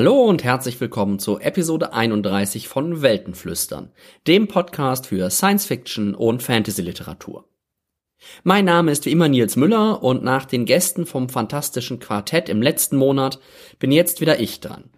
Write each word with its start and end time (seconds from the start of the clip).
Hallo 0.00 0.24
und 0.24 0.44
herzlich 0.44 0.80
willkommen 0.80 1.18
zu 1.18 1.38
Episode 1.40 1.92
31 1.92 2.68
von 2.68 3.02
Weltenflüstern, 3.02 3.92
dem 4.26 4.48
Podcast 4.48 5.08
für 5.08 5.28
Science 5.28 5.66
Fiction 5.66 6.14
und 6.14 6.42
Fantasy 6.42 6.80
Literatur. 6.80 7.44
Mein 8.42 8.64
Name 8.64 8.92
ist 8.92 9.04
wie 9.04 9.12
immer 9.12 9.28
Nils 9.28 9.56
Müller 9.56 10.02
und 10.02 10.24
nach 10.24 10.46
den 10.46 10.64
Gästen 10.64 11.04
vom 11.04 11.28
fantastischen 11.28 11.98
Quartett 11.98 12.48
im 12.48 12.62
letzten 12.62 12.96
Monat 12.96 13.40
bin 13.78 13.92
jetzt 13.92 14.22
wieder 14.22 14.40
ich 14.40 14.60
dran. 14.60 14.88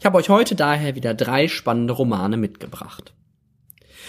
Ich 0.00 0.04
habe 0.04 0.18
euch 0.18 0.28
heute 0.30 0.56
daher 0.56 0.96
wieder 0.96 1.14
drei 1.14 1.46
spannende 1.46 1.92
Romane 1.92 2.36
mitgebracht. 2.36 3.14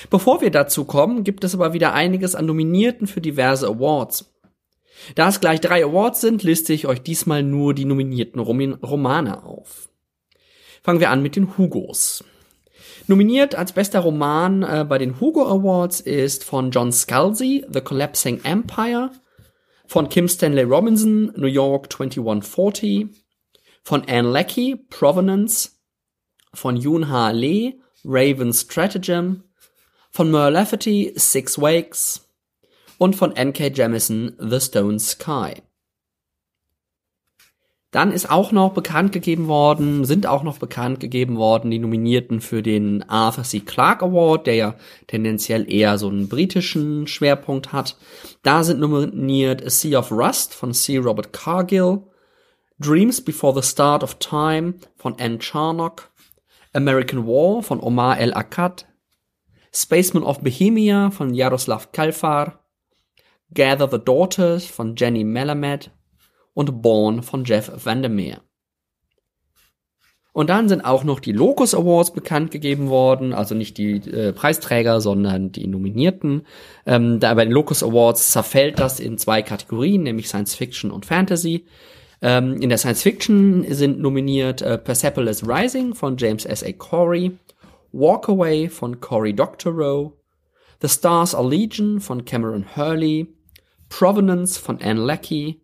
Bevor 0.10 0.42
wir 0.42 0.50
dazu 0.50 0.86
kommen, 0.86 1.24
gibt 1.24 1.44
es 1.44 1.54
aber 1.54 1.74
wieder 1.74 1.94
einiges 1.94 2.34
an 2.34 2.48
Nominierten 2.48 3.06
für 3.06 3.22
diverse 3.22 3.68
Awards. 3.68 4.34
Da 5.14 5.30
es 5.30 5.40
gleich 5.40 5.62
drei 5.62 5.86
Awards 5.86 6.20
sind, 6.20 6.42
liste 6.42 6.74
ich 6.74 6.88
euch 6.88 7.04
diesmal 7.04 7.44
nur 7.44 7.76
die 7.76 7.86
nominierten 7.86 8.40
Romane 8.40 9.44
auf. 9.44 9.92
Fangen 10.86 11.00
wir 11.00 11.10
an 11.10 11.24
mit 11.24 11.36
den 11.36 11.58
Hugos. 11.58 12.24
Nominiert 13.08 13.56
als 13.56 13.72
bester 13.72 14.02
Roman 14.02 14.62
äh, 14.62 14.86
bei 14.88 15.00
den 15.00 15.20
Hugo 15.20 15.48
Awards 15.48 16.00
ist 16.00 16.44
von 16.44 16.70
John 16.70 16.92
Scalzi 16.92 17.66
The 17.68 17.82
Collapsing 17.82 18.42
Empire, 18.44 19.10
von 19.88 20.10
Kim 20.10 20.28
Stanley 20.28 20.62
Robinson 20.62 21.34
New 21.38 21.48
York 21.48 21.92
2140, 21.92 23.08
von 23.82 24.04
Anne 24.08 24.32
Leckie 24.32 24.76
Provenance, 24.76 25.72
von 26.54 26.78
Yoon 26.78 27.10
Ha 27.10 27.32
Lee 27.32 27.80
Raven's 28.04 28.62
Stratagem, 28.62 29.44
von 30.12 30.30
Merle 30.30 30.52
Lafferty 30.52 31.14
Six 31.16 31.60
Wakes 31.60 32.30
und 33.00 33.16
von 33.16 33.36
N.K. 33.36 33.70
Jemisin 33.70 34.36
The 34.38 34.60
Stone 34.60 35.00
Sky. 35.00 35.64
Dann 37.96 38.12
ist 38.12 38.30
auch 38.30 38.52
noch 38.52 38.74
bekannt 38.74 39.14
gegeben 39.14 39.48
worden, 39.48 40.04
sind 40.04 40.28
auch 40.28 40.44
noch 40.44 40.58
bekannt 40.58 41.00
gegeben 41.00 41.38
worden 41.38 41.72
die 41.72 41.80
Nominierten 41.80 42.42
für 42.42 42.62
den 42.62 43.10
Arthur 43.10 43.46
C. 43.46 43.62
Clarke 43.62 44.04
Award, 44.04 44.48
der 44.48 44.56
ja 44.56 44.76
tendenziell 45.08 45.72
eher 45.72 45.98
so 45.98 46.10
einen 46.10 46.28
britischen 46.28 47.08
Schwerpunkt 47.08 47.72
hat. 47.72 47.96
Da 48.44 48.66
sind 48.66 48.82
nominiert 48.82 49.66
A 49.66 49.70
Sea 49.70 50.00
of 50.00 50.12
Rust 50.12 50.54
von 50.54 50.74
C. 50.74 50.98
Robert 50.98 51.32
Cargill, 51.32 52.02
Dreams 52.80 53.24
Before 53.24 53.56
the 53.56 53.66
Start 53.66 54.04
of 54.04 54.16
Time 54.16 54.74
von 54.98 55.16
Anne 55.18 55.40
Charnock, 55.40 56.12
American 56.74 57.26
War 57.26 57.64
von 57.64 57.80
Omar 57.80 58.20
El 58.20 58.34
Akkad, 58.34 58.88
Spaceman 59.72 60.24
of 60.26 60.42
Bohemia 60.42 61.12
von 61.12 61.34
Jaroslav 61.34 61.94
Kalfar, 61.94 62.60
Gather 63.54 63.88
the 63.90 64.04
Daughters 64.04 64.66
von 64.66 64.98
Jenny 64.98 65.24
Melamed 65.24 65.92
und 66.56 66.82
Born 66.82 67.22
von 67.22 67.46
Jeff 67.46 67.72
Vandermeer. 67.86 68.42
Und 70.34 70.50
dann 70.50 70.68
sind 70.68 70.82
auch 70.82 71.06
noch 71.06 71.22
die 71.22 71.32
Locus 71.32 71.74
Awards 71.74 72.12
bekannt 72.12 72.52
gegeben 72.52 72.90
worden, 72.90 73.32
also 73.32 73.56
nicht 73.56 73.78
die 73.78 73.96
äh, 73.96 74.34
Preisträger, 74.34 75.00
sondern 75.00 75.54
die 75.54 75.66
Nominierten. 75.66 76.46
Ähm, 76.86 77.22
da 77.22 77.34
bei 77.36 77.46
den 77.46 77.54
Locus 77.54 77.84
Awards 77.84 78.32
zerfällt 78.32 78.80
das 78.80 79.00
in 79.00 79.18
zwei 79.18 79.42
Kategorien, 79.44 80.04
nämlich 80.04 80.28
Science 80.28 80.56
Fiction 80.56 80.92
und 80.92 81.06
Fantasy. 81.06 81.68
Ähm, 82.22 82.58
in 82.62 82.68
der 82.68 82.78
Science 82.78 83.04
Fiction 83.04 83.66
sind 83.74 84.00
nominiert 84.00 84.62
äh, 84.62 84.78
Persepolis 84.78 85.48
Rising 85.48 85.94
von 85.96 86.18
James 86.18 86.46
S. 86.46 86.64
A. 86.64 86.74
Corey, 86.74 87.32
Walkaway 87.94 88.68
von 88.68 89.00
Cory 89.00 89.34
Doctorow, 89.34 90.12
The 90.82 90.90
Stars 90.90 91.34
Are 91.34 91.48
Legion 91.48 92.02
von 92.02 92.26
Cameron 92.26 92.76
Hurley, 92.76 93.28
Provenance 93.88 94.60
von 94.60 94.82
Anne 94.82 95.06
Leckie, 95.06 95.62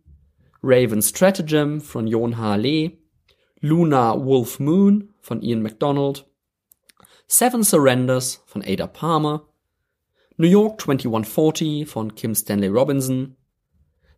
Raven 0.62 1.02
Stratagem 1.02 1.80
von 1.80 2.06
Jon 2.06 2.38
H. 2.38 2.56
Lee, 2.56 2.98
Luna 3.60 4.14
Wolf 4.24 4.60
Moon 4.60 5.12
von 5.20 5.42
Ian 5.42 5.62
MacDonald, 5.62 6.24
Seven 7.26 7.64
Surrenders 7.64 8.42
von 8.46 8.62
Ada 8.62 8.86
Palmer, 8.86 9.48
New 10.36 10.48
York 10.48 10.80
2140 10.80 11.86
von 11.86 12.14
Kim 12.14 12.34
Stanley 12.34 12.68
Robinson, 12.68 13.36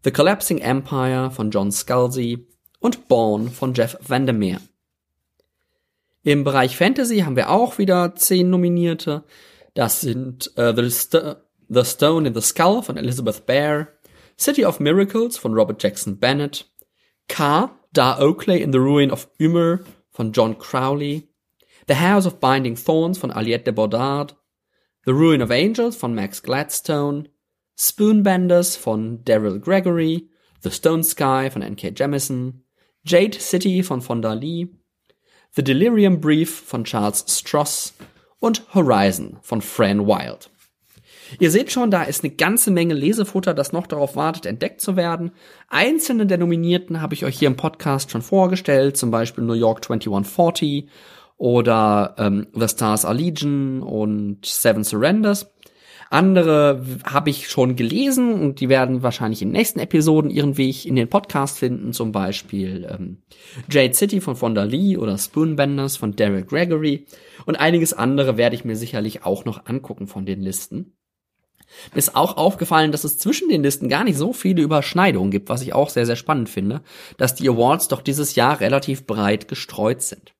The 0.04 0.10
Collapsing 0.10 0.59
Empire 0.59 1.31
von 1.31 1.50
John 1.50 1.72
Scalzi 1.72 2.47
und 2.81 3.09
Born 3.09 3.50
von 3.50 3.72
Jeff 3.72 3.97
Vandermeer. 4.06 4.60
Im 6.22 6.44
Bereich 6.44 6.77
Fantasy 6.77 7.21
haben 7.21 7.37
wir 7.37 7.50
auch 7.50 7.78
wieder 7.78 8.15
zehn 8.15 8.50
Nominierte. 8.50 9.25
Das 9.75 10.03
sind 10.03 10.53
uh, 10.59 10.72
the, 10.75 10.91
St 10.91 11.16
the 11.69 11.84
Stone 11.84 12.28
in 12.28 12.34
the 12.34 12.41
Skull 12.41 12.83
von 12.83 12.97
Elizabeth 12.97 13.47
Bear, 13.47 13.88
City 14.37 14.65
of 14.65 14.81
Miracles 14.81 15.37
von 15.37 15.55
Robert 15.55 15.78
Jackson 15.78 16.15
Bennett, 16.15 16.65
K. 17.28 17.69
Da 17.93 18.19
Oakley 18.19 18.62
in 18.62 18.72
the 18.72 18.81
Ruin 18.81 19.11
of 19.11 19.28
Ymer 19.41 19.84
von 20.11 20.33
John 20.33 20.55
Crowley, 20.55 21.28
The 21.87 21.95
House 21.95 22.27
of 22.27 22.41
Binding 22.41 22.77
Thorns 22.77 23.19
von 23.19 23.31
Aliette 23.31 23.65
de 23.65 23.72
Bodard, 23.72 24.34
The 25.05 25.12
Ruin 25.12 25.41
of 25.41 25.50
Angels 25.50 25.97
von 25.97 26.15
Max 26.15 26.41
Gladstone, 26.41 27.28
Spoonbenders 27.77 28.77
von 28.77 29.19
Daryl 29.25 29.61
Gregory, 29.61 30.28
The 30.62 30.71
Stone 30.71 31.05
Sky 31.05 31.51
von 31.51 31.62
N.K. 31.62 31.91
Jemisin, 31.91 32.62
Jade 33.05 33.39
City 33.39 33.83
von 33.83 34.01
Fonda 34.01 34.33
Lee, 34.33 34.69
The 35.55 35.62
Delirium 35.62 36.21
Brief 36.21 36.51
von 36.51 36.84
Charles 36.84 37.25
Stross 37.28 37.95
und 38.41 38.62
Horizon 38.75 39.39
von 39.43 39.61
Fran 39.61 40.06
Wild. 40.06 40.51
Ihr 41.39 41.51
seht 41.51 41.73
schon, 41.73 41.91
da 41.91 42.03
ist 42.03 42.25
eine 42.25 42.35
ganze 42.35 42.71
Menge 42.71 42.95
Lesefutter, 42.95 43.55
das 43.55 43.73
noch 43.73 43.87
darauf 43.87 44.17
wartet, 44.17 44.47
entdeckt 44.47 44.81
zu 44.81 44.97
werden. 44.97 45.33
Einzelne 45.69 46.27
der 46.27 46.39
Nominierten 46.39 47.01
habe 47.01 47.15
ich 47.15 47.25
euch 47.25 47.39
hier 47.39 47.49
im 47.49 47.57
Podcast 47.57 48.11
schon 48.11 48.23
vorgestellt, 48.23 48.97
zum 48.97 49.11
Beispiel 49.11 49.45
New 49.45 49.55
York 49.55 49.84
2140 49.84 50.89
oder 51.37 52.15
ähm, 52.19 52.47
The 52.55 52.69
Stars 52.69 53.05
Are 53.05 53.15
Legion 53.15 53.83
und 53.83 54.47
Seven 54.47 54.84
Surrenders. 54.84 55.51
Andere 56.11 56.84
habe 57.05 57.31
ich 57.31 57.49
schon 57.49 57.75
gelesen 57.75 58.34
und 58.34 58.61
die 58.61 58.69
werden 58.69 59.03
wahrscheinlich 59.03 59.43
in 59.43 59.49
den 59.49 59.57
nächsten 59.57 59.81
Episoden 59.81 60.31
ihren 60.31 60.57
Weg 60.57 60.87
in 60.87 60.95
den 60.95 61.09
Podcast 61.09 61.59
finden, 61.59 61.93
zum 61.93 62.13
Beispiel 62.13 62.87
ähm, 62.89 63.23
Jade 63.69 63.95
City 63.95 64.21
von 64.21 64.37
Fonda 64.37 64.63
Lee 64.63 64.97
oder 64.97 65.19
Spoonbenders 65.19 65.97
von 65.97 66.15
Derek 66.15 66.49
Gregory 66.49 67.07
und 67.47 67.57
einiges 67.57 67.95
andere 67.95 68.37
werde 68.37 68.55
ich 68.55 68.65
mir 68.65 68.77
sicherlich 68.77 69.25
auch 69.25 69.45
noch 69.45 69.67
angucken 69.67 70.07
von 70.07 70.25
den 70.25 70.41
Listen. 70.41 70.95
Mir 71.93 71.99
ist 71.99 72.17
auch 72.17 72.37
aufgefallen, 72.37 72.93
dass 72.93 73.05
es 73.05 73.19
zwischen 73.19 73.49
den 73.49 73.62
Listen 73.62 73.89
gar 73.89 74.05
nicht 74.05 74.17
so 74.17 74.33
viele 74.33 74.62
Überschneidungen 74.62 75.31
gibt, 75.31 75.49
was 75.49 75.62
ich 75.62 75.73
auch 75.73 75.91
sehr, 75.91 76.07
sehr 76.07 76.17
spannend 76.17 76.49
finde, 76.49 76.83
dass 77.17 77.35
die 77.35 77.49
Awards 77.49 77.89
doch 77.89 78.03
dieses 78.03 78.35
Jahr 78.35 78.61
relativ 78.61 79.07
breit 79.07 79.49
gestreut 79.49 80.03
sind. 80.03 80.34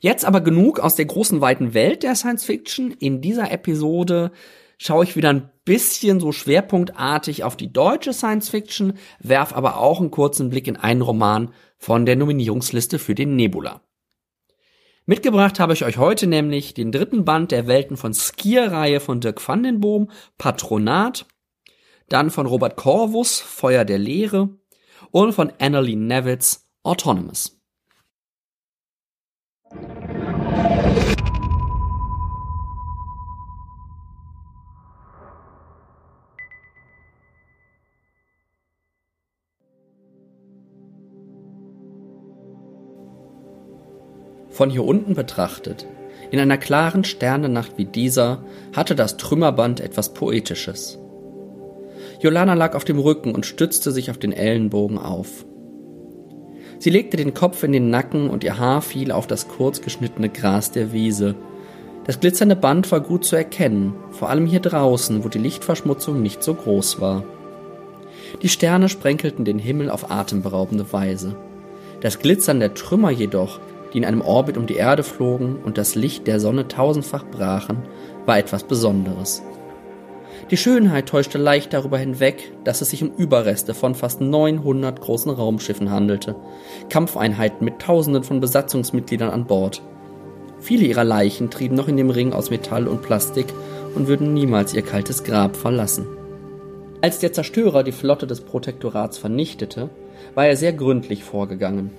Jetzt 0.00 0.24
aber 0.24 0.40
genug 0.40 0.80
aus 0.80 0.94
der 0.94 1.04
großen 1.04 1.40
weiten 1.40 1.74
Welt 1.74 2.02
der 2.02 2.14
Science 2.14 2.44
Fiction. 2.44 2.92
In 2.92 3.20
dieser 3.20 3.50
Episode 3.50 4.32
schaue 4.78 5.04
ich 5.04 5.16
wieder 5.16 5.30
ein 5.30 5.50
bisschen 5.64 6.20
so 6.20 6.32
schwerpunktartig 6.32 7.44
auf 7.44 7.56
die 7.56 7.72
deutsche 7.72 8.12
Science 8.12 8.48
Fiction, 8.48 8.94
werf 9.20 9.52
aber 9.52 9.78
auch 9.78 10.00
einen 10.00 10.10
kurzen 10.10 10.50
Blick 10.50 10.66
in 10.66 10.76
einen 10.76 11.02
Roman 11.02 11.52
von 11.78 12.06
der 12.06 12.16
Nominierungsliste 12.16 12.98
für 12.98 13.14
den 13.14 13.36
Nebula. 13.36 13.82
Mitgebracht 15.06 15.60
habe 15.60 15.74
ich 15.74 15.84
euch 15.84 15.98
heute 15.98 16.26
nämlich 16.26 16.72
den 16.72 16.90
dritten 16.90 17.26
Band 17.26 17.50
der 17.50 17.66
Welten 17.66 17.98
von 17.98 18.14
Skier-Reihe 18.14 19.00
von 19.00 19.20
Dirk 19.20 19.46
van 19.46 19.62
den 19.62 19.78
Boom, 19.80 20.10
Patronat, 20.38 21.26
dann 22.08 22.30
von 22.30 22.46
Robert 22.46 22.76
Corvus, 22.76 23.38
Feuer 23.38 23.84
der 23.84 23.98
Lehre 23.98 24.48
und 25.10 25.34
von 25.34 25.52
Annalene 25.58 26.06
Nevitz, 26.06 26.70
Autonomous. 26.82 27.60
Von 44.54 44.70
hier 44.70 44.84
unten 44.84 45.14
betrachtet, 45.14 45.84
in 46.30 46.38
einer 46.38 46.58
klaren 46.58 47.02
Sternennacht 47.02 47.72
wie 47.76 47.86
dieser, 47.86 48.44
hatte 48.72 48.94
das 48.94 49.16
Trümmerband 49.16 49.80
etwas 49.80 50.14
Poetisches. 50.14 50.96
Jolana 52.20 52.54
lag 52.54 52.76
auf 52.76 52.84
dem 52.84 53.00
Rücken 53.00 53.34
und 53.34 53.46
stützte 53.46 53.90
sich 53.90 54.12
auf 54.12 54.18
den 54.18 54.32
Ellenbogen 54.32 54.96
auf. 54.96 55.44
Sie 56.78 56.90
legte 56.90 57.16
den 57.16 57.34
Kopf 57.34 57.64
in 57.64 57.72
den 57.72 57.90
Nacken 57.90 58.30
und 58.30 58.44
ihr 58.44 58.56
Haar 58.56 58.80
fiel 58.80 59.10
auf 59.10 59.26
das 59.26 59.48
kurz 59.48 59.80
geschnittene 59.80 60.28
Gras 60.28 60.70
der 60.70 60.92
Wiese. 60.92 61.34
Das 62.04 62.20
glitzernde 62.20 62.54
Band 62.54 62.92
war 62.92 63.00
gut 63.00 63.24
zu 63.24 63.34
erkennen, 63.34 63.94
vor 64.12 64.30
allem 64.30 64.46
hier 64.46 64.60
draußen, 64.60 65.24
wo 65.24 65.28
die 65.28 65.38
Lichtverschmutzung 65.38 66.22
nicht 66.22 66.44
so 66.44 66.54
groß 66.54 67.00
war. 67.00 67.24
Die 68.40 68.48
Sterne 68.48 68.88
sprenkelten 68.88 69.44
den 69.44 69.58
Himmel 69.58 69.90
auf 69.90 70.12
atemberaubende 70.12 70.92
Weise. 70.92 71.34
Das 72.02 72.20
Glitzern 72.20 72.60
der 72.60 72.74
Trümmer 72.74 73.10
jedoch 73.10 73.58
die 73.94 73.98
in 73.98 74.04
einem 74.04 74.20
Orbit 74.20 74.58
um 74.58 74.66
die 74.66 74.74
Erde 74.74 75.04
flogen 75.04 75.56
und 75.64 75.78
das 75.78 75.94
Licht 75.94 76.26
der 76.26 76.40
Sonne 76.40 76.68
tausendfach 76.68 77.24
brachen, 77.24 77.78
war 78.26 78.38
etwas 78.38 78.64
Besonderes. 78.64 79.42
Die 80.50 80.56
Schönheit 80.56 81.08
täuschte 81.08 81.38
leicht 81.38 81.72
darüber 81.72 81.96
hinweg, 81.96 82.52
dass 82.64 82.82
es 82.82 82.90
sich 82.90 83.02
um 83.02 83.12
Überreste 83.16 83.72
von 83.72 83.94
fast 83.94 84.20
900 84.20 85.00
großen 85.00 85.30
Raumschiffen 85.30 85.90
handelte, 85.90 86.36
Kampfeinheiten 86.90 87.64
mit 87.64 87.78
Tausenden 87.78 88.24
von 88.24 88.40
Besatzungsmitgliedern 88.40 89.30
an 89.30 89.46
Bord. 89.46 89.80
Viele 90.58 90.84
ihrer 90.84 91.04
Leichen 91.04 91.50
trieben 91.50 91.76
noch 91.76 91.88
in 91.88 91.96
dem 91.96 92.10
Ring 92.10 92.32
aus 92.32 92.50
Metall 92.50 92.88
und 92.88 93.02
Plastik 93.02 93.46
und 93.94 94.08
würden 94.08 94.34
niemals 94.34 94.74
ihr 94.74 94.82
kaltes 94.82 95.24
Grab 95.24 95.56
verlassen. 95.56 96.06
Als 97.00 97.18
der 97.18 97.32
Zerstörer 97.32 97.82
die 97.82 97.92
Flotte 97.92 98.26
des 98.26 98.40
Protektorats 98.40 99.18
vernichtete, 99.18 99.90
war 100.34 100.46
er 100.46 100.56
sehr 100.56 100.72
gründlich 100.72 101.22
vorgegangen. 101.22 101.90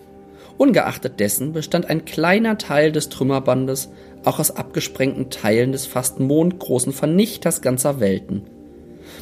Ungeachtet 0.57 1.19
dessen 1.19 1.51
bestand 1.51 1.89
ein 1.89 2.05
kleiner 2.05 2.57
Teil 2.57 2.91
des 2.91 3.09
Trümmerbandes 3.09 3.89
auch 4.23 4.39
aus 4.39 4.51
abgesprengten 4.51 5.29
Teilen 5.29 5.71
des 5.71 5.85
fast 5.85 6.19
mondgroßen 6.19 6.93
Vernichters 6.93 7.61
ganzer 7.61 7.99
Welten. 7.99 8.43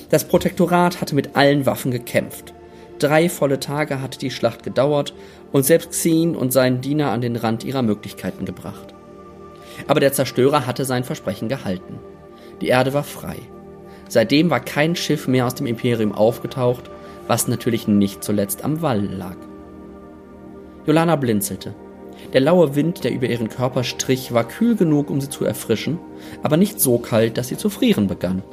Das 0.09 0.25
Protektorat 0.25 1.01
hatte 1.01 1.15
mit 1.15 1.35
allen 1.35 1.65
Waffen 1.65 1.91
gekämpft. 1.91 2.53
Drei 2.99 3.29
volle 3.29 3.59
Tage 3.59 4.01
hatte 4.01 4.19
die 4.19 4.31
Schlacht 4.31 4.63
gedauert 4.63 5.13
und 5.51 5.65
selbst 5.65 5.91
Xen 5.91 6.35
und 6.35 6.53
seinen 6.53 6.81
Diener 6.81 7.11
an 7.11 7.21
den 7.21 7.35
Rand 7.35 7.63
ihrer 7.63 7.81
Möglichkeiten 7.81 8.45
gebracht. 8.45 8.93
Aber 9.87 9.99
der 9.99 10.13
Zerstörer 10.13 10.67
hatte 10.67 10.85
sein 10.85 11.03
Versprechen 11.03 11.49
gehalten. 11.49 11.99
Die 12.61 12.67
Erde 12.67 12.93
war 12.93 13.03
frei. 13.03 13.37
Seitdem 14.07 14.51
war 14.51 14.59
kein 14.59 14.95
Schiff 14.95 15.27
mehr 15.27 15.47
aus 15.47 15.55
dem 15.55 15.65
Imperium 15.65 16.13
aufgetaucht, 16.13 16.89
was 17.27 17.47
natürlich 17.47 17.87
nicht 17.87 18.23
zuletzt 18.23 18.63
am 18.63 18.81
Wall 18.81 19.03
lag. 19.03 19.37
Jolana 20.85 21.15
blinzelte. 21.15 21.73
Der 22.33 22.41
laue 22.41 22.75
Wind, 22.75 23.03
der 23.03 23.11
über 23.11 23.27
ihren 23.27 23.49
Körper 23.49 23.83
strich, 23.83 24.33
war 24.33 24.47
kühl 24.47 24.75
genug, 24.75 25.09
um 25.09 25.21
sie 25.21 25.29
zu 25.29 25.45
erfrischen, 25.45 25.99
aber 26.41 26.57
nicht 26.57 26.79
so 26.79 26.97
kalt, 26.97 27.37
dass 27.37 27.47
sie 27.47 27.57
zu 27.57 27.69
frieren 27.69 28.07
begann. 28.07 28.43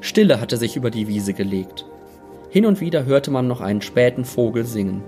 Stille 0.00 0.40
hatte 0.40 0.56
sich 0.56 0.76
über 0.76 0.90
die 0.90 1.08
Wiese 1.08 1.32
gelegt. 1.32 1.86
Hin 2.50 2.66
und 2.66 2.80
wieder 2.80 3.06
hörte 3.06 3.30
man 3.30 3.48
noch 3.48 3.60
einen 3.60 3.82
späten 3.82 4.24
Vogel 4.24 4.64
singen. 4.64 5.02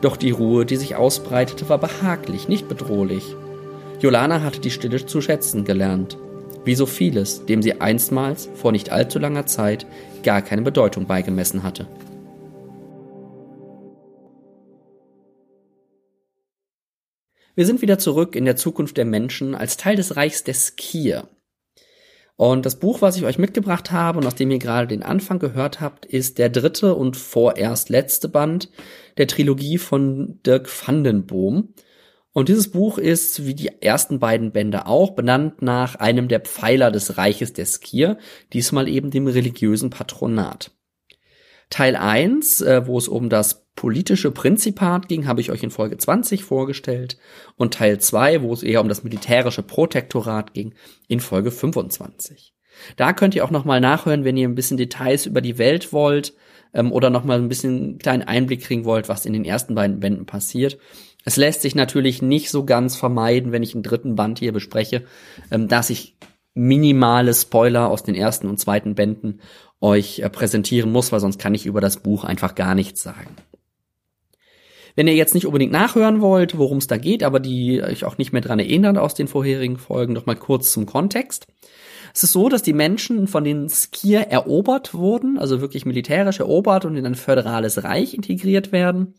Doch 0.00 0.16
die 0.16 0.32
Ruhe, 0.32 0.66
die 0.66 0.76
sich 0.76 0.96
ausbreitete, 0.96 1.68
war 1.68 1.78
behaglich, 1.78 2.48
nicht 2.48 2.68
bedrohlich. 2.68 3.24
Jolana 4.00 4.42
hatte 4.42 4.60
die 4.60 4.70
Stille 4.70 5.04
zu 5.06 5.20
schätzen 5.20 5.64
gelernt. 5.64 6.18
Wie 6.64 6.74
so 6.74 6.86
vieles, 6.86 7.46
dem 7.46 7.62
sie 7.62 7.80
einstmals, 7.80 8.48
vor 8.54 8.72
nicht 8.72 8.90
allzu 8.90 9.18
langer 9.18 9.46
Zeit, 9.46 9.86
gar 10.22 10.42
keine 10.42 10.62
Bedeutung 10.62 11.06
beigemessen 11.06 11.62
hatte. 11.62 11.86
Wir 17.54 17.66
sind 17.66 17.82
wieder 17.82 17.98
zurück 17.98 18.34
in 18.34 18.44
der 18.44 18.56
Zukunft 18.56 18.96
der 18.96 19.04
Menschen 19.04 19.54
als 19.54 19.76
Teil 19.76 19.96
des 19.96 20.16
Reichs 20.16 20.42
der 20.42 20.54
Skier. 20.54 21.28
Und 22.36 22.66
das 22.66 22.80
Buch, 22.80 23.00
was 23.00 23.16
ich 23.16 23.24
euch 23.24 23.38
mitgebracht 23.38 23.92
habe 23.92 24.18
und 24.18 24.26
aus 24.26 24.34
dem 24.34 24.50
ihr 24.50 24.58
gerade 24.58 24.88
den 24.88 25.04
Anfang 25.04 25.38
gehört 25.38 25.80
habt, 25.80 26.04
ist 26.04 26.38
der 26.38 26.48
dritte 26.48 26.96
und 26.96 27.16
vorerst 27.16 27.90
letzte 27.90 28.28
Band 28.28 28.70
der 29.18 29.28
Trilogie 29.28 29.78
von 29.78 30.40
Dirk 30.44 30.68
Vandenboom. 30.68 31.74
Und 32.32 32.48
dieses 32.48 32.72
Buch 32.72 32.98
ist, 32.98 33.46
wie 33.46 33.54
die 33.54 33.70
ersten 33.80 34.18
beiden 34.18 34.50
Bände 34.50 34.86
auch, 34.86 35.12
benannt 35.12 35.62
nach 35.62 35.94
einem 35.94 36.26
der 36.26 36.40
Pfeiler 36.40 36.90
des 36.90 37.16
Reiches 37.16 37.52
der 37.52 37.66
Skier, 37.66 38.18
diesmal 38.52 38.88
eben 38.88 39.12
dem 39.12 39.28
religiösen 39.28 39.90
Patronat. 39.90 40.72
Teil 41.70 41.94
1, 41.94 42.62
äh, 42.62 42.86
wo 42.88 42.98
es 42.98 43.06
um 43.06 43.28
das 43.28 43.63
politische 43.74 44.30
Prinzipat 44.30 45.08
ging, 45.08 45.26
habe 45.26 45.40
ich 45.40 45.50
euch 45.50 45.62
in 45.62 45.70
Folge 45.70 45.96
20 45.96 46.44
vorgestellt. 46.44 47.18
Und 47.56 47.74
Teil 47.74 47.98
2, 47.98 48.42
wo 48.42 48.52
es 48.52 48.62
eher 48.62 48.80
um 48.80 48.88
das 48.88 49.04
militärische 49.04 49.62
Protektorat 49.62 50.54
ging, 50.54 50.74
in 51.08 51.20
Folge 51.20 51.50
25. 51.50 52.54
Da 52.96 53.12
könnt 53.12 53.34
ihr 53.34 53.44
auch 53.44 53.50
nochmal 53.50 53.80
nachhören, 53.80 54.24
wenn 54.24 54.36
ihr 54.36 54.48
ein 54.48 54.54
bisschen 54.54 54.76
Details 54.76 55.26
über 55.26 55.40
die 55.40 55.58
Welt 55.58 55.92
wollt 55.92 56.34
ähm, 56.72 56.92
oder 56.92 57.10
nochmal 57.10 57.38
ein 57.38 57.48
bisschen 57.48 57.76
einen 57.76 57.98
kleinen 57.98 58.22
Einblick 58.22 58.62
kriegen 58.62 58.84
wollt, 58.84 59.08
was 59.08 59.26
in 59.26 59.32
den 59.32 59.44
ersten 59.44 59.74
beiden 59.74 60.00
Bänden 60.00 60.26
passiert. 60.26 60.78
Es 61.24 61.36
lässt 61.36 61.62
sich 61.62 61.74
natürlich 61.74 62.20
nicht 62.20 62.50
so 62.50 62.64
ganz 62.64 62.96
vermeiden, 62.96 63.52
wenn 63.52 63.62
ich 63.62 63.74
einen 63.74 63.82
dritten 63.82 64.14
Band 64.14 64.38
hier 64.38 64.52
bespreche, 64.52 65.04
ähm, 65.50 65.68
dass 65.68 65.90
ich 65.90 66.16
minimale 66.54 67.34
Spoiler 67.34 67.88
aus 67.88 68.04
den 68.04 68.14
ersten 68.14 68.46
und 68.46 68.60
zweiten 68.60 68.94
Bänden 68.94 69.40
euch 69.80 70.20
äh, 70.20 70.30
präsentieren 70.30 70.92
muss, 70.92 71.12
weil 71.12 71.20
sonst 71.20 71.38
kann 71.38 71.54
ich 71.54 71.66
über 71.66 71.80
das 71.80 71.98
Buch 71.98 72.24
einfach 72.24 72.54
gar 72.54 72.74
nichts 72.74 73.02
sagen. 73.02 73.36
Wenn 74.96 75.08
ihr 75.08 75.14
jetzt 75.14 75.34
nicht 75.34 75.46
unbedingt 75.46 75.72
nachhören 75.72 76.20
wollt, 76.20 76.56
worum 76.56 76.78
es 76.78 76.86
da 76.86 76.96
geht, 76.96 77.24
aber 77.24 77.40
die 77.40 77.82
euch 77.82 78.04
auch 78.04 78.16
nicht 78.16 78.32
mehr 78.32 78.42
dran 78.42 78.60
erinnern 78.60 78.96
aus 78.96 79.14
den 79.14 79.26
vorherigen 79.26 79.76
Folgen, 79.76 80.12
noch 80.12 80.26
mal 80.26 80.36
kurz 80.36 80.72
zum 80.72 80.86
Kontext. 80.86 81.46
Es 82.14 82.22
ist 82.22 82.32
so, 82.32 82.48
dass 82.48 82.62
die 82.62 82.72
Menschen 82.72 83.26
von 83.26 83.42
den 83.42 83.68
Skier 83.68 84.20
erobert 84.20 84.94
wurden, 84.94 85.36
also 85.36 85.60
wirklich 85.60 85.84
militärisch 85.84 86.38
erobert 86.38 86.84
und 86.84 86.96
in 86.96 87.04
ein 87.04 87.16
föderales 87.16 87.82
Reich 87.82 88.14
integriert 88.14 88.70
werden. 88.70 89.14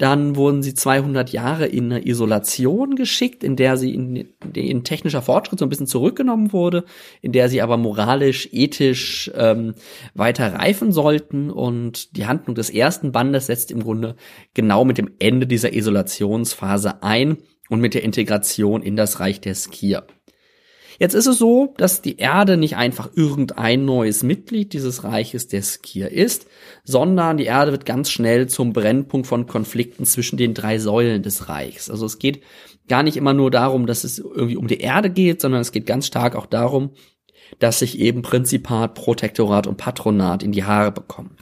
Dann 0.00 0.34
wurden 0.34 0.62
sie 0.62 0.72
200 0.72 1.28
Jahre 1.30 1.66
in 1.66 1.92
eine 1.92 2.06
Isolation 2.06 2.96
geschickt, 2.96 3.44
in 3.44 3.54
der 3.54 3.76
sie 3.76 3.92
in, 3.92 4.28
in 4.54 4.82
technischer 4.82 5.20
Fortschritt 5.20 5.58
so 5.58 5.66
ein 5.66 5.68
bisschen 5.68 5.86
zurückgenommen 5.86 6.54
wurde, 6.54 6.86
in 7.20 7.32
der 7.32 7.50
sie 7.50 7.60
aber 7.60 7.76
moralisch, 7.76 8.48
ethisch 8.50 9.30
ähm, 9.34 9.74
weiter 10.14 10.54
reifen 10.54 10.90
sollten. 10.90 11.50
Und 11.50 12.16
die 12.16 12.24
Handlung 12.24 12.54
des 12.54 12.70
ersten 12.70 13.12
Bandes 13.12 13.44
setzt 13.44 13.70
im 13.70 13.82
Grunde 13.82 14.16
genau 14.54 14.86
mit 14.86 14.96
dem 14.96 15.10
Ende 15.18 15.46
dieser 15.46 15.74
Isolationsphase 15.74 17.02
ein 17.02 17.36
und 17.68 17.82
mit 17.82 17.92
der 17.92 18.02
Integration 18.02 18.82
in 18.82 18.96
das 18.96 19.20
Reich 19.20 19.42
der 19.42 19.54
Skier. 19.54 20.06
Jetzt 21.00 21.14
ist 21.14 21.26
es 21.26 21.38
so, 21.38 21.72
dass 21.78 22.02
die 22.02 22.18
Erde 22.18 22.58
nicht 22.58 22.76
einfach 22.76 23.08
irgendein 23.14 23.86
neues 23.86 24.22
Mitglied 24.22 24.74
dieses 24.74 25.02
Reiches 25.02 25.48
der 25.48 25.62
Skir 25.62 26.12
ist, 26.12 26.46
sondern 26.84 27.38
die 27.38 27.46
Erde 27.46 27.72
wird 27.72 27.86
ganz 27.86 28.10
schnell 28.10 28.48
zum 28.50 28.74
Brennpunkt 28.74 29.26
von 29.26 29.46
Konflikten 29.46 30.04
zwischen 30.04 30.36
den 30.36 30.52
drei 30.52 30.78
Säulen 30.78 31.22
des 31.22 31.48
Reichs. 31.48 31.88
Also 31.88 32.04
es 32.04 32.18
geht 32.18 32.42
gar 32.86 33.02
nicht 33.02 33.16
immer 33.16 33.32
nur 33.32 33.50
darum, 33.50 33.86
dass 33.86 34.04
es 34.04 34.18
irgendwie 34.18 34.58
um 34.58 34.66
die 34.66 34.80
Erde 34.80 35.08
geht, 35.08 35.40
sondern 35.40 35.62
es 35.62 35.72
geht 35.72 35.86
ganz 35.86 36.06
stark 36.06 36.36
auch 36.36 36.44
darum, 36.44 36.90
dass 37.58 37.78
sich 37.78 37.98
eben 37.98 38.20
Prinzipat, 38.20 38.92
Protektorat 38.94 39.66
und 39.66 39.78
Patronat 39.78 40.42
in 40.42 40.52
die 40.52 40.64
Haare 40.64 40.92
bekommen. 40.92 41.34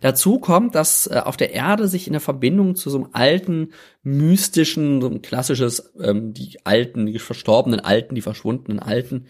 Dazu 0.00 0.38
kommt, 0.38 0.74
dass 0.74 1.06
äh, 1.06 1.20
auf 1.24 1.36
der 1.36 1.52
Erde 1.52 1.88
sich 1.88 2.06
in 2.06 2.12
der 2.12 2.20
Verbindung 2.20 2.76
zu 2.76 2.90
so 2.90 2.98
einem 2.98 3.08
alten, 3.12 3.72
mystischen, 4.02 5.00
so 5.00 5.08
ein 5.08 5.22
klassisches, 5.22 5.92
ähm, 6.00 6.34
die 6.34 6.58
alten, 6.64 7.06
die 7.06 7.18
verstorbenen 7.18 7.80
Alten, 7.80 8.14
die 8.14 8.22
verschwundenen 8.22 8.78
Alten, 8.78 9.26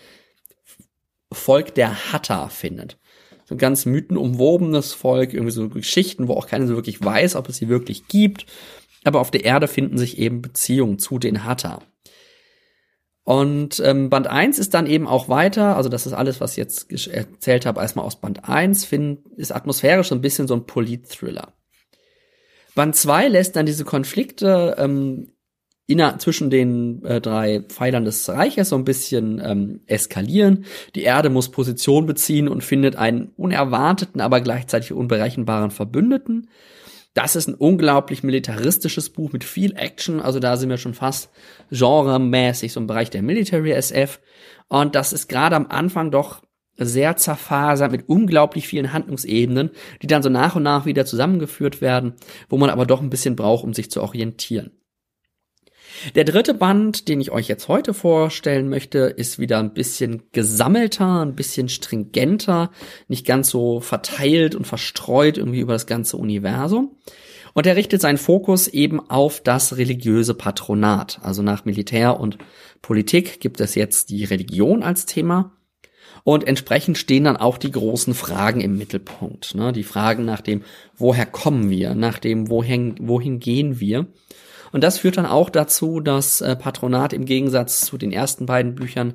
Volk 1.33 1.75
der 1.75 2.13
Hatter 2.13 2.49
findet. 2.49 2.99
So 3.45 3.55
ein 3.55 3.59
ganz 3.59 3.85
mythenumwobenes 3.85 4.93
Volk, 4.95 5.35
irgendwie 5.35 5.53
so 5.53 5.69
Geschichten, 5.69 6.29
wo 6.29 6.35
auch 6.35 6.47
keiner 6.47 6.67
so 6.67 6.77
wirklich 6.77 7.05
weiß, 7.05 7.37
ob 7.37 7.49
es 7.49 7.57
sie 7.57 7.69
wirklich 7.69 8.09
gibt. 8.09 8.47
Aber 9.05 9.21
auf 9.21 9.31
der 9.31 9.45
Erde 9.45 9.69
finden 9.69 9.99
sich 9.99 10.19
eben 10.19 10.41
Beziehungen 10.41 10.99
zu 10.99 11.19
den 11.19 11.45
Hatter. 11.45 11.83
Und 13.25 13.81
ähm, 13.81 14.11
Band 14.11 14.27
1 14.27 14.59
ist 14.59 14.75
dann 14.75 14.87
eben 14.87 15.07
auch 15.09 15.31
weiter, 15.31 15.77
also 15.77 15.89
das 15.89 16.07
ist 16.07 16.13
alles, 16.13 16.43
was 16.43 16.53
ich 16.53 16.57
jetzt 16.59 17.09
erzählt 17.09 17.65
habe, 17.65 17.81
erstmal 17.81 18.05
aus 18.05 18.21
Band 18.21 18.47
1, 18.47 18.85
find, 18.85 19.21
ist 19.37 19.51
atmosphärisch 19.51 20.09
so 20.09 20.15
ein 20.15 20.21
bisschen 20.21 20.47
so 20.47 20.55
ein 20.55 20.67
Polit-Thriller. 20.67 21.55
Band 22.75 22.95
2 22.95 23.29
lässt 23.29 23.57
dann 23.57 23.65
diese 23.65 23.85
Konflikte 23.85 24.75
ähm, 24.79 25.33
inner, 25.87 26.19
zwischen 26.19 26.51
den 26.51 27.03
äh, 27.05 27.21
drei 27.23 27.61
Pfeilern 27.61 28.05
des 28.05 28.29
Reiches 28.29 28.71
so 28.71 28.77
ein 28.77 28.85
bisschen 28.85 29.41
ähm, 29.43 29.81
eskalieren. 29.87 30.67
Die 30.95 31.03
Erde 31.03 31.31
muss 31.31 31.51
Position 31.51 32.05
beziehen 32.05 32.49
und 32.49 32.63
findet 32.63 32.97
einen 32.97 33.33
unerwarteten, 33.37 34.21
aber 34.21 34.41
gleichzeitig 34.41 34.93
unberechenbaren 34.93 35.71
Verbündeten. 35.71 36.49
Das 37.15 37.37
ist 37.37 37.47
ein 37.47 37.55
unglaublich 37.55 38.25
militaristisches 38.25 39.11
Buch 39.11 39.33
mit 39.33 39.45
viel 39.45 39.77
Action. 39.77 40.21
Also 40.21 40.41
da 40.41 40.57
sind 40.57 40.69
wir 40.69 40.79
schon 40.79 40.95
fast 40.95 41.31
genremäßig 41.71 42.73
so 42.73 42.81
im 42.81 42.89
Bereich 42.89 43.09
der 43.09 43.23
Military 43.23 43.71
SF. 43.73 44.21
Und 44.69 44.97
das 44.97 45.13
ist 45.13 45.29
gerade 45.29 45.55
am 45.55 45.69
Anfang 45.69 46.11
doch 46.11 46.43
sehr 46.77 47.17
zerfasert 47.17 47.93
mit 47.93 48.09
unglaublich 48.09 48.67
vielen 48.67 48.93
Handlungsebenen, 48.93 49.71
die 50.03 50.09
dann 50.09 50.25
so 50.25 50.29
nach 50.29 50.57
und 50.57 50.65
nach 50.65 50.87
wieder 50.87 51.07
zusammengeführt 51.07 51.81
werden, 51.81 52.15
wo 52.49 52.59
man 52.59 52.71
aber 52.71 52.85
doch 52.85 53.01
ein 53.01 53.11
bisschen 53.11 53.37
braucht, 53.37 53.63
um 53.63 53.75
sich 53.75 53.93
zu 53.93 54.03
orientieren. 54.03 54.73
Der 56.15 56.25
dritte 56.25 56.55
Band, 56.55 57.09
den 57.09 57.21
ich 57.21 57.31
euch 57.31 57.49
jetzt 57.49 57.69
heute 57.69 57.95
vorstellen 57.95 58.69
möchte, 58.69 58.99
ist 58.99 59.39
wieder 59.39 59.59
ein 59.59 59.75
bisschen 59.75 60.23
gesammelter, 60.33 61.23
ein 61.23 61.35
bisschen 61.35 61.69
stringenter, 61.69 62.71
nicht 63.09 63.27
ganz 63.27 63.51
so 63.51 63.81
verteilt 63.81 64.55
und 64.55 64.67
verstreut 64.67 65.39
irgendwie 65.39 65.61
über 65.61 65.73
das 65.73 65.87
ganze 65.87 66.17
Universum. 66.17 66.97
Und 67.55 67.67
er 67.67 67.77
richtet 67.77 68.01
seinen 68.01 68.19
Fokus 68.19 68.67
eben 68.67 68.99
auf 68.99 69.41
das 69.41 69.77
religiöse 69.77 70.35
Patronat. 70.35 71.21
Also 71.23 71.43
nach 71.43 71.65
Militär 71.65 72.19
und 72.19 72.37
Politik 72.83 73.41
gibt 73.41 73.61
es 73.61 73.77
jetzt 73.77 74.11
die 74.11 74.25
Religion 74.25 74.83
als 74.83 75.07
Thema. 75.07 75.53
Und 76.25 76.47
entsprechend 76.47 76.99
stehen 76.99 77.25
dann 77.25 77.37
auch 77.37 77.59
die 77.59 77.71
großen 77.71 78.15
Fragen 78.15 78.61
im 78.61 78.77
Mittelpunkt. 78.79 79.55
Ne? 79.55 79.73
Die 79.73 79.85
Fragen 79.85 80.25
nach 80.25 80.41
dem, 80.41 80.63
woher 80.97 81.27
kommen 81.27 81.71
wir, 81.71 81.95
nach 81.95 82.19
dem, 82.19 82.49
wohin, 82.49 82.97
wohin 82.99 83.41
gehen 83.41 83.79
wir. 83.79 84.07
Und 84.75 84.83
das 84.83 84.99
führt 84.99 85.19
dann 85.19 85.27
auch 85.27 85.51
dazu, 85.51 86.01
dass 86.01 86.41
äh, 86.41 86.57
Patronat 86.57 87.13
im 87.13 87.27
Gegensatz 87.27 87.83
zu 87.83 87.97
den 87.97 88.11
ersten 88.11 88.45
beiden 88.45 88.75
Büchern 88.75 89.15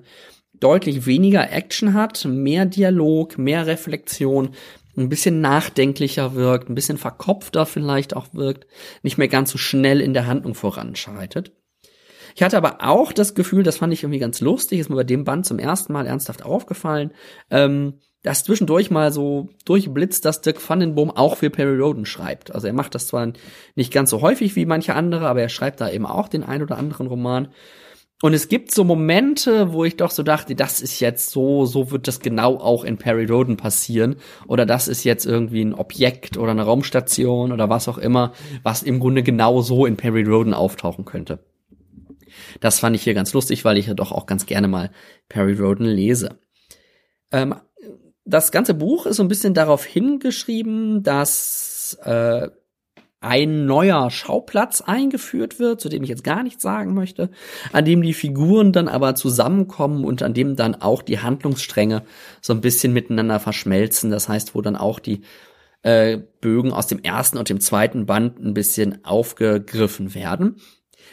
deutlich 0.58 1.06
weniger 1.06 1.51
Action 1.51 1.94
hat, 1.94 2.24
mehr 2.24 2.66
Dialog, 2.66 3.38
mehr 3.38 3.68
Reflexion, 3.68 4.51
ein 4.96 5.10
bisschen 5.10 5.42
nachdenklicher 5.42 6.34
wirkt, 6.34 6.70
ein 6.70 6.75
bisschen 6.75 6.98
verkopfter 6.98 7.66
vielleicht 7.66 8.16
auch 8.16 8.28
wirkt, 8.32 8.68
nicht 9.04 9.18
mehr 9.18 9.28
ganz 9.28 9.51
so 9.51 9.58
schnell 9.58 10.00
in 10.00 10.13
der 10.13 10.28
Handlung 10.28 10.56
voranschreitet. 10.56 11.51
Ich 12.36 12.42
hatte 12.42 12.56
aber 12.56 12.78
auch 12.80 13.12
das 13.12 13.36
Gefühl, 13.36 13.63
das 13.63 13.75
fand 13.75 13.92
ich 13.92 14.04
irgendwie 14.04 14.20
ganz 14.20 14.39
lustig, 14.39 14.80
ist 14.80 14.89
mir 14.89 14.96
bei 14.96 15.04
dem 15.04 15.25
Band 15.25 15.46
zum 15.46 15.60
ersten 15.60 15.92
Mal 15.92 16.08
ernsthaft 16.08 16.42
aufgefallen, 16.42 17.12
ähm, 17.51 18.00
dass 18.24 18.44
zwischendurch 18.44 18.92
mal 18.92 19.12
so 19.12 19.50
durchblitzt, 19.66 20.26
dass 20.26 20.42
Dirk 20.42 20.68
Vandenboom 20.68 21.12
auch 21.12 21.38
für 21.38 21.50
Perry 21.50 21.78
Roden 21.78 22.06
schreibt. 22.06 22.54
Also 22.54 22.68
er 22.68 22.74
macht 22.74 22.96
das 22.96 23.08
zwar 23.08 23.32
nicht 23.76 23.94
ganz 23.94 24.10
so 24.10 24.22
häufig 24.22 24.56
wie 24.56 24.66
manche 24.66 24.94
andere, 24.94 25.28
aber 25.28 25.42
er 25.42 25.50
schreibt 25.50 25.80
da 25.80 25.90
eben 25.90 26.06
auch 26.06 26.28
den 26.28 26.44
ein 26.44 26.62
oder 26.62 26.78
anderen 26.78 27.08
Roman. 27.08 27.50
Und 28.22 28.34
es 28.34 28.50
gibt 28.50 28.72
so 28.72 28.84
Momente, 28.84 29.72
wo 29.72 29.86
ich 29.86 29.96
doch 29.96 30.12
so 30.12 30.24
dachte, 30.24 30.54
das 30.54 30.82
ist 30.82 31.00
jetzt 31.00 31.30
so, 31.30 31.66
so 31.66 31.90
wird 31.90 32.06
das 32.10 32.20
genau 32.20 32.58
auch 32.58 32.84
in 32.84 32.98
Perry 32.98 33.26
Roden 33.26 33.56
passieren. 33.56 34.18
Oder 34.46 34.66
das 34.66 34.90
ist 34.90 35.06
jetzt 35.06 35.26
irgendwie 35.26 35.64
ein 35.64 35.74
Objekt 35.74 36.36
oder 36.36 36.52
eine 36.52 36.64
Raumstation 36.64 37.54
oder 37.54 37.70
was 37.70 37.88
auch 37.88 37.98
immer, 37.98 38.34
was 38.62 38.84
im 38.84 39.00
Grunde 39.00 39.24
genau 39.24 39.62
so 39.62 39.86
in 39.86 39.96
Perry 39.96 40.24
Roden 40.24 40.54
auftauchen 40.54 41.06
könnte. 41.06 41.46
Das 42.60 42.80
fand 42.80 42.94
ich 42.96 43.04
hier 43.04 43.14
ganz 43.14 43.32
lustig, 43.32 43.64
weil 43.64 43.78
ich 43.78 43.88
ja 43.88 43.94
doch 43.94 44.12
auch 44.12 44.26
ganz 44.26 44.46
gerne 44.46 44.68
mal 44.68 44.92
Perry 45.30 45.54
Roden 45.54 45.86
lese. 45.86 46.40
Ähm, 47.32 47.56
das 48.29 48.51
ganze 48.51 48.74
Buch 48.74 49.05
ist 49.05 49.17
so 49.17 49.24
ein 49.24 49.27
bisschen 49.27 49.53
darauf 49.53 49.83
hingeschrieben, 49.83 51.03
dass 51.03 51.98
äh, 52.03 52.50
ein 53.21 53.65
neuer 53.65 54.09
Schauplatz 54.12 54.81
eingeführt 54.81 55.59
wird, 55.59 55.81
zu 55.81 55.89
dem 55.89 56.03
ich 56.03 56.09
jetzt 56.09 56.24
gar 56.24 56.41
nichts 56.41 56.63
sagen 56.63 56.93
möchte, 56.93 57.29
an 57.74 57.83
dem 57.83 58.01
die 58.01 58.13
Figuren 58.13 58.71
dann 58.71 58.88
aber 58.88 59.15
zusammenkommen 59.15 60.05
und 60.05 60.24
an 60.24 60.33
dem 60.33 60.55
dann 60.55 60.75
auch 60.75 61.01
die 61.01 61.19
Handlungsstränge 61.19 62.03
so 62.41 62.53
ein 62.53 62.62
bisschen 62.62 62.93
miteinander 62.93 63.39
verschmelzen. 63.39 64.09
Das 64.09 64.29
heißt, 64.29 64.55
wo 64.55 64.62
dann 64.62 64.77
auch 64.77 65.00
die 65.00 65.21
äh, 65.81 66.17
Bögen 66.39 66.71
aus 66.71 66.88
dem 66.88 67.00
ersten 67.00 67.38
und 67.38 67.50
dem 67.50 67.59
zweiten 67.59 68.05
Band 68.05 68.39
ein 68.39 68.53
bisschen 68.53 69.03
aufgegriffen 69.03 70.13
werden. 70.15 70.57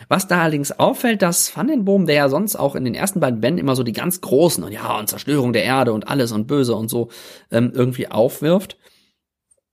Was 0.09 0.29
da 0.29 0.43
allerdings 0.43 0.73
auffällt, 0.73 1.23
dass 1.23 1.57
Van 1.57 1.69
den 1.69 1.85
Boom, 1.85 2.07
der 2.07 2.17
ja 2.17 2.29
sonst 2.29 2.57
auch 2.57 2.75
in 2.75 2.85
den 2.85 2.95
ersten 2.95 3.21
beiden 3.21 3.41
Bänden 3.41 3.59
immer 3.59 3.77
so 3.77 3.83
die 3.83 3.93
ganz 3.93 4.21
großen 4.21 4.63
und 4.63 4.73
ja, 4.73 4.99
und 4.99 5.09
Zerstörung 5.09 5.53
der 5.53 5.65
Erde 5.65 5.93
und 5.93 6.09
alles 6.09 6.33
und 6.33 6.47
böse 6.47 6.75
und 6.75 6.89
so 6.89 7.09
ähm, 7.51 7.73
irgendwie 7.75 8.09
aufwirft, 8.09 8.77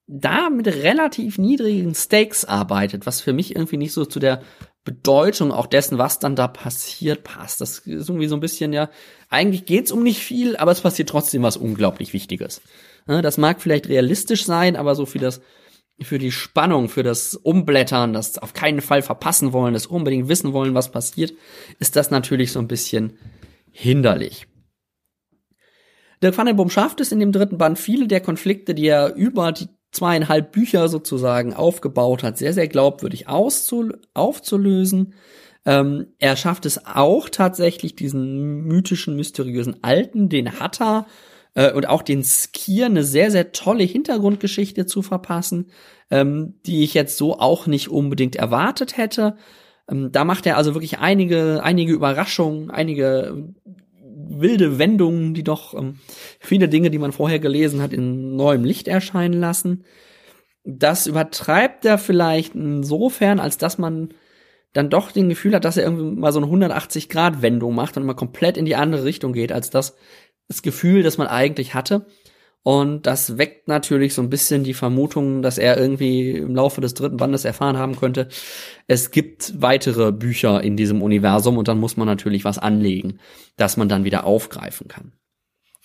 da 0.07 0.49
mit 0.49 0.67
relativ 0.67 1.37
niedrigen 1.37 1.95
Stakes 1.95 2.45
arbeitet, 2.45 3.05
was 3.05 3.21
für 3.21 3.33
mich 3.33 3.55
irgendwie 3.55 3.77
nicht 3.77 3.93
so 3.93 4.05
zu 4.05 4.19
der 4.19 4.41
Bedeutung 4.83 5.51
auch 5.51 5.67
dessen, 5.67 5.97
was 5.97 6.19
dann 6.19 6.35
da 6.35 6.47
passiert, 6.47 7.23
passt. 7.23 7.61
Das 7.61 7.79
ist 7.79 8.09
irgendwie 8.09 8.27
so 8.27 8.35
ein 8.35 8.41
bisschen, 8.41 8.73
ja, 8.73 8.89
eigentlich 9.29 9.65
geht's 9.65 9.91
um 9.91 10.03
nicht 10.03 10.19
viel, 10.19 10.57
aber 10.57 10.71
es 10.71 10.81
passiert 10.81 11.09
trotzdem 11.09 11.41
was 11.41 11.55
unglaublich 11.55 12.13
Wichtiges. 12.13 12.61
Das 13.05 13.37
mag 13.37 13.61
vielleicht 13.61 13.87
realistisch 13.87 14.45
sein, 14.45 14.75
aber 14.75 14.95
so 14.95 15.05
für 15.05 15.19
das, 15.19 15.41
für 16.01 16.17
die 16.17 16.31
Spannung, 16.31 16.89
für 16.89 17.03
das 17.03 17.35
Umblättern, 17.35 18.13
das 18.13 18.37
auf 18.37 18.53
keinen 18.53 18.81
Fall 18.81 19.01
verpassen 19.01 19.53
wollen, 19.53 19.73
das 19.73 19.85
unbedingt 19.85 20.27
wissen 20.27 20.53
wollen, 20.53 20.73
was 20.73 20.91
passiert, 20.91 21.33
ist 21.79 21.95
das 21.95 22.11
natürlich 22.11 22.51
so 22.51 22.59
ein 22.59 22.67
bisschen 22.67 23.17
hinderlich. 23.71 24.47
Dirk 26.21 26.37
van 26.37 26.45
den 26.45 26.55
Boom 26.55 26.69
schafft 26.69 27.01
es 27.01 27.11
in 27.11 27.19
dem 27.19 27.31
dritten 27.31 27.57
Band, 27.57 27.77
viele 27.77 28.07
der 28.07 28.21
Konflikte, 28.21 28.73
die 28.73 28.87
er 28.87 29.13
über 29.15 29.51
die 29.51 29.67
zweieinhalb 29.91 30.51
Bücher 30.51 30.87
sozusagen 30.89 31.53
aufgebaut 31.53 32.23
hat, 32.23 32.37
sehr, 32.37 32.53
sehr 32.53 32.67
glaubwürdig 32.67 33.27
aufzulösen. 33.27 35.13
Ähm, 35.65 36.07
er 36.17 36.35
schafft 36.35 36.65
es 36.65 36.85
auch 36.85 37.29
tatsächlich, 37.29 37.95
diesen 37.95 38.63
mythischen, 38.63 39.15
mysteriösen 39.15 39.83
Alten, 39.83 40.29
den 40.29 40.59
Hatter 40.59 41.05
äh, 41.07 41.32
und 41.71 41.87
auch 41.87 42.01
den 42.01 42.23
Skier 42.23 42.87
eine 42.87 43.03
sehr, 43.03 43.31
sehr 43.31 43.51
tolle 43.51 43.83
Hintergrundgeschichte 43.83 44.85
zu 44.85 45.01
verpassen, 45.01 45.71
ähm, 46.09 46.55
die 46.65 46.83
ich 46.83 46.93
jetzt 46.93 47.17
so 47.17 47.39
auch 47.39 47.67
nicht 47.67 47.89
unbedingt 47.89 48.35
erwartet 48.35 48.97
hätte. 48.97 49.37
Ähm, 49.89 50.11
da 50.11 50.25
macht 50.25 50.45
er 50.45 50.57
also 50.57 50.73
wirklich 50.73 50.99
einige, 50.99 51.61
einige 51.63 51.93
Überraschungen, 51.93 52.71
einige 52.71 53.53
wilde 54.15 54.79
Wendungen, 54.79 55.33
die 55.33 55.43
doch 55.43 55.73
ähm, 55.73 55.99
viele 56.39 56.69
Dinge, 56.69 56.89
die 56.89 56.99
man 56.99 57.11
vorher 57.11 57.39
gelesen 57.39 57.81
hat, 57.81 57.93
in 57.93 58.35
neuem 58.35 58.63
Licht 58.63 58.87
erscheinen 58.87 59.39
lassen. 59.39 59.83
Das 60.63 61.07
übertreibt 61.07 61.85
er 61.85 61.97
vielleicht 61.97 62.55
insofern, 62.55 63.39
als 63.39 63.57
dass 63.57 63.77
man 63.77 64.13
dann 64.71 64.89
doch 64.89 65.11
den 65.11 65.29
Gefühl 65.29 65.53
hat, 65.53 65.65
dass 65.65 65.77
er 65.77 65.83
irgendwie 65.83 66.19
mal 66.19 66.31
so 66.31 66.41
eine 66.41 66.47
180-Grad-Wendung 66.47 67.75
macht 67.75 67.95
und 67.95 68.05
mal 68.05 68.15
komplett 68.15 68.57
in 68.57 68.65
die 68.65 68.75
andere 68.75 69.03
Richtung 69.03 69.33
geht, 69.33 69.51
als 69.51 69.69
das, 69.69 69.95
das 70.47 70.61
Gefühl, 70.61 71.03
das 71.03 71.17
man 71.17 71.27
eigentlich 71.27 71.73
hatte. 71.73 72.05
Und 72.63 73.07
das 73.07 73.37
weckt 73.37 73.67
natürlich 73.67 74.13
so 74.13 74.21
ein 74.21 74.29
bisschen 74.29 74.63
die 74.63 74.73
Vermutung, 74.73 75.41
dass 75.41 75.57
er 75.57 75.77
irgendwie 75.77 76.31
im 76.31 76.55
Laufe 76.55 76.79
des 76.79 76.93
dritten 76.93 77.17
Bandes 77.17 77.43
erfahren 77.43 77.77
haben 77.77 77.97
könnte, 77.97 78.29
es 78.87 79.11
gibt 79.11 79.61
weitere 79.61 80.13
Bücher 80.13 80.63
in 80.63 80.77
diesem 80.77 81.01
Universum 81.01 81.57
und 81.57 81.67
dann 81.67 81.79
muss 81.79 81.97
man 81.97 82.07
natürlich 82.07 82.45
was 82.45 82.57
anlegen, 82.57 83.19
dass 83.57 83.75
man 83.75 83.89
dann 83.89 84.05
wieder 84.05 84.25
aufgreifen 84.25 84.87
kann. 84.87 85.11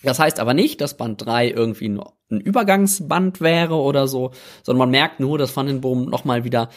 Das 0.03 0.19
heißt 0.19 0.39
aber 0.39 0.53
nicht, 0.53 0.79
dass 0.79 0.95
Band 0.95 1.25
3 1.25 1.49
irgendwie 1.49 1.89
ein 1.89 2.39
Übergangsband 2.39 3.41
wäre 3.41 3.75
oder 3.75 4.07
so, 4.07 4.31
sondern 4.63 4.79
man 4.79 4.91
merkt 4.91 5.19
nur, 5.19 5.37
dass 5.37 5.55
Van 5.55 5.67
den 5.67 5.81
Boom 5.81 6.05
nochmal 6.05 6.45
wieder 6.45 6.69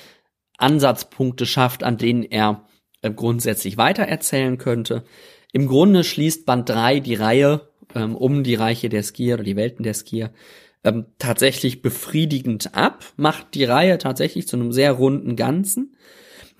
Ansatzpunkte 0.58 1.46
schafft, 1.46 1.84
an 1.84 1.96
denen 1.96 2.24
er 2.24 2.66
äh, 3.02 3.10
grundsätzlich 3.12 3.76
weitererzählen 3.76 4.58
könnte. 4.58 5.04
Im 5.52 5.68
Grunde 5.68 6.02
schließt 6.02 6.46
Band 6.46 6.68
3 6.68 6.98
die 7.00 7.14
Reihe 7.14 7.71
ähm, 7.94 8.16
um 8.16 8.44
die 8.44 8.54
Reiche 8.54 8.88
der 8.88 9.02
Skier 9.02 9.34
oder 9.34 9.44
die 9.44 9.56
Welten 9.56 9.82
der 9.82 9.94
Skier 9.94 10.32
ähm, 10.84 11.06
tatsächlich 11.18 11.82
befriedigend 11.82 12.74
ab, 12.74 13.04
macht 13.16 13.54
die 13.54 13.64
Reihe 13.64 13.98
tatsächlich 13.98 14.48
zu 14.48 14.56
einem 14.56 14.72
sehr 14.72 14.92
runden 14.92 15.36
Ganzen. 15.36 15.96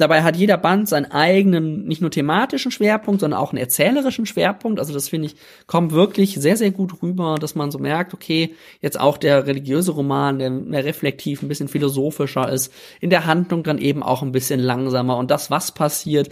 Dabei 0.02 0.24
hat 0.24 0.34
jeder 0.34 0.56
Band 0.56 0.88
seinen 0.88 1.12
eigenen, 1.12 1.84
nicht 1.84 2.00
nur 2.00 2.10
thematischen 2.10 2.72
Schwerpunkt, 2.72 3.20
sondern 3.20 3.38
auch 3.38 3.52
einen 3.52 3.60
erzählerischen 3.60 4.26
Schwerpunkt. 4.26 4.80
Also 4.80 4.92
das 4.92 5.08
finde 5.08 5.26
ich, 5.26 5.36
kommt 5.68 5.92
wirklich 5.92 6.34
sehr, 6.34 6.56
sehr 6.56 6.72
gut 6.72 7.04
rüber, 7.04 7.36
dass 7.40 7.54
man 7.54 7.70
so 7.70 7.78
merkt, 7.78 8.12
okay, 8.12 8.56
jetzt 8.80 8.98
auch 8.98 9.16
der 9.16 9.46
religiöse 9.46 9.92
Roman, 9.92 10.40
der 10.40 10.50
mehr 10.50 10.84
reflektiv, 10.84 11.40
ein 11.40 11.46
bisschen 11.46 11.68
philosophischer 11.68 12.50
ist, 12.50 12.72
in 13.00 13.10
der 13.10 13.26
Handlung 13.26 13.62
dann 13.62 13.78
eben 13.78 14.02
auch 14.02 14.22
ein 14.22 14.32
bisschen 14.32 14.58
langsamer. 14.58 15.18
Und 15.18 15.30
das, 15.30 15.52
was 15.52 15.70
passiert, 15.70 16.30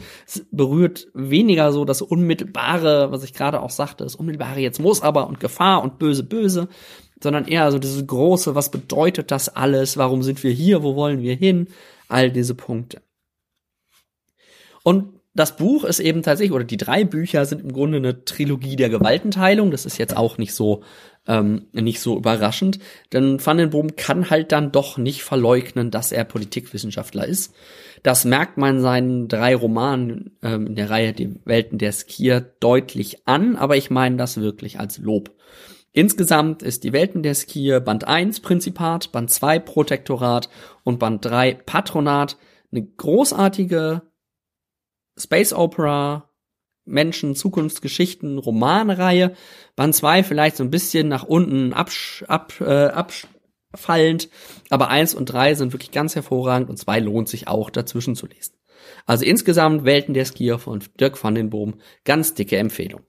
berührt 0.50 1.07
weniger 1.15 1.71
so 1.71 1.85
das 1.85 2.03
Unmittelbare, 2.03 3.12
was 3.12 3.23
ich 3.23 3.35
gerade 3.35 3.61
auch 3.61 3.71
sagte, 3.71 4.03
das 4.03 4.17
Unmittelbare 4.17 4.59
jetzt 4.59 4.81
muss 4.81 5.00
aber 5.00 5.29
und 5.29 5.39
Gefahr 5.39 5.85
und 5.85 6.00
böse, 6.00 6.25
böse, 6.25 6.67
sondern 7.23 7.47
eher 7.47 7.71
so 7.71 7.79
dieses 7.79 8.05
große, 8.05 8.57
was 8.57 8.73
bedeutet 8.73 9.31
das 9.31 9.49
alles, 9.49 9.97
warum 9.97 10.25
sind 10.25 10.43
wir 10.43 10.50
hier, 10.50 10.83
wo 10.83 10.97
wollen 10.97 11.23
wir 11.23 11.37
hin, 11.37 11.69
all 12.09 12.33
diese 12.33 12.57
Punkte. 12.57 13.00
Und 14.83 15.21
das 15.33 15.57
Buch 15.57 15.85
ist 15.85 16.01
eben 16.01 16.23
tatsächlich, 16.23 16.53
oder 16.53 16.65
die 16.65 16.77
drei 16.77 17.05
Bücher 17.05 17.45
sind 17.45 17.63
im 17.63 17.73
Grunde 17.73 17.99
eine 17.99 18.25
Trilogie 18.25 18.75
der 18.75 18.89
Gewaltenteilung. 18.89 19.71
Das 19.71 19.87
ist 19.87 19.97
jetzt 19.97 20.17
auch 20.17 20.39
nicht 20.39 20.53
so, 20.53 20.83
ähm, 21.29 21.67
nicht 21.73 22.01
so 22.01 22.17
überraschend. 22.17 22.81
Denn 23.13 23.45
Van 23.45 23.59
den 23.59 23.71
Boom 23.71 23.95
kann 23.95 24.29
halt 24.29 24.51
dann 24.51 24.73
doch 24.73 24.99
nicht 24.99 25.23
verleugnen, 25.23 25.93
dass 25.93 26.11
er 26.11 26.25
Politikwissenschaftler 26.25 27.27
ist. 27.27 27.55
Das 28.03 28.25
merkt 28.25 28.57
man 28.57 28.81
seinen 28.81 29.29
drei 29.29 29.55
Romanen 29.55 30.37
ähm, 30.43 30.67
in 30.67 30.75
der 30.75 30.91
Reihe 30.91 31.13
Die 31.13 31.37
Welten 31.45 31.79
der 31.79 31.93
Skier 31.93 32.41
deutlich 32.59 33.29
an, 33.29 33.55
aber 33.55 33.77
ich 33.77 33.89
meine 33.89 34.17
das 34.17 34.41
wirklich 34.41 34.81
als 34.81 34.99
Lob. 34.99 35.31
Insgesamt 35.93 36.63
ist 36.63 36.83
die 36.83 36.93
Welten 36.93 37.23
der 37.23 37.35
Skier 37.35 37.81
Band 37.81 38.07
1 38.07 38.41
Prinzipat, 38.41 39.13
Band 39.13 39.31
2 39.31 39.61
Protektorat 39.61 40.49
und 40.83 40.99
Band 40.99 41.25
3 41.25 41.55
Patronat 41.55 42.37
eine 42.73 42.85
großartige 42.85 44.03
Space 45.21 45.53
Opera, 45.53 46.31
Menschen, 46.85 47.35
Zukunftsgeschichten, 47.35 48.39
Romanreihe. 48.39 49.35
Band 49.77 49.95
2 49.95 50.25
vielleicht 50.25 50.57
so 50.57 50.65
ein 50.65 50.71
bisschen 50.71 51.09
nach 51.09 51.25
unten 51.25 51.73
absch, 51.73 52.25
ab, 52.27 52.55
äh, 52.61 52.89
abfallend, 52.89 54.29
aber 54.69 54.89
1 54.89 55.15
und 55.15 55.27
3 55.27 55.55
sind 55.55 55.73
wirklich 55.73 55.93
ganz 55.93 56.15
hervorragend 56.15 56.69
und 56.69 56.79
2 56.79 57.00
lohnt 57.00 57.29
sich 57.29 57.49
auch 57.49 57.71
dazwischen 57.71 58.17
zu 58.17 58.27
lesen. 58.27 58.55
Also 59.07 59.25
insgesamt 59.25 59.85
Welten 59.85 60.15
der 60.15 60.25
Skier 60.25 60.59
von 60.59 60.83
Dirk 60.99 61.23
van 61.23 61.35
den 61.35 61.50
Boom, 61.50 61.75
ganz 62.05 62.35
dicke 62.35 62.57
Empfehlung. 62.57 63.03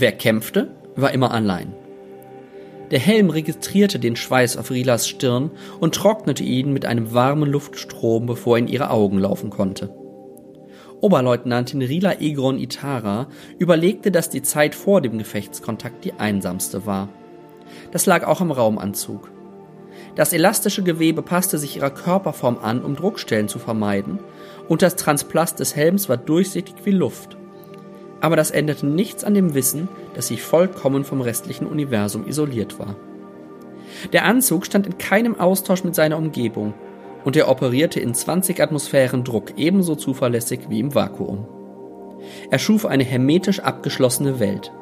Wer 0.00 0.12
kämpfte, 0.12 0.70
war 0.96 1.12
immer 1.12 1.30
allein. 1.30 1.74
Der 2.90 2.98
Helm 2.98 3.28
registrierte 3.28 3.98
den 3.98 4.16
Schweiß 4.16 4.56
auf 4.56 4.70
Rilas 4.70 5.06
Stirn 5.06 5.50
und 5.78 5.94
trocknete 5.94 6.42
ihn 6.42 6.72
mit 6.72 6.86
einem 6.86 7.12
warmen 7.12 7.50
Luftstrom, 7.50 8.24
bevor 8.24 8.56
er 8.56 8.60
in 8.60 8.68
ihre 8.68 8.88
Augen 8.88 9.18
laufen 9.18 9.50
konnte. 9.50 9.94
Oberleutnantin 11.02 11.82
Rila 11.82 12.18
Egron 12.18 12.58
Itara 12.58 13.28
überlegte, 13.58 14.10
dass 14.10 14.30
die 14.30 14.40
Zeit 14.40 14.74
vor 14.74 15.02
dem 15.02 15.18
Gefechtskontakt 15.18 16.02
die 16.06 16.14
einsamste 16.14 16.86
war. 16.86 17.10
Das 17.92 18.06
lag 18.06 18.26
auch 18.26 18.40
im 18.40 18.52
Raumanzug. 18.52 19.30
Das 20.14 20.32
elastische 20.32 20.82
Gewebe 20.82 21.20
passte 21.20 21.58
sich 21.58 21.76
ihrer 21.76 21.90
Körperform 21.90 22.56
an, 22.62 22.82
um 22.82 22.96
Druckstellen 22.96 23.48
zu 23.48 23.58
vermeiden, 23.58 24.18
und 24.66 24.80
das 24.80 24.96
Transplast 24.96 25.60
des 25.60 25.76
Helms 25.76 26.08
war 26.08 26.16
durchsichtig 26.16 26.76
wie 26.84 26.90
Luft. 26.90 27.36
Aber 28.20 28.36
das 28.36 28.50
änderte 28.50 28.86
nichts 28.86 29.24
an 29.24 29.34
dem 29.34 29.54
Wissen, 29.54 29.88
dass 30.14 30.28
sie 30.28 30.36
vollkommen 30.36 31.04
vom 31.04 31.20
restlichen 31.20 31.66
Universum 31.66 32.26
isoliert 32.26 32.78
war. 32.78 32.96
Der 34.12 34.24
Anzug 34.24 34.66
stand 34.66 34.86
in 34.86 34.98
keinem 34.98 35.38
Austausch 35.38 35.84
mit 35.84 35.94
seiner 35.94 36.18
Umgebung, 36.18 36.74
und 37.24 37.36
er 37.36 37.48
operierte 37.48 38.00
in 38.00 38.14
20 38.14 38.62
Atmosphären 38.62 39.24
Druck 39.24 39.52
ebenso 39.58 39.94
zuverlässig 39.94 40.60
wie 40.68 40.80
im 40.80 40.94
Vakuum. 40.94 41.46
Er 42.50 42.58
schuf 42.58 42.86
eine 42.86 43.04
hermetisch 43.04 43.60
abgeschlossene 43.60 44.40
Welt, 44.40 44.72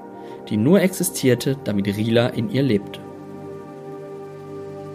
die 0.49 0.57
nur 0.57 0.81
existierte, 0.81 1.57
damit 1.65 1.87
Rila 1.89 2.29
in 2.29 2.51
ihr 2.51 2.63
lebte. 2.63 3.01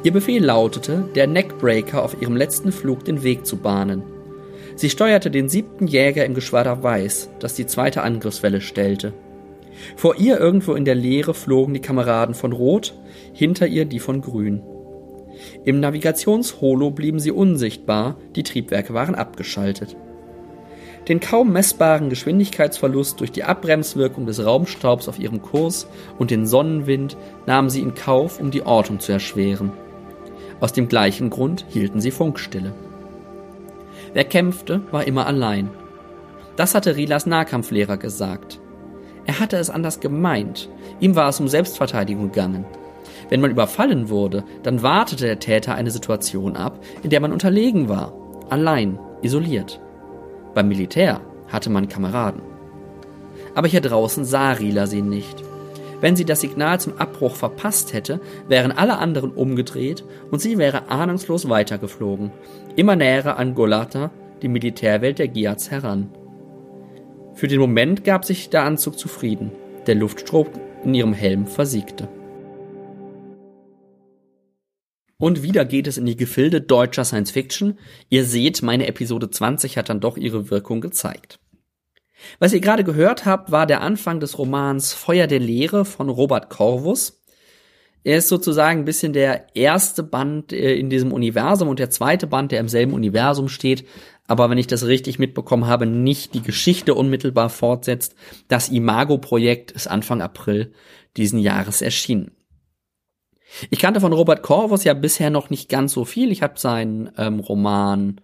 Ihr 0.04 0.12
Befehl 0.12 0.44
lautete, 0.44 1.10
der 1.16 1.28
Neckbreaker 1.28 2.04
auf 2.04 2.22
ihrem 2.22 2.36
letzten 2.36 2.72
Flug 2.72 3.06
den 3.06 3.24
Weg 3.24 3.46
zu 3.46 3.58
bahnen. 3.58 4.04
Sie 4.76 4.90
steuerte 4.90 5.30
den 5.30 5.50
siebten 5.50 5.88
Jäger 5.88 6.26
im 6.26 6.34
Geschwader 6.34 6.84
Weiß, 6.84 7.30
das 7.40 7.54
die 7.54 7.66
zweite 7.66 8.02
Angriffswelle 8.02 8.62
stellte. 8.62 9.14
Vor 9.96 10.16
ihr 10.18 10.40
irgendwo 10.40 10.74
in 10.74 10.86
der 10.86 10.96
Leere 10.96 11.34
flogen 11.34 11.74
die 11.74 11.82
Kameraden 11.82 12.36
von 12.36 12.52
Rot, 12.52 12.94
hinter 13.34 13.68
ihr 13.68 13.86
die 13.86 14.00
von 14.00 14.22
Grün. 14.22 14.62
Im 15.66 15.80
Navigationsholo 15.80 16.92
blieben 16.92 17.20
sie 17.20 17.32
unsichtbar, 17.32 18.18
die 18.36 18.44
Triebwerke 18.44 18.94
waren 18.94 19.16
abgeschaltet. 19.16 19.96
Den 21.08 21.20
kaum 21.20 21.52
messbaren 21.52 22.10
Geschwindigkeitsverlust 22.10 23.20
durch 23.20 23.32
die 23.32 23.44
Abbremswirkung 23.44 24.26
des 24.26 24.46
Raumstaubs 24.46 25.10
auf 25.10 25.20
ihrem 25.20 25.42
Kurs 25.42 25.88
und 26.18 26.32
den 26.32 26.48
Sonnenwind 26.48 27.18
nahmen 27.46 27.70
sie 27.70 27.82
in 27.82 27.94
Kauf, 27.94 28.40
um 28.40 28.52
die 28.52 28.66
Ortung 28.66 29.00
zu 29.00 29.12
erschweren. 29.12 29.74
Aus 30.62 30.72
dem 30.72 30.88
gleichen 30.88 31.30
Grund 31.30 31.66
hielten 31.68 32.00
sie 32.00 32.12
Funkstille. 32.12 32.74
Wer 34.14 34.24
kämpfte, 34.26 34.82
war 34.92 35.06
immer 35.06 35.26
allein. 35.26 35.70
Das 36.56 36.76
hatte 36.76 36.96
Rilas 36.96 37.26
Nahkampflehrer 37.26 37.98
gesagt. 37.98 38.60
Er 39.26 39.40
hatte 39.40 39.58
es 39.58 39.70
anders 39.70 40.00
gemeint. 40.00 40.70
Ihm 41.00 41.16
war 41.16 41.30
es 41.30 41.40
um 41.40 41.48
Selbstverteidigung 41.48 42.32
gegangen. 42.32 42.66
Wenn 43.30 43.42
man 43.42 43.52
überfallen 43.52 44.10
wurde, 44.10 44.44
dann 44.62 44.84
wartete 44.84 45.26
der 45.26 45.40
Täter 45.40 45.76
eine 45.76 45.92
Situation 45.92 46.56
ab, 46.56 46.80
in 47.02 47.10
der 47.10 47.20
man 47.20 47.32
unterlegen 47.32 47.90
war, 47.90 48.14
allein, 48.50 49.00
isoliert. 49.22 49.80
Beim 50.54 50.68
Militär 50.68 51.22
hatte 51.48 51.70
man 51.70 51.90
Kameraden. 51.90 52.42
Aber 53.56 53.68
hier 53.68 53.82
draußen 53.82 54.26
sah 54.26 54.52
Rila 54.52 54.88
sie 54.88 55.02
nicht. 55.02 55.44
Wenn 56.04 56.18
sie 56.18 56.26
das 56.26 56.42
Signal 56.42 56.82
zum 56.82 56.98
Abbruch 56.98 57.34
verpasst 57.34 57.94
hätte, 57.94 58.20
wären 58.50 58.74
alle 58.74 58.98
anderen 58.98 59.32
umgedreht 59.32 60.04
und 60.32 60.42
sie 60.42 60.58
wäre 60.58 60.90
ahnungslos 60.90 61.48
weitergeflogen, 61.48 62.30
immer 62.76 62.98
näher 62.98 63.38
an 63.38 63.56
Golata, 63.56 64.12
die 64.42 64.50
Militärwelt 64.50 65.18
der 65.18 65.30
Giats, 65.30 65.72
heran. 65.72 66.10
Für 67.36 67.48
den 67.48 67.62
Moment 67.62 68.04
gab 68.04 68.26
sich 68.26 68.50
der 68.50 68.66
Anzug 68.66 69.00
zufrieden. 69.00 69.54
Der 69.88 69.96
Luftstrom 69.96 70.48
in 70.84 70.94
ihrem 70.94 71.14
Helm 71.14 71.48
versiegte. 71.48 72.10
Und 75.18 75.42
wieder 75.42 75.64
geht 75.64 75.88
es 75.88 75.98
in 75.98 76.06
die 76.06 76.18
Gefilde 76.18 76.60
deutscher 76.60 77.06
Science 77.06 77.32
Fiction. 77.32 77.80
Ihr 78.10 78.26
seht, 78.26 78.62
meine 78.62 78.88
Episode 78.88 79.30
20 79.30 79.78
hat 79.78 79.88
dann 79.88 80.02
doch 80.02 80.18
ihre 80.18 80.52
Wirkung 80.52 80.82
gezeigt. 80.82 81.40
Was 82.40 82.54
ihr 82.54 82.62
gerade 82.62 82.84
gehört 82.84 83.26
habt, 83.26 83.52
war 83.52 83.66
der 83.66 83.82
Anfang 83.82 84.20
des 84.20 84.38
Romans 84.38 84.94
Feuer 84.94 85.28
der 85.28 85.40
Lehre 85.40 85.86
von 85.86 86.10
Robert 86.10 86.50
Corvus. 86.50 87.24
Er 88.04 88.18
ist 88.18 88.28
sozusagen 88.28 88.80
ein 88.80 88.86
bisschen 88.86 89.14
der 89.14 89.56
erste 89.56 90.04
Band 90.04 90.52
äh, 90.52 90.76
in 90.76 90.90
diesem 90.90 91.14
Universum 91.14 91.70
und 91.70 91.80
der 91.80 91.90
zweite 91.90 92.28
Band, 92.28 92.52
der 92.52 92.60
im 92.60 92.68
selben 92.68 92.94
Universum 92.94 93.48
steht, 93.48 93.86
aber 94.28 94.50
wenn 94.50 94.58
ich 94.58 94.68
das 94.68 94.86
richtig 94.86 95.20
mitbekommen 95.20 95.68
habe, 95.68 95.86
nicht 95.86 96.34
die 96.34 96.42
Geschichte 96.42 96.96
unmittelbar 96.96 97.50
fortsetzt. 97.50 98.16
Das 98.48 98.70
Imago-Projekt 98.70 99.72
ist 99.72 99.88
Anfang 99.88 100.22
April 100.22 100.74
diesen 101.18 101.40
Jahres 101.40 101.82
erschienen. 101.82 102.32
Ich 103.70 103.80
kannte 103.80 104.02
von 104.02 104.14
Robert 104.14 104.42
Corvus 104.42 104.84
ja 104.84 104.94
bisher 104.94 105.30
noch 105.30 105.50
nicht 105.50 105.70
ganz 105.70 105.94
so 105.94 106.06
viel. 106.06 106.32
Ich 106.32 106.42
habe 106.42 106.60
seinen 106.60 107.12
ähm, 107.18 107.40
Roman 107.40 108.22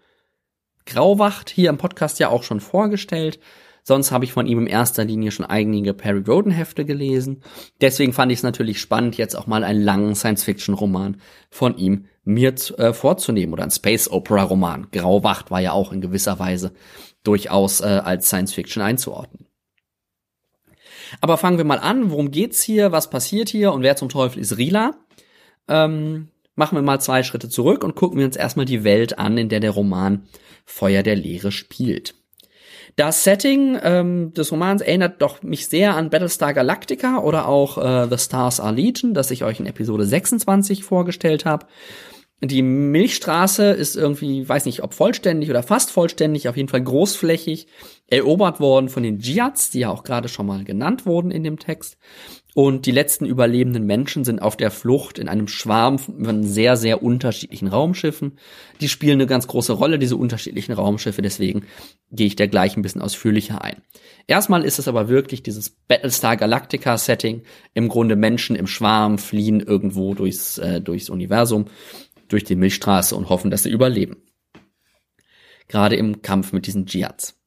Grauwacht 0.86 1.50
hier 1.50 1.70
im 1.70 1.78
Podcast 1.78 2.20
ja 2.20 2.30
auch 2.30 2.44
schon 2.44 2.62
vorgestellt. 2.62 3.40
Sonst 3.84 4.12
habe 4.12 4.26
ich 4.26 4.34
von 4.34 4.46
ihm 4.46 4.60
in 4.60 4.68
erster 4.68 5.06
Linie 5.06 5.32
schon 5.32 5.46
einige 5.46 5.94
Perry 5.94 6.24
Roden 6.28 6.52
Hefte 6.52 6.86
gelesen. 6.86 7.42
Deswegen 7.82 8.14
fand 8.14 8.32
ich 8.32 8.40
es 8.40 8.44
natürlich 8.44 8.80
spannend, 8.80 9.18
jetzt 9.18 9.36
auch 9.36 9.48
mal 9.48 9.64
einen 9.64 9.82
langen 9.82 10.16
Science-Fiction-Roman 10.16 11.18
von 11.50 11.78
ihm 11.78 12.06
mir 12.24 12.54
äh, 12.78 12.94
vorzunehmen 12.94 13.54
oder 13.54 13.64
ein 13.64 13.72
Space-Opera-Roman. 13.72 14.88
Grauwacht 14.92 15.50
war 15.52 15.62
ja 15.62 15.72
auch 15.72 15.92
in 15.92 16.02
gewisser 16.02 16.40
Weise 16.40 16.74
durchaus 17.24 17.82
äh, 17.82 18.02
als 18.04 18.28
Science-Fiction 18.28 18.84
einzuordnen. 18.84 19.48
Aber 21.22 21.38
fangen 21.38 21.58
wir 21.58 21.66
mal 21.66 21.80
an. 21.80 22.12
Worum 22.12 22.30
geht's 22.30 22.62
hier? 22.62 22.92
Was 22.92 23.10
passiert 23.10 23.50
hier? 23.50 23.74
Und 23.74 23.82
wer 23.82 23.96
zum 23.96 24.10
Teufel 24.10 24.40
ist 24.40 24.58
Rila? 24.58 24.94
ähm, 25.70 26.30
machen 26.56 26.76
wir 26.76 26.82
mal 26.82 27.00
zwei 27.00 27.24
Schritte 27.24 27.48
zurück 27.48 27.84
und 27.84 27.96
gucken 27.96 28.18
wir 28.18 28.26
uns 28.26 28.36
erstmal 28.36 28.66
die 28.66 28.84
Welt 28.84 29.18
an, 29.18 29.38
in 29.38 29.48
der 29.48 29.62
der 29.62 29.72
Roman 29.72 30.28
Feuer 30.66 31.04
der 31.04 31.16
Lehre 31.16 31.52
spielt. 31.52 32.16
Das 33.00 33.24
Setting 33.24 33.80
ähm, 33.82 34.34
des 34.34 34.52
Romans 34.52 34.82
erinnert 34.82 35.22
doch 35.22 35.42
mich 35.42 35.70
sehr 35.70 35.96
an 35.96 36.10
Battlestar 36.10 36.54
Galactica 36.54 37.20
oder 37.20 37.48
auch 37.48 37.78
äh, 37.78 38.10
The 38.10 38.18
Stars 38.18 38.60
Are 38.60 38.76
Legion, 38.76 39.14
das 39.14 39.32
ich 39.32 39.46
euch 39.46 39.62
in 39.62 39.68
Episode 39.68 40.06
26 40.06 40.84
vorgestellt 40.84 41.46
habe. 41.46 41.66
Die 42.42 42.62
Milchstraße 42.62 43.72
ist 43.72 43.96
irgendwie, 43.96 44.48
weiß 44.48 44.66
nicht, 44.66 44.84
ob 44.84 44.94
vollständig 44.94 45.50
oder 45.50 45.64
fast 45.64 45.92
vollständig, 45.92 46.50
auf 46.50 46.58
jeden 46.58 46.68
Fall 46.68 46.84
großflächig 46.84 47.68
erobert 48.08 48.60
worden 48.60 48.90
von 48.90 49.04
den 49.04 49.20
Djiats, 49.20 49.70
die 49.70 49.80
ja 49.80 49.90
auch 49.92 50.04
gerade 50.04 50.28
schon 50.28 50.46
mal 50.46 50.66
genannt 50.66 51.06
wurden 51.06 51.32
in 51.32 51.46
dem 51.46 51.58
Text. 51.58 51.98
Und 52.62 52.86
die 52.86 52.92
letzten 52.92 53.26
überlebenden 53.26 53.86
Menschen 53.86 54.26
sind 54.26 54.42
auf 54.42 54.58
der 54.58 54.70
Flucht 54.70 55.18
in 55.18 55.30
einem 55.30 55.48
Schwarm 55.48 55.98
von 55.98 56.44
sehr, 56.44 56.76
sehr 56.76 57.02
unterschiedlichen 57.02 57.70
Raumschiffen. 57.70 58.38
Die 58.82 58.90
spielen 58.90 59.14
eine 59.14 59.28
ganz 59.28 59.48
große 59.48 59.72
Rolle, 59.72 59.98
diese 59.98 60.18
unterschiedlichen 60.18 60.74
Raumschiffe, 60.74 61.22
deswegen 61.22 61.68
gehe 62.12 62.28
ich 62.28 62.36
da 62.36 62.48
gleich 62.48 62.76
ein 62.76 62.82
bisschen 62.82 63.02
ausführlicher 63.02 63.64
ein. 63.64 63.78
Erstmal 64.28 64.66
ist 64.66 64.78
es 64.78 64.90
aber 64.90 65.08
wirklich 65.08 65.42
dieses 65.42 65.70
Battlestar 65.70 66.36
Galactica 66.36 66.98
Setting, 66.98 67.44
im 67.76 67.88
Grunde 67.88 68.18
Menschen 68.18 68.58
im 68.58 68.68
Schwarm 68.68 69.20
fliehen 69.20 69.62
irgendwo 69.62 70.14
durchs, 70.14 70.58
äh, 70.58 70.82
durchs 70.82 71.10
Universum 71.10 71.68
durch 72.28 72.44
die 72.44 72.58
Milchstraße 72.58 73.16
und 73.16 73.30
hoffen, 73.30 73.52
dass 73.52 73.64
sie 73.64 73.72
überleben. 73.72 74.18
Gerade 75.70 75.96
im 75.96 76.22
Kampf 76.22 76.52
mit 76.52 76.68
diesen 76.68 76.88
Djiats. 76.88 77.39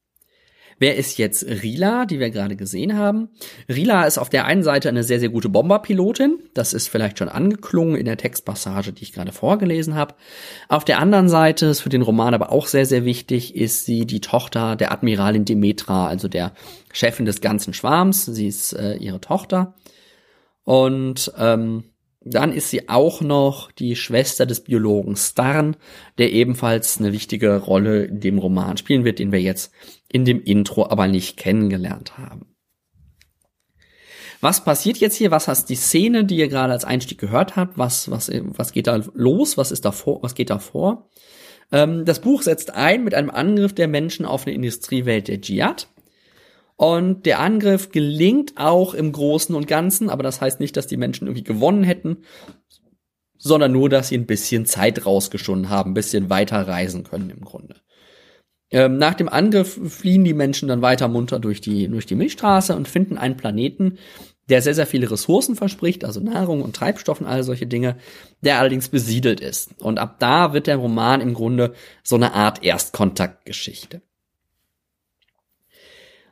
Wer 0.82 0.96
ist 0.96 1.16
jetzt 1.16 1.46
Rila, 1.46 2.06
die 2.06 2.18
wir 2.18 2.30
gerade 2.30 2.56
gesehen 2.56 2.98
haben? 2.98 3.28
Rila 3.68 4.02
ist 4.02 4.18
auf 4.18 4.30
der 4.30 4.46
einen 4.46 4.64
Seite 4.64 4.88
eine 4.88 5.04
sehr, 5.04 5.20
sehr 5.20 5.28
gute 5.28 5.48
Bomberpilotin. 5.48 6.40
Das 6.54 6.72
ist 6.72 6.88
vielleicht 6.88 7.20
schon 7.20 7.28
angeklungen 7.28 7.94
in 7.94 8.04
der 8.04 8.16
Textpassage, 8.16 8.92
die 8.92 9.04
ich 9.04 9.12
gerade 9.12 9.30
vorgelesen 9.30 9.94
habe. 9.94 10.16
Auf 10.68 10.84
der 10.84 10.98
anderen 10.98 11.28
Seite, 11.28 11.66
ist 11.66 11.82
für 11.82 11.88
den 11.88 12.02
Roman 12.02 12.34
aber 12.34 12.50
auch 12.50 12.66
sehr, 12.66 12.84
sehr 12.84 13.04
wichtig, 13.04 13.54
ist 13.54 13.86
sie 13.86 14.06
die 14.06 14.20
Tochter 14.20 14.74
der 14.74 14.90
Admiralin 14.90 15.44
Demetra, 15.44 16.08
also 16.08 16.26
der 16.26 16.50
Chefin 16.92 17.26
des 17.26 17.40
ganzen 17.40 17.74
Schwarms. 17.74 18.24
Sie 18.24 18.48
ist 18.48 18.72
äh, 18.72 18.96
ihre 18.96 19.20
Tochter. 19.20 19.74
Und 20.64 21.32
ähm, 21.38 21.84
dann 22.24 22.52
ist 22.52 22.70
sie 22.70 22.88
auch 22.88 23.20
noch 23.20 23.72
die 23.72 23.96
Schwester 23.96 24.46
des 24.46 24.60
Biologen 24.60 25.16
Starn, 25.16 25.76
der 26.18 26.32
ebenfalls 26.32 26.98
eine 26.98 27.12
wichtige 27.12 27.56
Rolle 27.56 28.04
in 28.04 28.20
dem 28.20 28.38
Roman 28.38 28.76
spielen 28.76 29.04
wird, 29.04 29.18
den 29.18 29.32
wir 29.32 29.40
jetzt 29.40 29.72
in 30.12 30.24
dem 30.24 30.42
Intro 30.42 30.88
aber 30.88 31.08
nicht 31.08 31.36
kennengelernt 31.36 32.18
haben. 32.18 32.54
Was 34.40 34.64
passiert 34.64 34.98
jetzt 34.98 35.14
hier? 35.14 35.30
Was 35.30 35.46
heißt 35.46 35.68
die 35.68 35.76
Szene, 35.76 36.24
die 36.24 36.36
ihr 36.36 36.48
gerade 36.48 36.72
als 36.72 36.84
Einstieg 36.84 37.18
gehört 37.18 37.54
habt? 37.54 37.78
Was, 37.78 38.10
was, 38.10 38.28
was 38.28 38.72
geht 38.72 38.88
da 38.88 39.00
los? 39.14 39.56
Was 39.56 39.70
ist 39.70 39.84
da 39.84 39.92
vor? 39.92 40.22
Was 40.22 40.34
geht 40.34 40.50
da 40.50 40.58
vor? 40.58 41.08
Ähm, 41.70 42.04
das 42.04 42.20
Buch 42.20 42.42
setzt 42.42 42.74
ein 42.74 43.04
mit 43.04 43.14
einem 43.14 43.30
Angriff 43.30 43.72
der 43.72 43.86
Menschen 43.86 44.26
auf 44.26 44.44
eine 44.44 44.54
Industriewelt 44.54 45.28
der 45.28 45.40
Dschihad. 45.40 45.88
Und 46.74 47.26
der 47.26 47.38
Angriff 47.38 47.92
gelingt 47.92 48.54
auch 48.56 48.94
im 48.94 49.12
Großen 49.12 49.54
und 49.54 49.68
Ganzen, 49.68 50.10
aber 50.10 50.24
das 50.24 50.40
heißt 50.40 50.58
nicht, 50.58 50.76
dass 50.76 50.88
die 50.88 50.96
Menschen 50.96 51.28
irgendwie 51.28 51.44
gewonnen 51.44 51.84
hätten, 51.84 52.24
sondern 53.38 53.70
nur, 53.70 53.88
dass 53.88 54.08
sie 54.08 54.18
ein 54.18 54.26
bisschen 54.26 54.66
Zeit 54.66 55.06
rausgeschunden 55.06 55.68
haben, 55.70 55.92
ein 55.92 55.94
bisschen 55.94 56.30
weiter 56.30 56.66
reisen 56.66 57.04
können 57.04 57.30
im 57.30 57.44
Grunde. 57.44 57.76
Ähm, 58.72 58.96
nach 58.96 59.14
dem 59.14 59.28
Angriff 59.28 59.78
fliehen 59.88 60.24
die 60.24 60.34
Menschen 60.34 60.68
dann 60.68 60.82
weiter 60.82 61.06
munter 61.06 61.38
durch 61.38 61.60
die, 61.60 61.88
durch 61.88 62.06
die 62.06 62.14
Milchstraße 62.14 62.74
und 62.74 62.88
finden 62.88 63.18
einen 63.18 63.36
Planeten, 63.36 63.98
der 64.48 64.62
sehr, 64.62 64.74
sehr 64.74 64.86
viele 64.86 65.10
Ressourcen 65.10 65.54
verspricht, 65.54 66.04
also 66.04 66.20
Nahrung 66.20 66.62
und 66.62 66.74
Treibstoff 66.74 67.20
und 67.20 67.26
all 67.26 67.44
solche 67.44 67.66
Dinge, 67.66 67.96
der 68.40 68.58
allerdings 68.58 68.88
besiedelt 68.88 69.40
ist. 69.40 69.80
Und 69.80 69.98
ab 69.98 70.16
da 70.18 70.52
wird 70.52 70.66
der 70.66 70.76
Roman 70.76 71.20
im 71.20 71.34
Grunde 71.34 71.74
so 72.02 72.16
eine 72.16 72.32
Art 72.32 72.64
Erstkontaktgeschichte. 72.64 74.00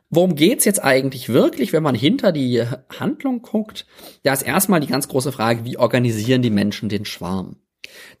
Worum 0.09 0.35
geht's 0.35 0.65
jetzt 0.65 0.83
eigentlich 0.83 1.29
wirklich, 1.29 1.71
wenn 1.71 1.83
man 1.83 1.95
hinter 1.95 2.33
die 2.33 2.63
Handlung 2.99 3.41
guckt? 3.41 3.85
Da 4.23 4.33
ist 4.33 4.41
erstmal 4.41 4.81
die 4.81 4.87
ganz 4.87 5.07
große 5.07 5.31
Frage, 5.31 5.63
wie 5.63 5.77
organisieren 5.77 6.41
die 6.41 6.49
Menschen 6.49 6.89
den 6.89 7.05
Schwarm? 7.05 7.60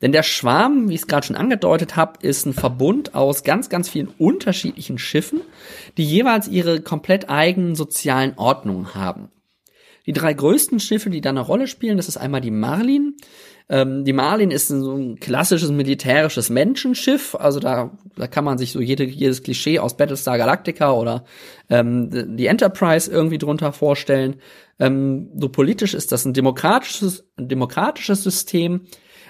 Denn 0.01 0.11
der 0.11 0.23
Schwarm, 0.23 0.89
wie 0.89 0.95
ich 0.95 1.01
es 1.01 1.07
gerade 1.07 1.27
schon 1.27 1.35
angedeutet 1.35 1.95
habe, 1.95 2.25
ist 2.25 2.45
ein 2.45 2.53
Verbund 2.53 3.13
aus 3.13 3.43
ganz, 3.43 3.69
ganz 3.69 3.89
vielen 3.89 4.07
unterschiedlichen 4.07 4.97
Schiffen, 4.97 5.41
die 5.97 6.05
jeweils 6.05 6.47
ihre 6.47 6.81
komplett 6.81 7.29
eigenen 7.29 7.75
sozialen 7.75 8.37
Ordnungen 8.37 8.95
haben. 8.95 9.29
Die 10.07 10.13
drei 10.13 10.33
größten 10.33 10.79
Schiffe, 10.79 11.11
die 11.11 11.21
da 11.21 11.29
eine 11.29 11.41
Rolle 11.41 11.67
spielen, 11.67 11.97
das 11.97 12.07
ist 12.07 12.17
einmal 12.17 12.41
die 12.41 12.51
Marlin. 12.51 13.17
Ähm, 13.69 14.03
die 14.03 14.13
Marlin 14.13 14.49
ist 14.49 14.67
so 14.67 14.95
ein 14.95 15.19
klassisches 15.19 15.69
militärisches 15.69 16.49
Menschenschiff, 16.49 17.35
also 17.35 17.59
da, 17.59 17.91
da 18.15 18.25
kann 18.25 18.43
man 18.43 18.57
sich 18.57 18.71
so 18.71 18.81
jede, 18.81 19.03
jedes 19.03 19.43
Klischee 19.43 19.77
aus 19.77 19.95
Battlestar 19.97 20.39
Galactica 20.39 20.91
oder 20.91 21.23
ähm, 21.69 22.35
die 22.35 22.47
Enterprise 22.47 23.11
irgendwie 23.11 23.37
drunter 23.37 23.71
vorstellen. 23.73 24.37
Ähm, 24.79 25.29
so 25.37 25.49
politisch 25.49 25.93
ist 25.93 26.11
das 26.11 26.25
ein 26.25 26.33
demokratisches, 26.33 27.23
ein 27.37 27.47
demokratisches 27.47 28.23
System, 28.23 28.81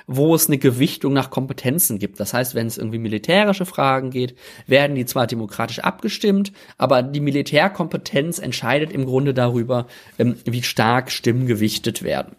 wo 0.07 0.35
es 0.35 0.47
eine 0.47 0.57
Gewichtung 0.57 1.13
nach 1.13 1.29
Kompetenzen 1.29 1.99
gibt. 1.99 2.19
Das 2.19 2.33
heißt, 2.33 2.55
wenn 2.55 2.67
es 2.67 2.77
irgendwie 2.77 2.99
militärische 2.99 3.65
Fragen 3.65 4.09
geht, 4.09 4.35
werden 4.67 4.95
die 4.95 5.05
zwar 5.05 5.27
demokratisch 5.27 5.79
abgestimmt, 5.79 6.51
aber 6.77 7.03
die 7.03 7.19
Militärkompetenz 7.19 8.39
entscheidet 8.39 8.91
im 8.91 9.05
Grunde 9.05 9.33
darüber, 9.33 9.87
ähm, 10.17 10.35
wie 10.45 10.63
stark 10.63 11.11
Stimmen 11.11 11.45
gewichtet 11.47 12.03
werden. 12.03 12.35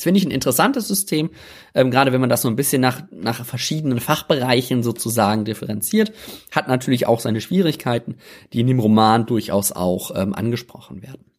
Das 0.00 0.04
finde 0.04 0.18
ich 0.18 0.24
ein 0.24 0.30
interessantes 0.30 0.88
System, 0.88 1.28
ähm, 1.74 1.90
gerade 1.90 2.10
wenn 2.10 2.22
man 2.22 2.30
das 2.30 2.40
so 2.40 2.48
ein 2.48 2.56
bisschen 2.56 2.80
nach, 2.80 3.02
nach 3.10 3.44
verschiedenen 3.44 4.00
Fachbereichen 4.00 4.82
sozusagen 4.82 5.44
differenziert, 5.44 6.12
hat 6.50 6.68
natürlich 6.68 7.06
auch 7.06 7.20
seine 7.20 7.42
Schwierigkeiten, 7.42 8.16
die 8.54 8.60
in 8.60 8.66
dem 8.66 8.78
Roman 8.78 9.26
durchaus 9.26 9.72
auch 9.72 10.12
ähm, 10.16 10.34
angesprochen 10.34 11.02
werden. 11.02 11.29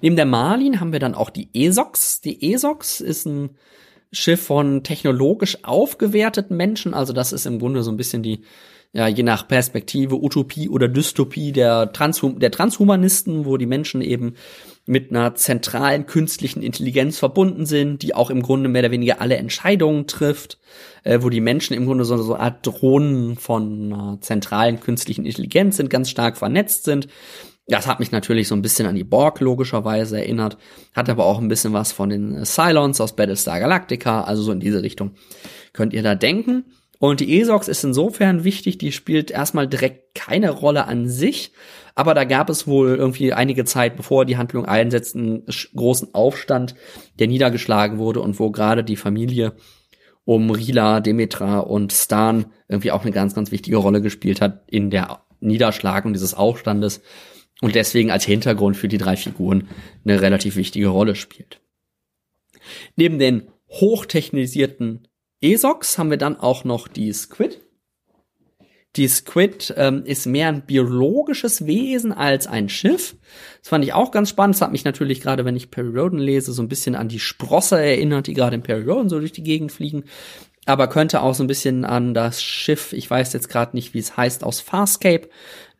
Neben 0.00 0.16
der 0.16 0.26
Marlin 0.26 0.80
haben 0.80 0.92
wir 0.92 1.00
dann 1.00 1.14
auch 1.14 1.30
die 1.30 1.48
ESOX. 1.52 2.20
Die 2.20 2.52
ESOX 2.52 3.00
ist 3.00 3.26
ein 3.26 3.50
Schiff 4.12 4.42
von 4.42 4.82
technologisch 4.82 5.58
aufgewerteten 5.64 6.56
Menschen. 6.56 6.94
Also 6.94 7.12
das 7.12 7.32
ist 7.32 7.46
im 7.46 7.58
Grunde 7.58 7.82
so 7.82 7.90
ein 7.90 7.96
bisschen 7.96 8.22
die, 8.22 8.42
ja, 8.92 9.08
je 9.08 9.24
nach 9.24 9.48
Perspektive, 9.48 10.22
Utopie 10.22 10.68
oder 10.68 10.88
Dystopie 10.88 11.52
der, 11.52 11.92
Transhum 11.92 12.38
der 12.38 12.50
Transhumanisten, 12.50 13.44
wo 13.44 13.56
die 13.56 13.66
Menschen 13.66 14.00
eben 14.00 14.34
mit 14.86 15.10
einer 15.10 15.34
zentralen 15.34 16.06
künstlichen 16.06 16.62
Intelligenz 16.62 17.18
verbunden 17.18 17.64
sind, 17.66 18.02
die 18.02 18.14
auch 18.14 18.30
im 18.30 18.42
Grunde 18.42 18.68
mehr 18.68 18.82
oder 18.82 18.90
weniger 18.90 19.20
alle 19.20 19.36
Entscheidungen 19.36 20.06
trifft, 20.06 20.58
äh, 21.02 21.20
wo 21.22 21.30
die 21.30 21.40
Menschen 21.40 21.74
im 21.74 21.86
Grunde 21.86 22.04
so, 22.04 22.16
so 22.18 22.34
eine 22.34 22.44
Art 22.44 22.66
Drohnen 22.66 23.36
von 23.36 23.92
einer 23.92 24.18
zentralen 24.20 24.78
künstlichen 24.80 25.24
Intelligenz 25.24 25.78
sind, 25.78 25.90
ganz 25.90 26.10
stark 26.10 26.36
vernetzt 26.36 26.84
sind 26.84 27.08
das 27.66 27.86
hat 27.86 27.98
mich 27.98 28.12
natürlich 28.12 28.48
so 28.48 28.54
ein 28.54 28.62
bisschen 28.62 28.86
an 28.86 28.94
die 28.94 29.04
Borg 29.04 29.40
logischerweise 29.40 30.18
erinnert, 30.18 30.58
hat 30.94 31.08
aber 31.08 31.24
auch 31.24 31.38
ein 31.38 31.48
bisschen 31.48 31.72
was 31.72 31.92
von 31.92 32.10
den 32.10 32.44
Cylons 32.44 33.00
aus 33.00 33.16
Battlestar 33.16 33.58
Galactica, 33.58 34.22
also 34.22 34.42
so 34.42 34.52
in 34.52 34.60
diese 34.60 34.82
Richtung 34.82 35.12
könnt 35.72 35.92
ihr 35.94 36.02
da 36.02 36.14
denken. 36.14 36.64
Und 36.98 37.20
die 37.20 37.40
ESOX 37.40 37.68
ist 37.68 37.84
insofern 37.84 38.44
wichtig, 38.44 38.78
die 38.78 38.92
spielt 38.92 39.30
erstmal 39.30 39.66
direkt 39.66 40.14
keine 40.14 40.50
Rolle 40.50 40.86
an 40.86 41.08
sich, 41.08 41.52
aber 41.94 42.14
da 42.14 42.24
gab 42.24 42.50
es 42.50 42.66
wohl 42.66 42.94
irgendwie 42.96 43.32
einige 43.32 43.64
Zeit, 43.64 43.96
bevor 43.96 44.24
die 44.24 44.36
Handlung 44.36 44.64
einsetzt, 44.64 45.16
einen 45.16 45.44
großen 45.74 46.14
Aufstand, 46.14 46.74
der 47.18 47.28
niedergeschlagen 47.28 47.98
wurde 47.98 48.20
und 48.20 48.38
wo 48.38 48.50
gerade 48.50 48.84
die 48.84 48.96
Familie 48.96 49.52
um 50.24 50.50
Rila, 50.50 51.00
Demetra 51.00 51.58
und 51.60 51.92
Stan 51.92 52.46
irgendwie 52.68 52.92
auch 52.92 53.02
eine 53.02 53.12
ganz, 53.12 53.34
ganz 53.34 53.50
wichtige 53.52 53.76
Rolle 53.76 54.00
gespielt 54.00 54.40
hat 54.40 54.62
in 54.66 54.90
der 54.90 55.20
Niederschlagung 55.40 56.12
dieses 56.14 56.34
Aufstandes 56.34 57.02
und 57.64 57.74
deswegen 57.74 58.10
als 58.10 58.24
Hintergrund 58.24 58.76
für 58.76 58.88
die 58.88 58.98
drei 58.98 59.16
Figuren 59.16 59.68
eine 60.04 60.20
relativ 60.20 60.56
wichtige 60.56 60.88
Rolle 60.88 61.14
spielt. 61.14 61.62
Neben 62.94 63.18
den 63.18 63.48
hochtechnisierten 63.70 65.08
ESOX 65.40 65.96
haben 65.96 66.10
wir 66.10 66.18
dann 66.18 66.36
auch 66.36 66.64
noch 66.64 66.88
die 66.88 67.10
Squid. 67.10 67.62
Die 68.96 69.08
Squid 69.08 69.72
ähm, 69.78 70.04
ist 70.04 70.26
mehr 70.26 70.48
ein 70.48 70.66
biologisches 70.66 71.64
Wesen 71.64 72.12
als 72.12 72.46
ein 72.46 72.68
Schiff. 72.68 73.16
Das 73.60 73.70
fand 73.70 73.82
ich 73.82 73.94
auch 73.94 74.10
ganz 74.10 74.28
spannend. 74.28 74.56
Das 74.56 74.60
hat 74.60 74.70
mich 74.70 74.84
natürlich 74.84 75.22
gerade, 75.22 75.46
wenn 75.46 75.56
ich 75.56 75.70
Perry 75.70 75.98
Roden 75.98 76.18
lese, 76.18 76.52
so 76.52 76.62
ein 76.62 76.68
bisschen 76.68 76.94
an 76.94 77.08
die 77.08 77.18
Sprosse 77.18 77.80
erinnert, 77.80 78.26
die 78.26 78.34
gerade 78.34 78.56
in 78.56 78.62
Perry 78.62 78.84
Roden 78.84 79.08
so 79.08 79.18
durch 79.18 79.32
die 79.32 79.42
Gegend 79.42 79.72
fliegen. 79.72 80.04
Aber 80.66 80.88
könnte 80.88 81.22
auch 81.22 81.34
so 81.34 81.44
ein 81.44 81.48
bisschen 81.48 81.84
an 81.84 82.14
das 82.14 82.42
Schiff, 82.42 82.92
ich 82.92 83.10
weiß 83.10 83.32
jetzt 83.32 83.48
gerade 83.48 83.76
nicht, 83.76 83.94
wie 83.94 83.98
es 83.98 84.16
heißt, 84.16 84.44
aus 84.44 84.60
Farscape 84.60 85.28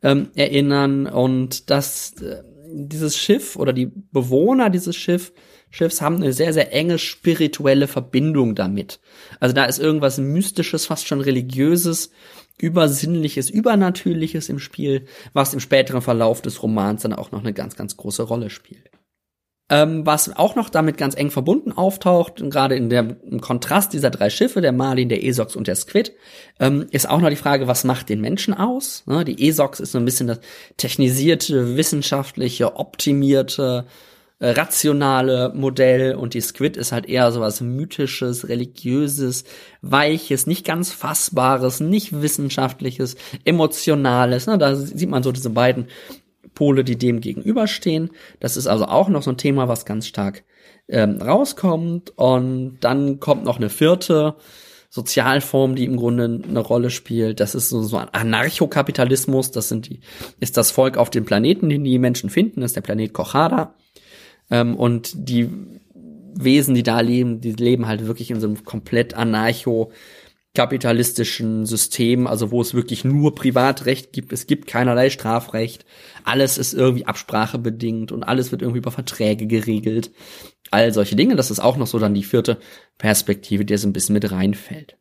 ähm, 0.02 0.30
erinnern 0.34 1.06
und 1.06 1.70
dass 1.70 2.12
äh, 2.20 2.42
dieses 2.74 3.16
Schiff 3.16 3.56
oder 3.56 3.72
die 3.72 3.90
Bewohner 4.12 4.68
dieses 4.68 4.96
Schiff, 4.96 5.32
Schiffs 5.70 6.00
haben 6.00 6.16
eine 6.16 6.32
sehr, 6.32 6.52
sehr 6.52 6.72
enge 6.72 6.98
spirituelle 6.98 7.88
Verbindung 7.88 8.54
damit. 8.54 9.00
Also 9.40 9.54
da 9.54 9.64
ist 9.64 9.78
irgendwas 9.78 10.18
Mystisches, 10.18 10.86
fast 10.86 11.08
schon 11.08 11.20
Religiöses, 11.20 12.10
Übersinnliches, 12.58 13.50
Übernatürliches 13.50 14.48
im 14.48 14.60
Spiel, 14.60 15.06
was 15.32 15.54
im 15.54 15.60
späteren 15.60 16.02
Verlauf 16.02 16.42
des 16.42 16.62
Romans 16.62 17.02
dann 17.02 17.12
auch 17.12 17.32
noch 17.32 17.40
eine 17.40 17.52
ganz, 17.52 17.74
ganz 17.74 17.96
große 17.96 18.22
Rolle 18.22 18.50
spielt. 18.50 18.90
Ähm, 19.70 20.04
was 20.04 20.36
auch 20.36 20.56
noch 20.56 20.68
damit 20.68 20.98
ganz 20.98 21.16
eng 21.16 21.30
verbunden 21.30 21.72
auftaucht, 21.72 22.34
gerade 22.50 22.76
in 22.76 22.90
der 22.90 23.16
im 23.24 23.40
Kontrast 23.40 23.94
dieser 23.94 24.10
drei 24.10 24.28
Schiffe, 24.28 24.60
der 24.60 24.72
Marlin, 24.72 25.08
der 25.08 25.24
Esox 25.24 25.56
und 25.56 25.66
der 25.68 25.76
Squid, 25.76 26.12
ähm, 26.60 26.86
ist 26.90 27.08
auch 27.08 27.20
noch 27.22 27.30
die 27.30 27.36
Frage, 27.36 27.66
was 27.66 27.82
macht 27.82 28.10
den 28.10 28.20
Menschen 28.20 28.52
aus? 28.52 29.04
Ne, 29.06 29.24
die 29.24 29.48
Esox 29.48 29.80
ist 29.80 29.92
so 29.92 29.98
ein 29.98 30.04
bisschen 30.04 30.26
das 30.26 30.40
technisierte, 30.76 31.78
wissenschaftliche, 31.78 32.76
optimierte, 32.76 33.86
äh, 34.38 34.50
rationale 34.50 35.52
Modell 35.54 36.14
und 36.14 36.34
die 36.34 36.42
Squid 36.42 36.76
ist 36.76 36.92
halt 36.92 37.06
eher 37.06 37.32
so 37.32 37.40
was 37.40 37.62
mythisches, 37.62 38.48
religiöses, 38.48 39.44
weiches, 39.80 40.46
nicht 40.46 40.66
ganz 40.66 40.92
fassbares, 40.92 41.80
nicht 41.80 42.20
wissenschaftliches, 42.20 43.16
emotionales. 43.46 44.46
Ne, 44.46 44.58
da 44.58 44.74
sieht 44.74 45.08
man 45.08 45.22
so 45.22 45.32
diese 45.32 45.48
beiden 45.48 45.86
Pole, 46.54 46.84
die 46.84 46.96
dem 46.96 47.20
gegenüberstehen. 47.20 48.10
Das 48.40 48.56
ist 48.56 48.66
also 48.66 48.86
auch 48.86 49.08
noch 49.08 49.22
so 49.22 49.30
ein 49.30 49.36
Thema, 49.36 49.68
was 49.68 49.84
ganz 49.84 50.06
stark 50.06 50.44
ähm, 50.88 51.20
rauskommt. 51.20 52.12
Und 52.16 52.78
dann 52.80 53.20
kommt 53.20 53.44
noch 53.44 53.56
eine 53.56 53.70
vierte 53.70 54.36
Sozialform, 54.90 55.74
die 55.74 55.84
im 55.84 55.96
Grunde 55.96 56.42
eine 56.48 56.60
Rolle 56.60 56.90
spielt. 56.90 57.40
Das 57.40 57.54
ist 57.54 57.68
so, 57.68 57.82
so 57.82 57.96
ein 57.96 58.08
Anarchokapitalismus. 58.12 59.50
Das 59.50 59.68
sind 59.68 59.88
die, 59.88 60.00
ist 60.40 60.56
das 60.56 60.70
Volk 60.70 60.96
auf 60.96 61.10
dem 61.10 61.24
Planeten, 61.24 61.68
den 61.68 61.84
die 61.84 61.98
Menschen 61.98 62.30
finden. 62.30 62.60
Das 62.60 62.70
ist 62.70 62.76
der 62.76 62.82
Planet 62.82 63.12
Kochada. 63.12 63.74
Ähm, 64.50 64.76
und 64.76 65.12
die 65.14 65.50
Wesen, 66.36 66.74
die 66.74 66.82
da 66.82 67.00
leben, 67.00 67.40
die 67.40 67.52
leben 67.52 67.86
halt 67.86 68.06
wirklich 68.06 68.30
in 68.30 68.40
so 68.40 68.46
einem 68.46 68.64
komplett 68.64 69.14
anarcho 69.14 69.90
kapitalistischen 70.54 71.66
System, 71.66 72.26
also 72.28 72.52
wo 72.52 72.60
es 72.60 72.74
wirklich 72.74 73.04
nur 73.04 73.34
Privatrecht 73.34 74.12
gibt, 74.12 74.32
es 74.32 74.46
gibt 74.46 74.68
keinerlei 74.68 75.10
Strafrecht, 75.10 75.84
alles 76.22 76.58
ist 76.58 76.74
irgendwie 76.74 77.06
absprachebedingt 77.06 78.12
und 78.12 78.22
alles 78.22 78.52
wird 78.52 78.62
irgendwie 78.62 78.78
über 78.78 78.92
Verträge 78.92 79.46
geregelt. 79.46 80.12
All 80.70 80.92
solche 80.92 81.16
Dinge, 81.16 81.36
das 81.36 81.50
ist 81.50 81.60
auch 81.60 81.76
noch 81.76 81.88
so 81.88 81.98
dann 81.98 82.14
die 82.14 82.22
vierte 82.22 82.58
Perspektive, 82.98 83.64
die 83.64 83.76
so 83.76 83.88
ein 83.88 83.92
bisschen 83.92 84.14
mit 84.14 84.30
reinfällt. 84.30 84.96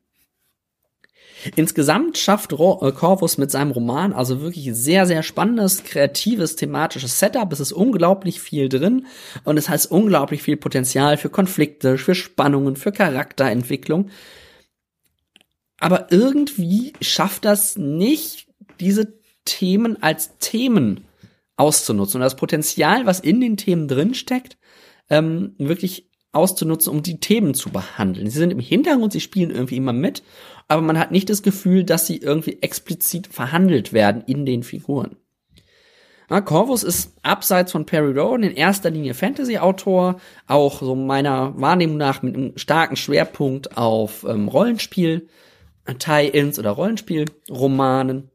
Insgesamt 1.55 2.17
schafft 2.17 2.53
äh, 2.53 2.91
Corvus 2.91 3.37
mit 3.37 3.51
seinem 3.51 3.71
Roman 3.71 4.13
also 4.13 4.41
wirklich 4.41 4.73
sehr, 4.73 5.05
sehr 5.05 5.23
spannendes, 5.23 5.83
kreatives, 5.83 6.55
thematisches 6.55 7.19
Setup. 7.19 7.51
Es 7.51 7.59
ist 7.59 7.73
unglaublich 7.73 8.39
viel 8.39 8.69
drin 8.69 9.07
und 9.43 9.57
es 9.57 9.69
heißt 9.69 9.91
unglaublich 9.91 10.41
viel 10.41 10.57
Potenzial 10.57 11.17
für 11.17 11.29
Konflikte, 11.29 11.97
für 11.97 12.15
Spannungen, 12.15 12.75
für 12.75 12.91
Charakterentwicklung. 12.91 14.09
Aber 15.83 16.11
irgendwie 16.11 16.93
schafft 17.01 17.43
das 17.43 17.77
nicht, 17.77 18.47
diese 18.79 19.19
Themen 19.43 20.01
als 20.01 20.37
Themen 20.37 21.03
auszunutzen 21.57 22.19
und 22.19 22.23
das 22.23 22.37
Potenzial, 22.37 23.05
was 23.05 23.19
in 23.19 23.41
den 23.41 23.57
Themen 23.57 23.89
drinsteckt, 23.89 24.57
ähm, 25.09 25.55
wirklich 25.57 26.09
auszunutzen, 26.31 26.93
um 26.93 27.03
die 27.03 27.19
Themen 27.19 27.53
zu 27.53 27.69
behandeln. 27.69 28.29
Sie 28.29 28.39
sind 28.39 28.51
im 28.51 28.59
Hintergrund, 28.59 29.11
sie 29.11 29.19
spielen 29.19 29.51
irgendwie 29.51 29.75
immer 29.75 29.91
mit, 29.91 30.23
aber 30.69 30.81
man 30.81 30.97
hat 30.97 31.11
nicht 31.11 31.29
das 31.29 31.43
Gefühl, 31.43 31.83
dass 31.83 32.07
sie 32.07 32.15
irgendwie 32.15 32.59
explizit 32.61 33.27
verhandelt 33.27 33.91
werden 33.91 34.23
in 34.25 34.45
den 34.45 34.63
Figuren. 34.63 35.17
Ja, 36.29 36.39
Corvus 36.39 36.83
ist 36.83 37.13
abseits 37.23 37.73
von 37.73 37.85
Perry 37.85 38.17
Rowan 38.17 38.43
in 38.43 38.55
erster 38.55 38.89
Linie 38.89 39.15
Fantasy-Autor, 39.15 40.21
auch 40.47 40.79
so 40.79 40.95
meiner 40.95 41.59
Wahrnehmung 41.59 41.97
nach 41.97 42.21
mit 42.21 42.35
einem 42.37 42.57
starken 42.57 42.95
Schwerpunkt 42.95 43.77
auf 43.77 44.23
ähm, 44.23 44.47
Rollenspiel, 44.47 45.27
Tie-ins 45.85 46.59
oder 46.59 46.71
Rollenspielromanen. 46.71 48.29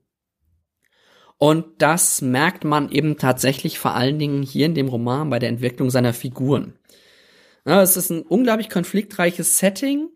Und 1.38 1.66
das 1.78 2.20
merkt 2.20 2.64
man 2.64 2.90
eben 2.90 3.16
tatsächlich 3.16 3.78
vor 3.78 3.94
allen 3.94 4.18
Dingen 4.18 4.42
hier 4.42 4.66
in 4.66 4.74
dem 4.74 4.88
Roman 4.88 5.30
bei 5.30 5.38
der 5.38 5.48
Entwicklung 5.48 5.88
seiner 5.88 6.12
Figuren. 6.12 6.78
Ja, 7.64 7.82
es 7.82 7.96
ist 7.96 8.10
ein 8.10 8.22
unglaublich 8.22 8.68
konfliktreiches 8.68 9.58
Setting, 9.58 10.08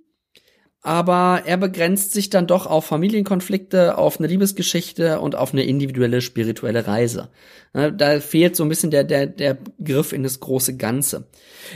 aber 0.83 1.42
er 1.47 1.57
begrenzt 1.59 2.12
sich 2.12 2.29
dann 2.29 2.49
doch 2.49 2.66
auf 2.66 2.85
Familienkonflikte, 2.87 3.97
auf 3.97 4.18
eine 4.18 4.27
Liebesgeschichte 4.27 5.21
und 5.21 5.37
auf 5.37 5.53
eine 5.53 5.62
individuelle 5.62 6.21
spirituelle 6.21 6.88
Reise. 6.88 7.29
Da 7.73 8.18
fehlt 8.18 8.57
so 8.57 8.64
ein 8.64 8.68
bisschen 8.68 8.90
der, 8.90 9.05
der, 9.05 9.27
der 9.27 9.59
Griff 9.83 10.12
in 10.12 10.25
das 10.25 10.40
große 10.40 10.77
Ganze. 10.77 11.29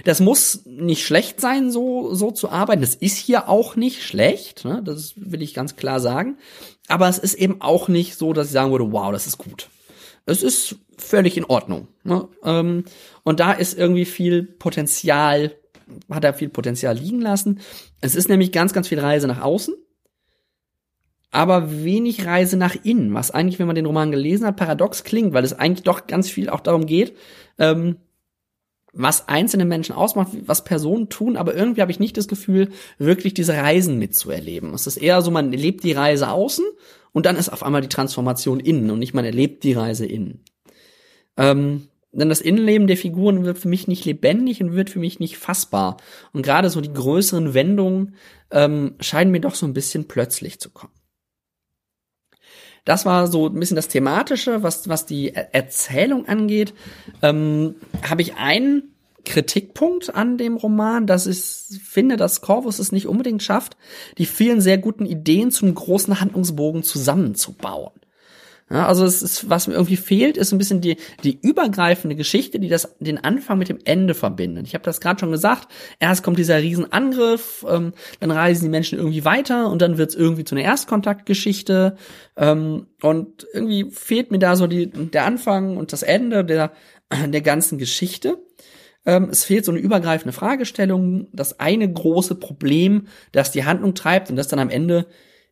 Das 0.05 0.19
muss 0.19 0.63
nicht 0.67 1.07
schlecht 1.07 1.41
sein, 1.41 1.71
so, 1.71 2.15
so 2.15 2.33
zu 2.33 2.51
arbeiten. 2.51 2.83
Das 2.83 2.97
ist 2.97 3.17
hier 3.17 3.49
auch 3.49 3.77
nicht 3.77 4.03
schlecht, 4.03 4.65
ne? 4.65 4.83
das 4.85 5.15
will 5.17 5.41
ich 5.41 5.55
ganz 5.55 5.77
klar 5.77 6.01
sagen. 6.01 6.37
Aber 6.89 7.09
es 7.09 7.19
ist 7.19 7.35
eben 7.35 7.61
auch 7.61 7.87
nicht 7.87 8.17
so, 8.17 8.33
dass 8.33 8.49
ich 8.49 8.53
sagen 8.53 8.73
würde, 8.73 8.91
wow, 8.91 9.13
das 9.13 9.29
ist 9.29 9.39
gut. 9.39 9.69
Es 10.27 10.43
ist 10.43 10.77
völlig 10.99 11.37
in 11.37 11.45
Ordnung. 11.45 11.87
Ne? 12.03 12.29
Ähm, 12.43 12.85
und 13.23 13.39
da 13.39 13.53
ist 13.53 13.79
irgendwie 13.79 14.05
viel 14.05 14.43
Potenzial 14.43 15.53
hat 16.11 16.25
er 16.25 16.35
viel 16.35 16.49
Potenzial 16.49 16.97
liegen 16.97 17.21
lassen. 17.21 17.61
Es 18.01 18.15
ist 18.15 18.29
nämlich 18.29 18.53
ganz, 18.53 18.73
ganz 18.73 18.89
viel 18.89 19.01
Reise 19.01 19.27
nach 19.27 19.41
außen, 19.41 19.75
aber 21.31 21.85
wenig 21.85 22.27
Reise 22.27 22.57
nach 22.57 22.77
innen, 22.83 23.13
was 23.15 23.31
eigentlich, 23.31 23.59
wenn 23.59 23.67
man 23.67 23.77
den 23.77 23.87
Roman 23.87 24.11
gelesen 24.11 24.47
hat, 24.47 24.57
paradox 24.57 25.05
klingt, 25.05 25.33
weil 25.33 25.45
es 25.45 25.53
eigentlich 25.53 25.85
doch 25.85 26.07
ganz 26.07 26.31
viel 26.31 26.49
auch 26.49 26.61
darum 26.61 26.87
geht, 26.87 27.17
ähm, 27.59 27.97
was 28.99 29.29
einzelne 29.29 29.67
Menschen 29.67 29.95
ausmacht, 29.95 30.31
was 30.47 30.65
Personen 30.65 31.11
tun, 31.11 31.37
aber 31.37 31.55
irgendwie 31.55 31.83
habe 31.83 31.91
ich 31.91 32.01
nicht 32.01 32.17
das 32.17 32.29
Gefühl, 32.29 32.71
wirklich 32.99 33.35
diese 33.35 33.53
Reisen 33.53 33.99
mitzuerleben. 33.99 34.73
Es 34.73 34.87
ist 34.87 34.97
eher 34.97 35.21
so, 35.21 35.31
man 35.31 35.53
erlebt 35.53 35.85
die 35.85 35.93
Reise 35.93 36.31
außen 36.31 36.65
und 37.13 37.27
dann 37.27 37.37
ist 37.37 37.51
auf 37.51 37.63
einmal 37.63 37.83
die 37.83 37.91
Transformation 37.91 38.59
innen 38.59 38.91
und 38.91 38.99
nicht 38.99 39.13
man 39.13 39.27
erlebt 39.27 39.65
die 39.65 39.75
Reise 39.75 40.07
innen. 40.07 40.43
Ähm, 41.37 41.89
denn 42.21 42.29
das 42.29 42.41
Innenleben 42.41 42.87
der 42.87 42.97
Figuren 42.97 43.45
wird 43.45 43.59
für 43.59 43.69
mich 43.69 43.89
nicht 43.89 44.05
lebendig 44.05 44.63
und 44.63 44.75
wird 44.75 44.91
für 44.91 44.99
mich 44.99 45.21
nicht 45.21 45.39
fassbar. 45.39 45.97
Und 46.33 46.43
gerade 46.43 46.71
so 46.71 46.81
die 46.81 46.93
größeren 46.93 47.55
Wendungen 47.55 48.15
ähm, 48.51 48.95
scheinen 49.01 49.31
mir 49.31 49.41
doch 49.41 49.55
so 49.55 49.67
ein 49.67 49.75
bisschen 49.75 50.07
plötzlich 50.09 50.61
zu 50.61 50.71
kommen. 50.71 50.93
Das 52.85 53.05
war 53.05 53.27
so 53.27 53.49
ein 53.49 53.59
bisschen 53.59 53.75
das 53.77 53.89
Thematische, 53.89 54.63
was, 54.63 54.89
was 54.89 55.07
die 55.07 55.35
Erzählung 55.35 56.27
angeht. 56.27 56.73
Ähm, 57.21 57.75
Habe 58.09 58.23
ich 58.23 58.37
einen 58.37 58.95
Kritikpunkt 59.25 60.15
an 60.15 60.39
dem 60.39 60.57
Roman, 60.57 61.07
dass 61.07 61.27
ich 61.27 61.81
finde, 61.83 62.17
dass 62.17 62.41
Corvus 62.41 62.79
es 62.79 62.93
nicht 62.93 63.09
unbedingt 63.09 63.43
schafft, 63.43 63.77
die 64.19 64.25
vielen 64.25 64.61
sehr 64.61 64.79
guten 64.79 65.05
Ideen 65.05 65.51
zum 65.51 65.75
großen 65.75 66.21
Handlungsbogen 66.21 66.85
zusammenzubauen. 66.85 67.93
Ja, 68.69 68.89
also 68.89 69.05
es 69.05 69.23
ist, 69.23 69.49
was 69.49 69.69
mir 69.69 69.75
irgendwie 69.75 69.97
fehlt, 69.97 70.37
ist 70.37 70.51
ein 70.51 70.59
bisschen 70.59 70.81
die, 70.81 70.97
die 71.23 71.39
übergreifende 71.41 72.17
Geschichte, 72.17 72.59
die 72.59 72.69
das, 72.69 72.97
den 72.99 73.23
Anfang 73.23 73.59
mit 73.59 73.69
dem 73.69 73.79
Ende 73.85 74.13
verbindet. 74.13 74.67
Ich 74.67 74.75
habe 74.75 74.83
das 74.83 75.01
gerade 75.01 75.21
schon 75.21 75.31
gesagt. 75.31 75.69
Erst 76.01 76.25
kommt 76.25 76.37
dieser 76.37 76.61
Riesenangriff, 76.61 77.65
ähm, 77.69 77.93
dann 78.19 78.33
reisen 78.33 78.65
die 78.65 78.71
Menschen 78.71 78.99
irgendwie 78.99 79.25
weiter 79.25 79.71
und 79.71 79.83
dann 79.83 79.99
wird 79.99 80.11
es 80.11 80.17
irgendwie 80.17 80.43
zu 80.43 80.57
einer 80.57 80.65
Erstkontaktgeschichte. 80.65 81.97
Ähm, 82.37 82.89
und 83.03 83.47
irgendwie 83.53 83.89
fehlt 83.93 84.33
mir 84.33 84.41
da 84.41 84.57
so 84.57 84.67
die, 84.67 84.89
der 84.89 85.27
Anfang 85.27 85.77
und 85.77 85.93
das 85.93 86.03
Ende 86.03 86.45
der, 86.45 86.73
der 87.29 87.43
ganzen 87.43 87.79
Geschichte. 87.79 88.37
Ähm, 89.05 89.29
es 89.31 89.45
fehlt 89.45 89.65
so 89.65 89.71
eine 89.71 89.81
übergreifende 89.81 90.33
Fragestellung, 90.33 91.29
das 91.33 91.61
eine 91.61 91.91
große 91.91 92.35
Problem, 92.35 93.07
das 93.31 93.53
die 93.53 93.65
Handlung 93.65 93.95
treibt 93.95 94.29
und 94.29 94.35
das 94.35 94.49
dann 94.49 94.59
am 94.59 94.71
Ende 94.71 95.07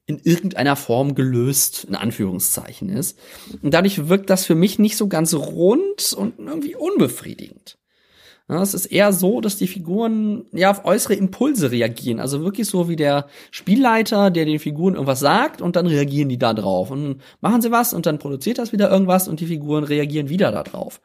in 0.07 0.21
irgendeiner 0.23 0.77
Form 0.77 1.14
gelöst, 1.14 1.85
in 1.88 1.95
Anführungszeichen 1.95 2.90
ist. 2.90 3.19
Und 3.62 3.73
dadurch 3.73 4.09
wirkt 4.09 4.29
das 4.31 4.45
für 4.45 4.55
mich 4.55 4.79
nicht 4.79 4.97
so 4.97 5.09
ganz 5.09 5.33
rund 5.35 6.12
und 6.12 6.38
irgendwie 6.38 6.77
unbefriedigend. 6.77 7.79
Ja, 8.47 8.61
es 8.61 8.75
ist 8.75 8.87
eher 8.87 9.14
so, 9.14 9.40
dass 9.40 9.57
die 9.57 9.67
Figuren 9.67 10.45
ja 10.53 10.71
auf 10.71 10.85
äußere 10.85 11.14
Impulse 11.14 11.71
reagieren. 11.71 12.21
Also 12.21 12.43
wirklich 12.43 12.69
so 12.69 12.90
wie 12.90 12.97
der 12.97 13.27
Spielleiter, 13.51 14.31
der 14.31 14.45
den 14.45 14.59
Figuren 14.59 14.95
irgendwas 14.95 15.21
sagt 15.21 15.62
und 15.62 15.77
dann 15.77 15.87
reagieren 15.87 16.29
die 16.29 16.38
da 16.38 16.53
drauf. 16.53 16.90
Und 16.90 17.23
machen 17.40 17.62
sie 17.62 17.71
was 17.71 17.95
und 17.95 18.05
dann 18.05 18.19
produziert 18.19 18.59
das 18.59 18.73
wieder 18.73 18.90
irgendwas 18.90 19.29
und 19.29 19.40
die 19.40 19.47
Figuren 19.47 19.85
reagieren 19.85 20.29
wieder 20.29 20.53
da 20.53 20.62
drauf 20.62 21.01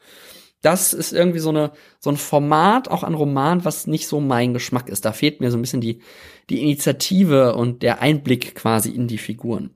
das 0.62 0.94
ist 0.94 1.14
irgendwie 1.14 1.40
so 1.40 1.50
eine 1.50 1.72
so 2.00 2.10
ein 2.10 2.18
Format 2.18 2.90
auch 2.90 3.04
an 3.04 3.14
Roman, 3.14 3.64
was 3.64 3.88
nicht 3.88 4.08
so 4.08 4.20
mein 4.20 4.54
Geschmack 4.54 4.90
ist. 4.90 5.06
Da 5.06 5.14
fehlt 5.14 5.40
mir 5.40 5.52
so 5.52 5.58
ein 5.58 5.62
bisschen 5.62 5.82
die 5.82 6.02
die 6.50 6.62
Initiative 6.62 7.56
und 7.56 7.84
der 7.84 8.02
Einblick 8.02 8.56
quasi 8.56 8.90
in 8.90 9.08
die 9.08 9.18
Figuren. 9.18 9.72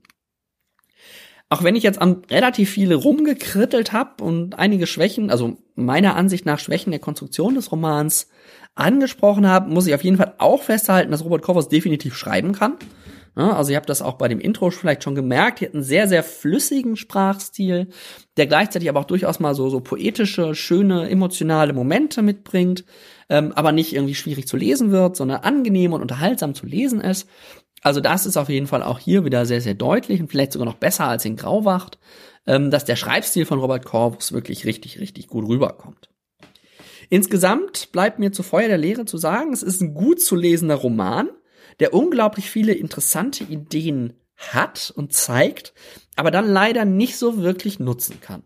Auch 1.48 1.62
wenn 1.62 1.76
ich 1.76 1.82
jetzt 1.82 2.00
am 2.00 2.22
relativ 2.30 2.70
viele 2.70 2.96
rumgekrittelt 2.96 3.92
habe 3.92 4.24
und 4.24 4.58
einige 4.58 4.86
Schwächen, 4.86 5.30
also 5.30 5.58
meiner 5.76 6.16
Ansicht 6.16 6.46
nach 6.46 6.58
Schwächen 6.58 6.90
der 6.90 7.00
Konstruktion 7.00 7.54
des 7.54 7.70
Romans 7.70 8.28
angesprochen 8.74 9.46
habe, 9.46 9.70
muss 9.70 9.86
ich 9.86 9.94
auf 9.94 10.02
jeden 10.02 10.16
Fall 10.16 10.34
auch 10.38 10.62
festhalten, 10.62 11.12
dass 11.12 11.24
Robert 11.24 11.42
Kovers 11.42 11.68
definitiv 11.68 12.16
schreiben 12.16 12.52
kann. 12.52 12.74
Ja, 13.36 13.56
also 13.56 13.72
ihr 13.72 13.76
habt 13.76 13.88
das 13.88 14.00
auch 14.00 14.14
bei 14.14 14.28
dem 14.28 14.38
Intro 14.38 14.70
vielleicht 14.70 15.02
schon 15.02 15.16
gemerkt. 15.16 15.60
Ihr 15.60 15.66
habt 15.66 15.74
einen 15.74 15.82
sehr, 15.82 16.06
sehr 16.06 16.22
flüssigen 16.22 16.96
Sprachstil, 16.96 17.88
der 18.36 18.46
gleichzeitig 18.46 18.88
aber 18.88 19.00
auch 19.00 19.06
durchaus 19.06 19.40
mal 19.40 19.54
so, 19.54 19.68
so 19.70 19.80
poetische, 19.80 20.54
schöne, 20.54 21.10
emotionale 21.10 21.72
Momente 21.72 22.22
mitbringt, 22.22 22.84
ähm, 23.28 23.52
aber 23.52 23.72
nicht 23.72 23.92
irgendwie 23.92 24.14
schwierig 24.14 24.46
zu 24.46 24.56
lesen 24.56 24.92
wird, 24.92 25.16
sondern 25.16 25.40
angenehm 25.40 25.92
und 25.92 26.02
unterhaltsam 26.02 26.54
zu 26.54 26.66
lesen 26.66 27.00
ist. 27.00 27.28
Also 27.82 28.00
das 28.00 28.24
ist 28.24 28.36
auf 28.36 28.48
jeden 28.48 28.68
Fall 28.68 28.82
auch 28.82 28.98
hier 28.98 29.24
wieder 29.24 29.46
sehr, 29.46 29.60
sehr 29.60 29.74
deutlich 29.74 30.20
und 30.20 30.30
vielleicht 30.30 30.52
sogar 30.52 30.66
noch 30.66 30.76
besser 30.76 31.06
als 31.06 31.24
in 31.24 31.36
Grauwacht, 31.36 31.98
ähm, 32.46 32.70
dass 32.70 32.84
der 32.84 32.96
Schreibstil 32.96 33.46
von 33.46 33.58
Robert 33.58 33.84
Corvus 33.84 34.32
wirklich 34.32 34.64
richtig, 34.64 35.00
richtig 35.00 35.26
gut 35.26 35.46
rüberkommt. 35.48 36.08
Insgesamt 37.10 37.90
bleibt 37.92 38.18
mir 38.18 38.32
zu 38.32 38.42
Feuer 38.42 38.68
der 38.68 38.78
Lehre 38.78 39.04
zu 39.04 39.18
sagen, 39.18 39.52
es 39.52 39.62
ist 39.62 39.82
ein 39.82 39.92
gut 39.92 40.20
zu 40.20 40.36
lesender 40.36 40.76
Roman, 40.76 41.28
der 41.80 41.94
unglaublich 41.94 42.50
viele 42.50 42.72
interessante 42.72 43.44
Ideen 43.44 44.14
hat 44.36 44.92
und 44.94 45.12
zeigt, 45.12 45.72
aber 46.16 46.30
dann 46.30 46.48
leider 46.48 46.84
nicht 46.84 47.16
so 47.16 47.38
wirklich 47.38 47.78
nutzen 47.78 48.20
kann. 48.20 48.42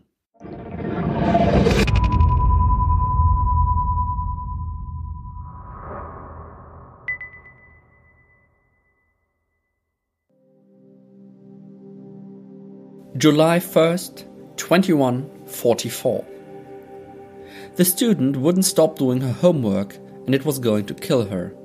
July 13.21 13.57
1st, 13.59 14.25
2144. 14.55 16.23
The 17.75 17.83
student 17.83 18.37
wouldn't 18.37 18.63
stop 18.63 18.97
doing 18.97 19.19
her 19.19 19.35
homework 19.41 19.99
and 20.25 20.33
it 20.33 20.45
was 20.45 20.61
going 20.61 20.85
to 20.85 20.93
kill 20.93 21.25
her. 21.25 21.58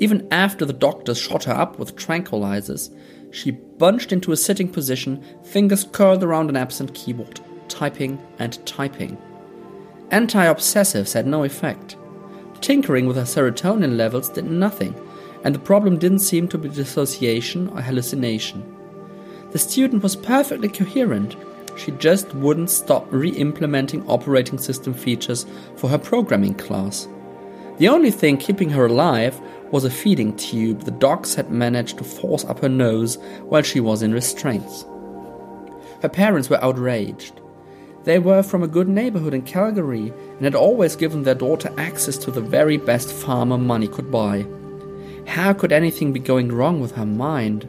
Even 0.00 0.26
after 0.30 0.64
the 0.64 0.72
doctors 0.72 1.18
shot 1.18 1.44
her 1.44 1.52
up 1.52 1.78
with 1.78 1.94
tranquilizers, 1.94 2.90
she 3.30 3.50
bunched 3.50 4.12
into 4.12 4.32
a 4.32 4.36
sitting 4.36 4.68
position, 4.68 5.22
fingers 5.44 5.84
curled 5.92 6.24
around 6.24 6.48
an 6.48 6.56
absent 6.56 6.94
keyboard, 6.94 7.38
typing 7.68 8.18
and 8.38 8.64
typing. 8.66 9.18
Anti 10.10 10.44
obsessives 10.46 11.12
had 11.12 11.26
no 11.26 11.44
effect. 11.44 11.96
Tinkering 12.62 13.06
with 13.06 13.16
her 13.16 13.22
serotonin 13.22 13.96
levels 13.96 14.30
did 14.30 14.46
nothing, 14.46 14.94
and 15.44 15.54
the 15.54 15.58
problem 15.58 15.98
didn't 15.98 16.18
seem 16.20 16.48
to 16.48 16.58
be 16.58 16.68
dissociation 16.70 17.68
or 17.68 17.82
hallucination. 17.82 18.64
The 19.52 19.58
student 19.58 20.02
was 20.02 20.16
perfectly 20.16 20.68
coherent. 20.68 21.36
She 21.76 21.92
just 21.92 22.34
wouldn't 22.34 22.70
stop 22.70 23.06
re 23.12 23.30
implementing 23.30 24.06
operating 24.08 24.58
system 24.58 24.94
features 24.94 25.44
for 25.76 25.88
her 25.88 25.98
programming 25.98 26.54
class. 26.54 27.06
The 27.80 27.88
only 27.88 28.10
thing 28.10 28.36
keeping 28.36 28.68
her 28.68 28.84
alive 28.84 29.40
was 29.70 29.86
a 29.86 29.90
feeding 29.90 30.36
tube 30.36 30.82
the 30.82 30.90
docs 30.90 31.34
had 31.34 31.50
managed 31.50 31.96
to 31.96 32.04
force 32.04 32.44
up 32.44 32.58
her 32.58 32.68
nose 32.68 33.16
while 33.44 33.62
she 33.62 33.80
was 33.80 34.02
in 34.02 34.12
restraints. 34.12 34.84
Her 36.02 36.10
parents 36.10 36.50
were 36.50 36.62
outraged. 36.62 37.40
They 38.04 38.18
were 38.18 38.42
from 38.42 38.62
a 38.62 38.68
good 38.68 38.86
neighborhood 38.86 39.32
in 39.32 39.40
Calgary 39.40 40.12
and 40.36 40.42
had 40.42 40.54
always 40.54 40.94
given 40.94 41.22
their 41.22 41.34
daughter 41.34 41.72
access 41.78 42.18
to 42.18 42.30
the 42.30 42.42
very 42.42 42.76
best 42.76 43.10
farmer 43.10 43.56
money 43.56 43.88
could 43.88 44.10
buy. 44.10 44.44
How 45.26 45.54
could 45.54 45.72
anything 45.72 46.12
be 46.12 46.20
going 46.20 46.52
wrong 46.52 46.82
with 46.82 46.96
her 46.96 47.06
mind? 47.06 47.66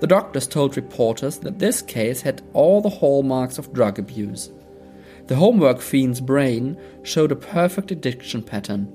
The 0.00 0.06
doctors 0.06 0.46
told 0.46 0.76
reporters 0.76 1.38
that 1.38 1.58
this 1.58 1.80
case 1.80 2.20
had 2.20 2.42
all 2.52 2.82
the 2.82 2.90
hallmarks 2.90 3.56
of 3.56 3.72
drug 3.72 3.98
abuse. 3.98 4.50
The 5.28 5.36
homework 5.36 5.80
fiend's 5.80 6.22
brain 6.22 6.80
showed 7.02 7.30
a 7.30 7.36
perfect 7.36 7.90
addiction 7.90 8.42
pattern. 8.42 8.90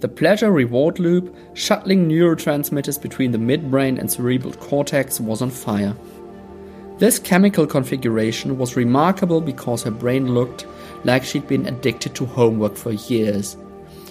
The 0.00 0.08
pleasure 0.08 0.50
reward 0.50 0.98
loop, 0.98 1.36
shuttling 1.54 2.08
neurotransmitters 2.08 3.00
between 3.00 3.30
the 3.30 3.38
midbrain 3.38 3.96
and 3.96 4.10
cerebral 4.10 4.54
cortex, 4.54 5.20
was 5.20 5.40
on 5.40 5.50
fire. 5.50 5.96
This 6.98 7.20
chemical 7.20 7.68
configuration 7.68 8.58
was 8.58 8.74
remarkable 8.74 9.40
because 9.40 9.84
her 9.84 9.92
brain 9.92 10.34
looked 10.34 10.66
like 11.04 11.22
she'd 11.22 11.46
been 11.46 11.68
addicted 11.68 12.16
to 12.16 12.26
homework 12.26 12.76
for 12.76 12.90
years. 12.90 13.56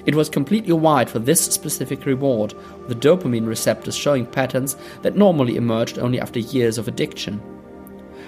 It 0.05 0.15
was 0.15 0.29
completely 0.29 0.71
wired 0.71 1.09
for 1.09 1.19
this 1.19 1.41
specific 1.41 2.05
reward, 2.05 2.53
the 2.87 2.95
dopamine 2.95 3.45
receptors 3.45 3.97
showing 3.97 4.25
patterns 4.25 4.77
that 5.01 5.17
normally 5.17 5.57
emerged 5.57 5.99
only 5.99 6.21
after 6.21 6.39
years 6.39 6.77
of 6.77 6.87
addiction. 6.87 7.41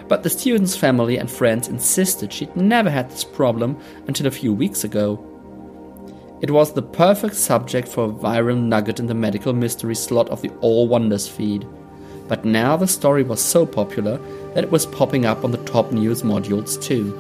But 0.08 0.24
the 0.24 0.30
student's 0.30 0.76
family 0.76 1.18
and 1.18 1.30
friends 1.30 1.68
insisted 1.68 2.32
she'd 2.32 2.56
never 2.56 2.90
had 2.90 3.10
this 3.10 3.24
problem 3.24 3.78
until 4.08 4.28
a 4.28 4.32
few 4.32 4.54
weeks 4.54 4.84
ago. 4.84 5.20
It 6.42 6.52
was 6.52 6.74
the 6.74 6.82
perfect 6.82 7.36
subject 7.36 7.88
for 7.88 8.06
a 8.06 8.12
viral 8.12 8.62
nugget 8.62 9.00
in 9.00 9.08
the 9.08 9.14
medical 9.14 9.54
mystery 9.54 9.96
slot 9.96 10.30
of 10.30 10.42
the 10.42 10.52
All 10.60 10.88
Wonders 10.88 11.28
feed. 11.28 11.66
But 12.28 12.44
now 12.44 12.76
the 12.76 12.88
story 12.88 13.24
was 13.24 13.42
so 13.42 13.66
popular 13.66 14.20
that 14.54 14.64
it 14.64 14.72
was 14.72 14.86
popping 14.86 15.26
up 15.26 15.44
on 15.44 15.52
the 15.52 15.64
top 15.66 15.92
news 15.92 16.22
modules 16.22 16.82
too. 16.82 17.14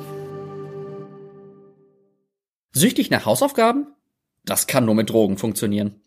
Süchtig 2.76 3.12
nach 3.12 3.26
Hausaufgaben? 3.26 3.96
Das 4.46 4.68
kann 4.68 4.86
nur 4.86 4.96
mit 4.96 5.10
Drogen 5.10 5.38
funktionieren. 5.38 6.03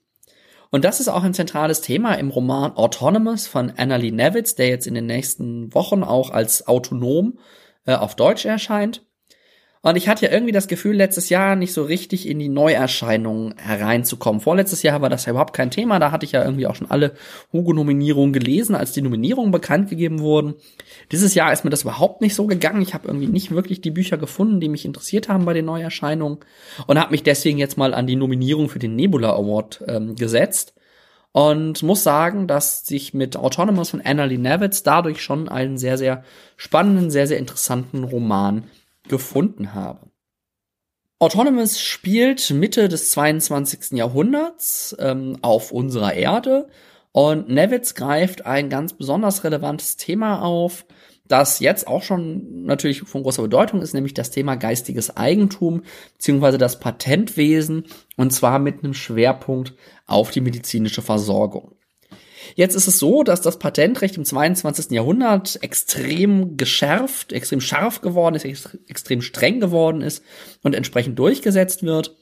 Und 0.70 0.85
das 0.85 1.00
ist 1.00 1.09
auch 1.09 1.22
ein 1.22 1.35
zentrales 1.35 1.81
Thema 1.81 2.14
im 2.14 2.31
Roman 2.31 2.72
Autonomous 2.72 3.46
von 3.46 3.70
Annalie 3.76 4.12
Nevitz, 4.12 4.55
der 4.55 4.68
jetzt 4.68 4.87
in 4.87 4.94
den 4.94 5.07
nächsten 5.07 5.72
Wochen 5.74 6.02
auch 6.02 6.31
als 6.31 6.66
autonom 6.66 7.38
äh, 7.87 7.94
auf 7.94 8.16
Deutsch 8.16 8.44
erscheint. 8.44 9.07
Und 9.87 9.94
ich 9.94 10.09
hatte 10.09 10.27
ja 10.27 10.33
irgendwie 10.33 10.51
das 10.51 10.66
Gefühl, 10.66 10.96
letztes 10.96 11.29
Jahr 11.29 11.55
nicht 11.55 11.72
so 11.72 11.85
richtig 11.85 12.29
in 12.29 12.40
die 12.40 12.49
Neuerscheinungen 12.49 13.55
hereinzukommen. 13.57 14.40
Vorletztes 14.40 14.83
Jahr 14.83 15.01
war 15.01 15.11
das 15.11 15.27
ja 15.27 15.31
überhaupt 15.31 15.55
kein 15.55 15.70
Thema. 15.70 16.01
Da 16.01 16.11
hatte 16.11 16.27
ich 16.27 16.33
ja 16.33 16.42
irgendwie 16.42 16.66
auch 16.66 16.75
schon 16.75 16.90
alle 16.90 17.12
Hugo-Nominierungen 17.53 18.33
gelesen, 18.33 18.75
als 18.75 18.90
die 18.90 19.01
Nominierungen 19.01 19.53
bekannt 19.53 19.88
gegeben 19.88 20.18
wurden. 20.18 20.55
Dieses 21.12 21.37
Jahr 21.37 21.53
ist 21.53 21.62
mir 21.62 21.70
das 21.70 21.83
überhaupt 21.83 22.20
nicht 22.20 22.35
so 22.35 22.49
gegangen. 22.49 22.83
Ich 22.83 22.94
habe 22.94 23.07
irgendwie 23.07 23.29
nicht 23.29 23.53
wirklich 23.53 23.81
die 23.81 23.92
Bücher 23.92 24.18
gefunden, 24.18 24.59
die 24.59 24.68
mich 24.68 24.85
interessiert 24.85 25.29
haben 25.29 25.44
bei 25.44 25.53
den 25.53 25.66
Neuerscheinungen. 25.66 26.38
Und 26.88 26.99
habe 26.99 27.12
mich 27.12 27.22
deswegen 27.22 27.59
jetzt 27.59 27.79
mal 27.79 27.94
an 27.94 28.09
die 28.09 28.16
Nominierung 28.16 28.68
für 28.68 28.81
den 28.81 28.96
Nebula 28.96 29.35
Award 29.35 29.85
ähm, 29.87 30.16
gesetzt. 30.16 30.75
Und 31.31 31.85
muss 31.85 32.03
sagen, 32.03 32.49
dass 32.49 32.85
sich 32.85 33.14
mit 33.14 33.37
Autonomous 33.37 33.90
von 33.90 34.01
Annalie 34.01 34.40
Nevitz 34.40 34.83
dadurch 34.83 35.22
schon 35.22 35.49
einen 35.49 35.79
sehr, 35.79 35.96
sehr 35.96 36.25
spannenden, 36.57 37.09
sehr, 37.12 37.29
sehr 37.29 37.38
interessanten 37.38 38.03
Roman 38.03 38.64
gefunden 39.09 39.75
habe. 39.75 40.11
Autonomous 41.19 41.81
spielt 41.81 42.51
Mitte 42.51 42.88
des 42.88 43.11
22. 43.12 43.92
Jahrhunderts 43.92 44.95
ähm, 44.99 45.38
auf 45.40 45.73
unserer 45.73 46.12
Erde 46.12 46.69
und 47.12 47.49
Nevitz 47.49 47.95
greift 47.95 48.45
ein 48.45 48.69
ganz 48.69 48.92
besonders 48.92 49.42
relevantes 49.42 49.97
Thema 49.97 50.42
auf, 50.42 50.85
das 51.27 51.61
jetzt 51.61 51.88
auch 51.88 52.03
schon 52.03 52.64
natürlich 52.64 53.01
von 53.01 53.23
großer 53.23 53.42
Bedeutung 53.42 53.81
ist, 53.81 53.95
nämlich 53.95 54.12
das 54.12 54.31
Thema 54.31 54.57
geistiges 54.57 55.16
Eigentum 55.16 55.83
beziehungsweise 56.12 56.59
das 56.59 56.79
Patentwesen 56.79 57.87
und 58.16 58.33
zwar 58.33 58.59
mit 58.59 58.85
einem 58.85 58.92
Schwerpunkt 58.92 59.75
auf 60.07 60.31
die 60.31 60.42
medizinische 60.42 61.01
Versorgung. 61.01 61.75
Jetzt 62.54 62.74
ist 62.74 62.87
es 62.87 62.98
so, 62.98 63.22
dass 63.22 63.40
das 63.40 63.59
Patentrecht 63.59 64.16
im 64.16 64.24
22. 64.24 64.90
Jahrhundert 64.90 65.59
extrem 65.62 66.56
geschärft, 66.56 67.32
extrem 67.32 67.61
scharf 67.61 68.00
geworden 68.00 68.35
ist, 68.35 68.44
extrem 68.88 69.22
streng 69.22 69.61
geworden 69.61 70.02
ist 70.02 70.22
und 70.62 70.74
entsprechend 70.74 71.18
durchgesetzt 71.18 71.82
wird. 71.82 72.16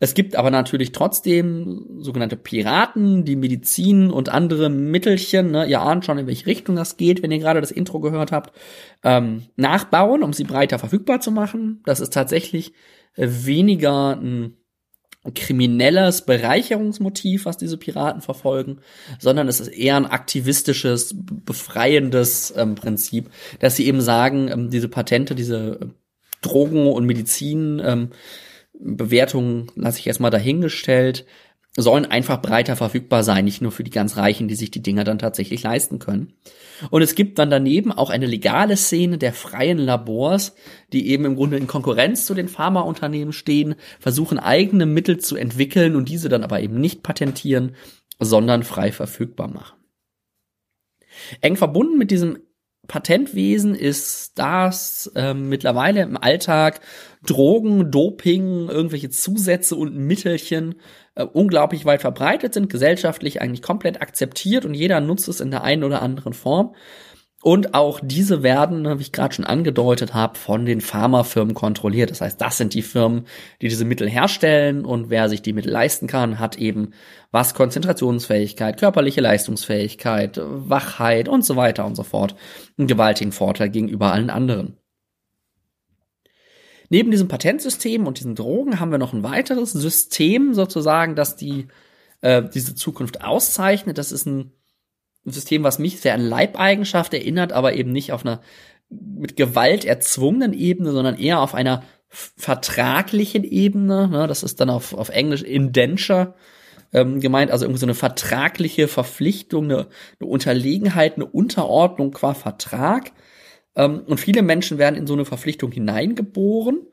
Es 0.00 0.14
gibt 0.14 0.34
aber 0.34 0.50
natürlich 0.50 0.92
trotzdem 0.92 2.00
sogenannte 2.00 2.36
Piraten, 2.36 3.24
die 3.24 3.36
Medizin 3.36 4.10
und 4.10 4.28
andere 4.28 4.68
Mittelchen, 4.68 5.52
ne, 5.52 5.66
ihr 5.66 5.80
ahnt 5.80 6.04
schon, 6.04 6.18
in 6.18 6.26
welche 6.26 6.46
Richtung 6.46 6.74
das 6.74 6.96
geht, 6.96 7.22
wenn 7.22 7.30
ihr 7.30 7.38
gerade 7.38 7.60
das 7.60 7.70
Intro 7.70 8.00
gehört 8.00 8.32
habt, 8.32 8.52
ähm, 9.04 9.44
nachbauen, 9.56 10.22
um 10.24 10.32
sie 10.32 10.44
breiter 10.44 10.80
verfügbar 10.80 11.20
zu 11.20 11.30
machen. 11.30 11.80
Das 11.84 12.00
ist 12.00 12.12
tatsächlich 12.12 12.72
weniger 13.16 14.16
ein 14.16 14.56
kriminelles 15.32 16.22
Bereicherungsmotiv, 16.22 17.46
was 17.46 17.56
diese 17.56 17.78
Piraten 17.78 18.20
verfolgen, 18.20 18.78
sondern 19.18 19.48
es 19.48 19.60
ist 19.60 19.68
eher 19.68 19.96
ein 19.96 20.06
aktivistisches, 20.06 21.14
befreiendes 21.16 22.52
ähm, 22.56 22.74
Prinzip, 22.74 23.30
dass 23.58 23.76
sie 23.76 23.86
eben 23.86 24.00
sagen, 24.00 24.48
ähm, 24.48 24.70
diese 24.70 24.88
Patente, 24.88 25.34
diese 25.34 25.78
äh, 25.80 25.86
Drogen- 26.42 26.88
und 26.88 27.06
Medizin, 27.06 27.80
ähm, 27.82 28.10
lasse 29.76 29.98
ich 29.98 30.06
erstmal 30.06 30.30
dahingestellt, 30.30 31.24
sollen 31.76 32.06
einfach 32.06 32.40
breiter 32.40 32.76
verfügbar 32.76 33.24
sein, 33.24 33.44
nicht 33.44 33.60
nur 33.60 33.72
für 33.72 33.82
die 33.82 33.90
ganz 33.90 34.16
Reichen, 34.16 34.46
die 34.46 34.54
sich 34.54 34.70
die 34.70 34.82
Dinger 34.82 35.02
dann 35.02 35.18
tatsächlich 35.18 35.62
leisten 35.62 35.98
können. 35.98 36.34
Und 36.90 37.02
es 37.02 37.16
gibt 37.16 37.38
dann 37.38 37.50
daneben 37.50 37.90
auch 37.90 38.10
eine 38.10 38.26
legale 38.26 38.76
Szene 38.76 39.18
der 39.18 39.32
freien 39.32 39.78
Labors, 39.78 40.54
die 40.92 41.08
eben 41.08 41.24
im 41.24 41.34
Grunde 41.34 41.56
in 41.56 41.66
Konkurrenz 41.66 42.26
zu 42.26 42.34
den 42.34 42.48
Pharmaunternehmen 42.48 43.32
stehen, 43.32 43.74
versuchen 43.98 44.38
eigene 44.38 44.86
Mittel 44.86 45.18
zu 45.18 45.36
entwickeln 45.36 45.96
und 45.96 46.08
diese 46.08 46.28
dann 46.28 46.44
aber 46.44 46.60
eben 46.60 46.80
nicht 46.80 47.02
patentieren, 47.02 47.74
sondern 48.20 48.62
frei 48.62 48.92
verfügbar 48.92 49.48
machen. 49.48 49.76
Eng 51.40 51.56
verbunden 51.56 51.98
mit 51.98 52.10
diesem 52.10 52.38
Patentwesen 52.86 53.74
ist 53.74 54.38
das 54.38 55.10
ähm, 55.14 55.48
mittlerweile 55.48 56.02
im 56.02 56.16
Alltag 56.16 56.80
Drogen, 57.26 57.90
Doping, 57.90 58.68
irgendwelche 58.68 59.10
Zusätze 59.10 59.76
und 59.76 59.96
Mittelchen 59.96 60.74
äh, 61.14 61.24
unglaublich 61.24 61.84
weit 61.84 62.00
verbreitet 62.00 62.54
sind, 62.54 62.70
gesellschaftlich 62.70 63.40
eigentlich 63.40 63.62
komplett 63.62 64.00
akzeptiert 64.02 64.64
und 64.64 64.74
jeder 64.74 65.00
nutzt 65.00 65.28
es 65.28 65.40
in 65.40 65.50
der 65.50 65.62
einen 65.62 65.84
oder 65.84 66.02
anderen 66.02 66.32
Form. 66.32 66.74
Und 67.44 67.74
auch 67.74 68.00
diese 68.02 68.42
werden, 68.42 68.98
wie 68.98 69.02
ich 69.02 69.12
gerade 69.12 69.34
schon 69.34 69.44
angedeutet 69.44 70.14
habe, 70.14 70.38
von 70.38 70.64
den 70.64 70.80
Pharmafirmen 70.80 71.54
kontrolliert. 71.54 72.10
Das 72.10 72.22
heißt, 72.22 72.40
das 72.40 72.56
sind 72.56 72.72
die 72.72 72.80
Firmen, 72.80 73.26
die 73.60 73.68
diese 73.68 73.84
Mittel 73.84 74.08
herstellen 74.08 74.86
und 74.86 75.10
wer 75.10 75.28
sich 75.28 75.42
die 75.42 75.52
Mittel 75.52 75.70
leisten 75.70 76.06
kann, 76.06 76.38
hat 76.38 76.56
eben 76.56 76.92
was 77.32 77.52
Konzentrationsfähigkeit, 77.52 78.78
körperliche 78.80 79.20
Leistungsfähigkeit, 79.20 80.40
Wachheit 80.42 81.28
und 81.28 81.44
so 81.44 81.54
weiter 81.54 81.84
und 81.84 81.96
so 81.96 82.02
fort. 82.02 82.34
Einen 82.78 82.88
gewaltigen 82.88 83.32
Vorteil 83.32 83.68
gegenüber 83.68 84.10
allen 84.14 84.30
anderen. 84.30 84.78
Neben 86.90 87.10
diesem 87.10 87.28
Patentsystem 87.28 88.06
und 88.06 88.18
diesen 88.18 88.34
Drogen 88.34 88.80
haben 88.80 88.90
wir 88.90 88.98
noch 88.98 89.12
ein 89.12 89.22
weiteres 89.22 89.72
System 89.72 90.54
sozusagen, 90.54 91.16
das 91.16 91.36
die 91.36 91.68
äh, 92.20 92.42
diese 92.52 92.74
Zukunft 92.74 93.22
auszeichnet. 93.22 93.98
Das 93.98 94.12
ist 94.12 94.26
ein 94.26 94.52
System, 95.24 95.62
was 95.62 95.78
mich 95.78 96.00
sehr 96.00 96.14
an 96.14 96.20
Leibeigenschaft 96.20 97.14
erinnert, 97.14 97.52
aber 97.52 97.74
eben 97.74 97.92
nicht 97.92 98.12
auf 98.12 98.24
einer 98.24 98.40
mit 98.90 99.36
Gewalt 99.36 99.84
erzwungenen 99.84 100.52
Ebene, 100.52 100.92
sondern 100.92 101.18
eher 101.18 101.40
auf 101.40 101.54
einer 101.54 101.82
vertraglichen 102.08 103.44
Ebene. 103.44 104.08
Ne? 104.08 104.26
Das 104.26 104.42
ist 104.42 104.60
dann 104.60 104.70
auf, 104.70 104.94
auf 104.94 105.08
Englisch 105.08 105.42
Indenture 105.42 106.34
ähm, 106.92 107.20
gemeint, 107.20 107.50
also 107.50 107.64
irgendwie 107.64 107.80
so 107.80 107.86
eine 107.86 107.94
vertragliche 107.94 108.88
Verpflichtung, 108.88 109.64
eine, 109.64 109.88
eine 110.20 110.28
Unterlegenheit, 110.28 111.16
eine 111.16 111.26
Unterordnung 111.26 112.12
qua 112.12 112.34
Vertrag. 112.34 113.12
Ähm, 113.76 114.02
und 114.06 114.18
viele 114.18 114.42
Menschen 114.42 114.78
werden 114.78 114.96
in 114.96 115.06
so 115.06 115.14
eine 115.14 115.24
Verpflichtung 115.24 115.72
hineingeboren 115.72 116.86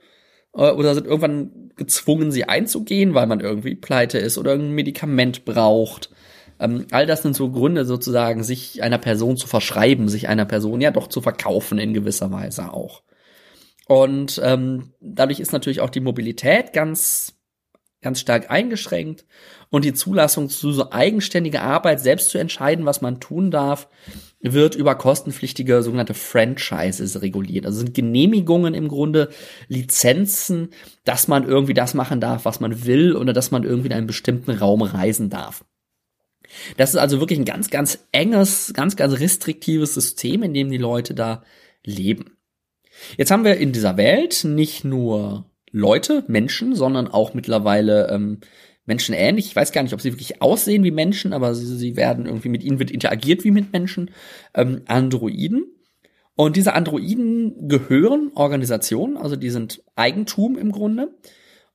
äh, 0.54 0.72
oder 0.72 0.94
sind 0.96 1.08
irgendwann 1.08 1.72
gezwungen, 1.76 2.32
sie 2.32 2.46
einzugehen, 2.46 3.14
weil 3.14 3.28
man 3.28 3.40
irgendwie 3.40 3.76
pleite 3.76 4.18
ist 4.18 4.38
oder 4.38 4.54
ein 4.54 4.72
Medikament 4.72 5.46
braucht. 5.46 6.10
Ähm, 6.60 6.86
all 6.92 7.06
das 7.06 7.24
sind 7.24 7.36
so 7.36 7.50
Gründe 7.52 7.86
sozusagen, 7.86 8.44
sich 8.44 8.84
einer 8.84 9.00
Person 9.00 9.38
zu 9.38 9.48
verschreiben, 9.48 10.10
sich 10.10 10.28
einer 10.28 10.46
Person 10.46 10.82
ja 10.82 10.92
doch 10.92 11.08
zu 11.08 11.22
verkaufen 11.22 11.80
in 11.80 11.94
gewisser 11.94 12.32
Weise 12.32 12.74
auch. 12.74 13.04
Und 13.88 14.40
ähm, 14.44 14.94
dadurch 15.02 15.40
ist 15.40 15.52
natürlich 15.52 15.82
auch 15.82 15.90
die 15.90 16.00
Mobilität 16.00 16.72
ganz 16.72 17.34
ganz 18.02 18.20
stark 18.20 18.50
eingeschränkt 18.50 19.26
und 19.70 19.86
die 19.86 19.94
Zulassung 19.94 20.50
zu 20.50 20.72
so 20.72 20.92
eigenständiger 20.92 21.62
Arbeit, 21.62 22.00
selbst 22.00 22.30
zu 22.30 22.38
entscheiden, 22.38 22.86
was 22.86 23.02
man 23.02 23.20
tun 23.20 23.52
darf, 23.52 23.88
wird 24.40 24.76
über 24.76 24.96
kostenpflichtige 24.96 25.84
sogenannte 25.84 26.16
Franchises 26.16 27.22
reguliert. 27.22 27.66
Also 27.66 27.80
sind 27.80 27.94
Genehmigungen 27.94 28.74
im 28.74 28.88
Grunde, 28.88 29.30
Lizenzen, 29.68 30.70
dass 31.06 31.28
man 31.28 31.48
irgendwie 31.48 31.76
das 31.76 31.94
machen 31.94 32.20
darf, 32.20 32.46
was 32.46 32.60
man 32.60 32.86
will 32.86 33.16
oder 33.16 33.34
dass 33.34 33.52
man 33.52 33.64
irgendwie 33.64 33.88
in 33.88 33.94
einen 33.94 34.08
bestimmten 34.08 34.52
Raum 34.52 34.82
reisen 34.82 35.30
darf. 35.30 35.64
Das 36.78 36.90
ist 36.90 36.98
also 36.98 37.20
wirklich 37.20 37.40
ein 37.40 37.46
ganz, 37.46 37.70
ganz 37.70 38.08
enges, 38.12 38.74
ganz, 38.74 38.96
ganz 38.96 39.20
restriktives 39.20 39.94
System, 39.94 40.44
in 40.44 40.54
dem 40.54 40.70
die 40.70 40.78
Leute 40.78 41.14
da 41.14 41.44
leben. 41.86 42.38
Jetzt 43.18 43.32
haben 43.32 43.46
wir 43.46 43.58
in 43.58 43.72
dieser 43.72 43.96
Welt 43.98 44.44
nicht 44.44 44.84
nur 44.84 45.51
Leute, 45.72 46.24
Menschen, 46.28 46.76
sondern 46.76 47.08
auch 47.08 47.34
mittlerweile 47.34 48.10
ähm, 48.10 48.40
Menschen 48.86 49.14
ähnlich. 49.14 49.48
Ich 49.48 49.56
weiß 49.56 49.72
gar 49.72 49.84
nicht, 49.84 49.94
ob 49.94 50.02
sie 50.02 50.12
wirklich 50.12 50.42
aussehen 50.42 50.84
wie 50.84 50.92
Menschen, 50.92 51.34
aber 51.34 51.56
sie, 51.56 51.66
sie 51.66 51.96
werden 51.96 52.26
irgendwie 52.26 52.50
mit 52.50 52.64
ihnen 52.64 52.80
wird 52.80 52.92
interagiert 52.92 53.44
wie 53.44 53.52
mit 53.52 53.72
Menschen. 53.72 54.12
Ähm, 54.54 54.82
Androiden. 54.86 55.66
Und 56.36 56.56
diese 56.56 56.74
Androiden 56.74 57.68
gehören 57.68 58.32
Organisationen, 58.36 59.18
also 59.18 59.36
die 59.36 59.50
sind 59.50 59.84
Eigentum 59.96 60.58
im 60.58 60.72
Grunde 60.72 61.14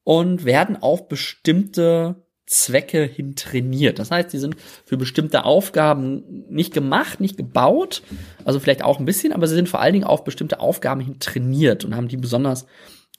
und 0.02 0.44
werden 0.44 0.76
auf 0.76 1.08
bestimmte 1.08 2.26
Zwecke 2.46 3.02
hin 3.02 3.34
trainiert. 3.34 3.98
Das 3.98 4.10
heißt, 4.10 4.32
die 4.32 4.38
sind 4.38 4.56
für 4.84 4.96
bestimmte 4.96 5.44
Aufgaben 5.44 6.44
nicht 6.48 6.72
gemacht, 6.72 7.20
nicht 7.20 7.36
gebaut, 7.36 8.02
also 8.44 8.60
vielleicht 8.60 8.84
auch 8.84 9.00
ein 9.00 9.04
bisschen, 9.04 9.32
aber 9.32 9.46
sie 9.46 9.56
sind 9.56 9.68
vor 9.68 9.80
allen 9.80 9.92
Dingen 9.92 10.04
auf 10.04 10.24
bestimmte 10.24 10.60
Aufgaben 10.60 11.00
hin 11.00 11.18
trainiert 11.18 11.84
und 11.84 11.96
haben 11.96 12.08
die 12.08 12.16
besonders 12.16 12.66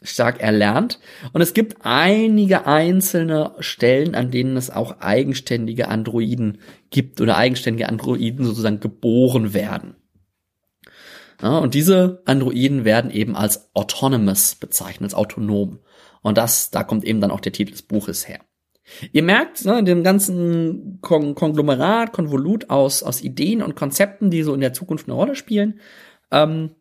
stark 0.03 0.39
erlernt. 0.41 0.99
Und 1.33 1.41
es 1.41 1.53
gibt 1.53 1.77
einige 1.81 2.67
einzelne 2.67 3.53
Stellen, 3.59 4.15
an 4.15 4.31
denen 4.31 4.57
es 4.57 4.69
auch 4.69 4.99
eigenständige 4.99 5.87
Androiden 5.87 6.59
gibt 6.89 7.19
oder 7.19 7.37
eigenständige 7.37 7.89
Androiden 7.89 8.45
sozusagen 8.45 8.79
geboren 8.79 9.53
werden. 9.53 9.95
Ja, 11.41 11.57
und 11.59 11.73
diese 11.73 12.21
Androiden 12.25 12.85
werden 12.85 13.11
eben 13.11 13.35
als 13.35 13.69
autonomous 13.75 14.55
bezeichnet, 14.55 15.03
als 15.03 15.13
autonom. 15.13 15.79
Und 16.21 16.37
das, 16.37 16.71
da 16.71 16.83
kommt 16.83 17.03
eben 17.03 17.21
dann 17.21 17.31
auch 17.31 17.39
der 17.39 17.51
Titel 17.51 17.71
des 17.71 17.83
Buches 17.83 18.27
her. 18.27 18.39
Ihr 19.11 19.23
merkt, 19.23 19.65
ne, 19.65 19.79
in 19.79 19.85
dem 19.85 20.03
ganzen 20.03 20.99
Kon 21.01 21.35
Konglomerat, 21.35 22.13
Konvolut 22.13 22.69
aus, 22.69 23.03
aus 23.03 23.21
Ideen 23.21 23.61
und 23.61 23.75
Konzepten, 23.75 24.31
die 24.31 24.43
so 24.43 24.53
in 24.53 24.61
der 24.61 24.73
Zukunft 24.73 25.07
eine 25.07 25.15
Rolle 25.15 25.35
spielen, 25.35 25.79
ähm, 26.31 26.71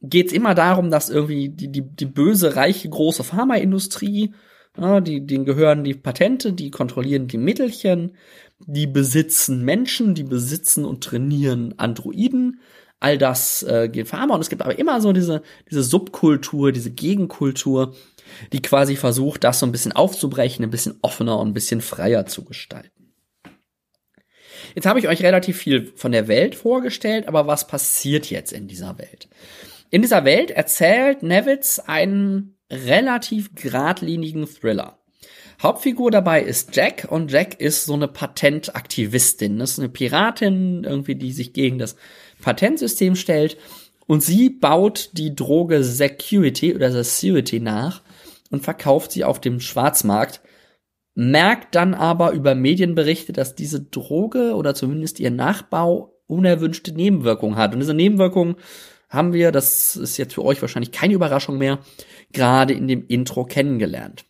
geht 0.00 0.28
es 0.28 0.32
immer 0.32 0.54
darum, 0.54 0.90
dass 0.90 1.10
irgendwie 1.10 1.48
die, 1.48 1.68
die, 1.68 1.82
die 1.82 2.06
böse, 2.06 2.56
reiche, 2.56 2.88
große 2.88 3.24
Pharmaindustrie, 3.24 4.34
ja, 4.78 5.00
die, 5.00 5.26
denen 5.26 5.44
gehören 5.44 5.84
die 5.84 5.94
Patente, 5.94 6.52
die 6.52 6.70
kontrollieren 6.70 7.28
die 7.28 7.38
Mittelchen, 7.38 8.16
die 8.58 8.86
besitzen 8.86 9.64
Menschen, 9.64 10.14
die 10.14 10.24
besitzen 10.24 10.84
und 10.84 11.02
trainieren 11.02 11.74
Androiden. 11.78 12.60
All 12.98 13.18
das 13.18 13.62
äh, 13.62 13.88
geht 13.90 14.08
Pharma 14.08 14.34
und 14.34 14.40
es 14.40 14.48
gibt 14.48 14.62
aber 14.62 14.78
immer 14.78 15.00
so 15.00 15.12
diese, 15.12 15.42
diese 15.70 15.82
Subkultur, 15.82 16.72
diese 16.72 16.90
Gegenkultur, 16.90 17.94
die 18.52 18.62
quasi 18.62 18.96
versucht, 18.96 19.44
das 19.44 19.60
so 19.60 19.66
ein 19.66 19.72
bisschen 19.72 19.92
aufzubrechen, 19.92 20.64
ein 20.64 20.70
bisschen 20.70 20.98
offener 21.02 21.38
und 21.38 21.48
ein 21.48 21.54
bisschen 21.54 21.82
freier 21.82 22.26
zu 22.26 22.44
gestalten. 22.44 23.12
Jetzt 24.74 24.86
habe 24.86 24.98
ich 24.98 25.08
euch 25.08 25.22
relativ 25.22 25.58
viel 25.58 25.92
von 25.94 26.12
der 26.12 26.28
Welt 26.28 26.54
vorgestellt, 26.54 27.28
aber 27.28 27.46
was 27.46 27.66
passiert 27.66 28.30
jetzt 28.30 28.52
in 28.52 28.66
dieser 28.66 28.98
Welt? 28.98 29.28
In 29.90 30.02
dieser 30.02 30.24
Welt 30.24 30.50
erzählt 30.50 31.22
Nevitz 31.22 31.78
einen 31.78 32.56
relativ 32.70 33.54
geradlinigen 33.54 34.46
Thriller. 34.46 34.98
Hauptfigur 35.62 36.10
dabei 36.10 36.42
ist 36.42 36.76
Jack 36.76 37.06
und 37.08 37.32
Jack 37.32 37.60
ist 37.60 37.86
so 37.86 37.94
eine 37.94 38.08
Patentaktivistin. 38.08 39.58
Das 39.58 39.72
ist 39.72 39.78
eine 39.78 39.88
Piratin, 39.88 40.84
irgendwie, 40.84 41.14
die 41.14 41.32
sich 41.32 41.52
gegen 41.52 41.78
das 41.78 41.96
Patentsystem 42.42 43.16
stellt. 43.16 43.56
Und 44.06 44.22
sie 44.22 44.50
baut 44.50 45.10
die 45.14 45.34
Droge 45.34 45.82
Security 45.82 46.74
oder 46.74 46.90
Security 47.02 47.60
nach 47.60 48.02
und 48.50 48.64
verkauft 48.64 49.12
sie 49.12 49.24
auf 49.24 49.40
dem 49.40 49.60
Schwarzmarkt. 49.60 50.42
Merkt 51.14 51.74
dann 51.74 51.94
aber 51.94 52.32
über 52.32 52.54
Medienberichte, 52.54 53.32
dass 53.32 53.54
diese 53.54 53.80
Droge 53.80 54.54
oder 54.54 54.74
zumindest 54.74 55.18
ihr 55.18 55.30
Nachbau 55.30 56.20
unerwünschte 56.26 56.92
Nebenwirkungen 56.92 57.56
hat. 57.56 57.72
Und 57.72 57.80
diese 57.80 57.94
Nebenwirkungen 57.94 58.56
haben 59.08 59.32
wir, 59.32 59.52
das 59.52 59.96
ist 59.96 60.16
jetzt 60.16 60.34
für 60.34 60.44
euch 60.44 60.60
wahrscheinlich 60.60 60.92
keine 60.92 61.14
Überraschung 61.14 61.58
mehr, 61.58 61.78
gerade 62.32 62.74
in 62.74 62.88
dem 62.88 63.06
Intro 63.06 63.44
kennengelernt. 63.44 64.24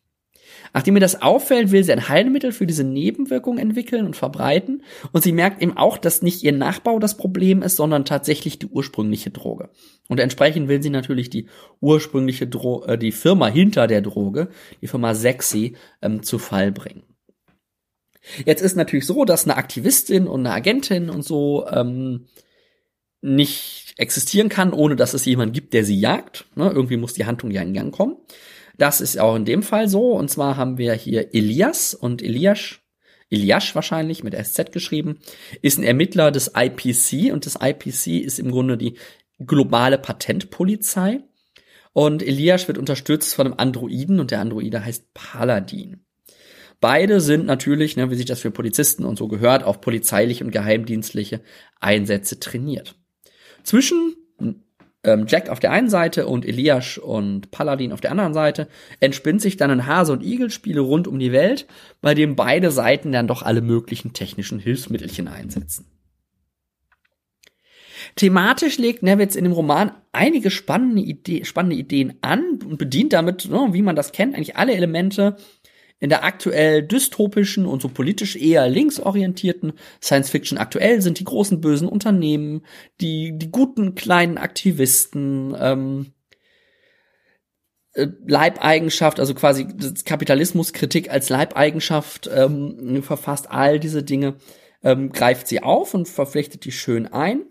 Nachdem 0.72 0.96
ihr 0.96 1.00
das 1.00 1.22
auffällt, 1.22 1.70
will 1.70 1.84
sie 1.84 1.92
ein 1.92 2.08
Heilmittel 2.08 2.52
für 2.52 2.66
diese 2.66 2.84
Nebenwirkungen 2.84 3.58
entwickeln 3.58 4.04
und 4.04 4.16
verbreiten. 4.16 4.82
Und 5.12 5.22
sie 5.22 5.32
merkt 5.32 5.62
eben 5.62 5.76
auch, 5.76 5.96
dass 5.96 6.22
nicht 6.22 6.42
ihr 6.42 6.52
Nachbau 6.52 6.98
das 6.98 7.16
Problem 7.16 7.62
ist, 7.62 7.76
sondern 7.76 8.04
tatsächlich 8.04 8.58
die 8.58 8.66
ursprüngliche 8.66 9.30
Droge. 9.30 9.70
Und 10.08 10.20
entsprechend 10.20 10.68
will 10.68 10.82
sie 10.82 10.90
natürlich 10.90 11.30
die 11.30 11.46
ursprüngliche 11.80 12.46
Dro 12.46 12.84
äh, 12.84 12.98
die 12.98 13.12
Firma 13.12 13.46
hinter 13.46 13.86
der 13.86 14.02
Droge, 14.02 14.48
die 14.82 14.86
Firma 14.86 15.14
Sexy, 15.14 15.76
ähm, 16.02 16.22
zu 16.22 16.38
Fall 16.38 16.72
bringen. 16.72 17.04
Jetzt 18.44 18.60
ist 18.60 18.76
natürlich 18.76 19.06
so, 19.06 19.24
dass 19.24 19.44
eine 19.44 19.56
Aktivistin 19.56 20.26
und 20.26 20.40
eine 20.40 20.54
Agentin 20.54 21.10
und 21.10 21.22
so 21.22 21.66
ähm, 21.68 22.26
nicht 23.22 23.85
existieren 23.96 24.48
kann, 24.48 24.72
ohne 24.72 24.96
dass 24.96 25.14
es 25.14 25.24
jemand 25.24 25.52
gibt, 25.54 25.72
der 25.72 25.84
sie 25.84 25.98
jagt. 25.98 26.46
Ne? 26.54 26.70
Irgendwie 26.70 26.96
muss 26.96 27.14
die 27.14 27.26
Handlung 27.26 27.50
ja 27.50 27.62
in 27.62 27.74
Gang 27.74 27.94
kommen. 27.94 28.16
Das 28.78 29.00
ist 29.00 29.18
auch 29.18 29.34
in 29.36 29.44
dem 29.44 29.62
Fall 29.62 29.88
so. 29.88 30.12
Und 30.12 30.30
zwar 30.30 30.56
haben 30.56 30.78
wir 30.78 30.92
hier 30.94 31.34
Elias 31.34 31.94
und 31.94 32.22
Elias, 32.22 32.78
Elias 33.30 33.74
wahrscheinlich 33.74 34.22
mit 34.22 34.34
SZ 34.34 34.70
geschrieben, 34.70 35.18
ist 35.62 35.78
ein 35.78 35.84
Ermittler 35.84 36.30
des 36.30 36.52
IPC 36.54 37.32
und 37.32 37.46
das 37.46 37.58
IPC 37.60 38.22
ist 38.22 38.38
im 38.38 38.50
Grunde 38.50 38.76
die 38.76 38.98
globale 39.38 39.98
Patentpolizei. 39.98 41.20
Und 41.92 42.22
Elias 42.22 42.68
wird 42.68 42.76
unterstützt 42.76 43.34
von 43.34 43.46
einem 43.46 43.58
Androiden 43.58 44.20
und 44.20 44.30
der 44.30 44.40
Androide 44.40 44.84
heißt 44.84 45.14
Paladin. 45.14 46.04
Beide 46.78 47.22
sind 47.22 47.46
natürlich, 47.46 47.96
ne, 47.96 48.10
wie 48.10 48.16
sich 48.16 48.26
das 48.26 48.40
für 48.40 48.50
Polizisten 48.50 49.06
und 49.06 49.16
so 49.16 49.28
gehört, 49.28 49.64
auf 49.64 49.80
polizeiliche 49.80 50.44
und 50.44 50.50
geheimdienstliche 50.50 51.40
Einsätze 51.80 52.38
trainiert. 52.38 52.96
Zwischen 53.66 54.14
ähm, 55.02 55.26
Jack 55.26 55.48
auf 55.48 55.58
der 55.58 55.72
einen 55.72 55.88
Seite 55.88 56.28
und 56.28 56.46
Elias 56.46 56.98
und 56.98 57.50
Paladin 57.50 57.92
auf 57.92 58.00
der 58.00 58.12
anderen 58.12 58.32
Seite, 58.32 58.68
entspinnt 59.00 59.42
sich 59.42 59.56
dann 59.56 59.72
ein 59.72 59.86
Hase- 59.86 60.12
und 60.12 60.22
Igel-Spiele 60.22 60.80
rund 60.80 61.08
um 61.08 61.18
die 61.18 61.32
Welt, 61.32 61.66
bei 62.00 62.14
dem 62.14 62.36
beide 62.36 62.70
Seiten 62.70 63.10
dann 63.10 63.26
doch 63.26 63.42
alle 63.42 63.62
möglichen 63.62 64.12
technischen 64.12 64.60
Hilfsmittelchen 64.60 65.26
einsetzen. 65.26 65.86
Thematisch 68.14 68.78
legt 68.78 69.02
Nevitz 69.02 69.34
in 69.34 69.44
dem 69.44 69.52
Roman 69.52 69.90
einige 70.12 70.50
spannende, 70.50 71.02
Idee, 71.02 71.44
spannende 71.44 71.76
Ideen 71.76 72.14
an 72.22 72.60
und 72.64 72.78
bedient 72.78 73.12
damit, 73.12 73.48
ne, 73.50 73.68
wie 73.72 73.82
man 73.82 73.96
das 73.96 74.12
kennt, 74.12 74.34
eigentlich 74.34 74.56
alle 74.56 74.74
Elemente 74.74 75.36
in 75.98 76.10
der 76.10 76.24
aktuell 76.24 76.82
dystopischen 76.82 77.64
und 77.64 77.80
so 77.80 77.88
politisch 77.88 78.36
eher 78.36 78.68
linksorientierten 78.68 79.72
Science 80.02 80.30
Fiction 80.30 80.58
aktuell 80.58 81.00
sind 81.00 81.18
die 81.18 81.24
großen 81.24 81.60
bösen 81.60 81.88
Unternehmen, 81.88 82.62
die, 83.00 83.36
die 83.36 83.50
guten 83.50 83.94
kleinen 83.94 84.36
Aktivisten, 84.36 85.56
ähm, 85.58 86.12
äh, 87.94 88.08
Leibeigenschaft, 88.26 89.20
also 89.20 89.34
quasi 89.34 89.66
Kapitalismuskritik 90.04 91.10
als 91.10 91.30
Leibeigenschaft 91.30 92.28
ähm, 92.32 93.02
verfasst, 93.02 93.50
all 93.50 93.80
diese 93.80 94.02
Dinge 94.02 94.36
ähm, 94.82 95.12
greift 95.12 95.48
sie 95.48 95.62
auf 95.62 95.94
und 95.94 96.08
verpflichtet 96.08 96.66
die 96.66 96.72
schön 96.72 97.06
ein. 97.06 97.46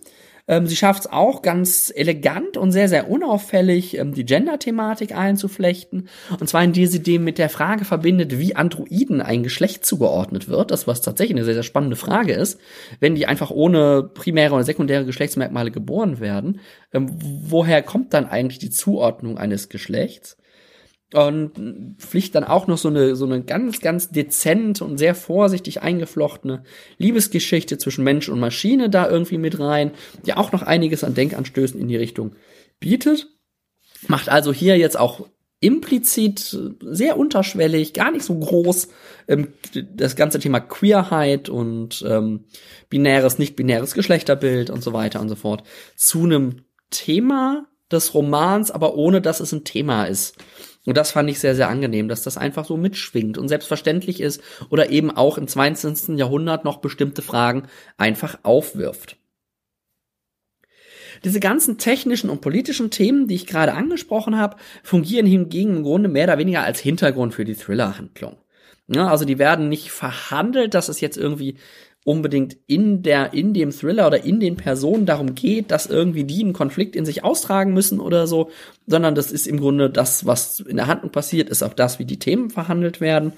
Ähm, 0.47 0.67
sie 0.67 0.75
schafft 0.75 1.01
es 1.01 1.11
auch 1.11 1.41
ganz 1.41 1.91
elegant 1.95 2.55
und 2.57 2.71
sehr, 2.71 2.87
sehr 2.87 3.09
unauffällig, 3.09 3.97
ähm, 3.97 4.13
die 4.13 4.25
Gender-Thematik 4.25 5.15
einzuflechten. 5.15 6.07
Und 6.39 6.47
zwar 6.47 6.63
indem 6.63 6.85
sie 6.85 7.01
dem 7.01 7.23
mit 7.23 7.37
der 7.37 7.49
Frage 7.49 7.85
verbindet, 7.85 8.37
wie 8.37 8.55
Androiden 8.55 9.21
ein 9.21 9.43
Geschlecht 9.43 9.85
zugeordnet 9.85 10.47
wird. 10.47 10.71
Das, 10.71 10.87
was 10.87 11.01
tatsächlich 11.01 11.37
eine 11.37 11.45
sehr, 11.45 11.55
sehr 11.55 11.63
spannende 11.63 11.95
Frage 11.95 12.33
ist. 12.33 12.59
Wenn 12.99 13.15
die 13.15 13.25
einfach 13.25 13.49
ohne 13.49 14.03
primäre 14.03 14.53
oder 14.53 14.63
sekundäre 14.63 15.05
Geschlechtsmerkmale 15.05 15.71
geboren 15.71 16.19
werden, 16.19 16.59
ähm, 16.93 17.09
woher 17.19 17.81
kommt 17.81 18.13
dann 18.13 18.27
eigentlich 18.27 18.59
die 18.59 18.69
Zuordnung 18.69 19.37
eines 19.37 19.69
Geschlechts? 19.69 20.37
Und 21.13 21.97
pflicht 21.97 22.35
dann 22.35 22.43
auch 22.43 22.67
noch 22.67 22.77
so 22.77 22.87
eine, 22.89 23.15
so 23.15 23.25
eine 23.25 23.43
ganz, 23.43 23.79
ganz 23.79 24.09
dezent 24.09 24.81
und 24.81 24.97
sehr 24.97 25.15
vorsichtig 25.15 25.81
eingeflochtene 25.81 26.63
Liebesgeschichte 26.97 27.77
zwischen 27.77 28.03
Mensch 28.03 28.27
und 28.27 28.39
Maschine 28.39 28.89
da 28.89 29.09
irgendwie 29.09 29.37
mit 29.37 29.59
rein, 29.59 29.91
die 30.25 30.33
auch 30.33 30.51
noch 30.51 30.63
einiges 30.63 31.03
an 31.03 31.13
Denkanstößen 31.13 31.79
in 31.79 31.87
die 31.87 31.95
Richtung 31.95 32.35
bietet. 32.79 33.27
Macht 34.07 34.29
also 34.29 34.51
hier 34.51 34.77
jetzt 34.77 34.97
auch 34.97 35.27
implizit 35.59 36.57
sehr 36.81 37.17
unterschwellig, 37.17 37.93
gar 37.93 38.11
nicht 38.11 38.25
so 38.25 38.37
groß, 38.37 38.89
ähm, 39.27 39.53
das 39.95 40.15
ganze 40.15 40.39
Thema 40.39 40.59
Queerheit 40.59 41.49
und 41.49 42.03
ähm, 42.07 42.45
binäres, 42.89 43.39
nicht-binäres 43.39 43.93
Geschlechterbild 43.93 44.69
und 44.69 44.83
so 44.83 44.93
weiter 44.93 45.21
und 45.21 45.29
so 45.29 45.35
fort 45.35 45.63
zu 45.95 46.23
einem 46.23 46.65
Thema 46.91 47.65
des 47.91 48.13
Romans, 48.13 48.71
aber 48.71 48.95
ohne 48.95 49.21
dass 49.21 49.39
es 49.39 49.51
ein 49.53 49.63
Thema 49.63 50.05
ist. 50.05 50.35
Und 50.85 50.97
das 50.97 51.11
fand 51.11 51.29
ich 51.29 51.39
sehr, 51.39 51.55
sehr 51.55 51.69
angenehm, 51.69 52.07
dass 52.07 52.23
das 52.23 52.37
einfach 52.37 52.65
so 52.65 52.77
mitschwingt 52.77 53.37
und 53.37 53.47
selbstverständlich 53.47 54.21
ist 54.21 54.41
oder 54.69 54.89
eben 54.89 55.11
auch 55.11 55.37
im 55.37 55.47
22. 55.47 56.17
Jahrhundert 56.17 56.63
noch 56.63 56.77
bestimmte 56.77 57.21
Fragen 57.21 57.63
einfach 57.97 58.39
aufwirft. 58.43 59.17
Diese 61.23 61.39
ganzen 61.39 61.77
technischen 61.77 62.29
und 62.29 62.41
politischen 62.41 62.91
Themen, 62.91 63.27
die 63.27 63.35
ich 63.35 63.47
gerade 63.47 63.73
angesprochen 63.73 64.37
habe, 64.37 64.57
fungieren 64.83 65.25
hingegen 65.25 65.77
im 65.77 65.83
Grunde 65.83 66.09
mehr 66.09 66.25
oder 66.25 66.37
weniger 66.37 66.63
als 66.63 66.79
Hintergrund 66.79 67.33
für 67.33 67.45
die 67.45 67.55
Thriller-Handlung. 67.55 68.37
Ja, 68.87 69.07
also 69.07 69.25
die 69.25 69.39
werden 69.39 69.69
nicht 69.69 69.89
verhandelt, 69.91 70.75
dass 70.75 70.89
es 70.89 71.01
jetzt 71.01 71.17
irgendwie 71.17 71.57
unbedingt 72.05 72.55
in 72.67 73.01
der, 73.01 73.33
in 73.33 73.53
dem 73.55 73.71
Thriller 73.71 74.05
oder 74.05 74.23
in 74.23 74.39
den 74.39 74.55
Personen 74.55 75.07
darum 75.07 75.33
geht, 75.33 75.71
dass 75.71 75.87
irgendwie 75.87 76.23
die 76.23 76.43
einen 76.43 76.53
Konflikt 76.53 76.95
in 76.95 77.03
sich 77.03 77.23
austragen 77.23 77.73
müssen 77.73 77.99
oder 77.99 78.27
so, 78.27 78.51
sondern 78.85 79.15
das 79.15 79.31
ist 79.31 79.47
im 79.47 79.59
Grunde 79.59 79.89
das, 79.89 80.23
was 80.25 80.59
in 80.59 80.77
der 80.77 80.85
Handlung 80.85 81.11
passiert, 81.11 81.49
ist 81.49 81.63
auch 81.63 81.73
das, 81.73 81.97
wie 81.97 82.05
die 82.05 82.19
Themen 82.19 82.51
verhandelt 82.51 83.01
werden. 83.01 83.33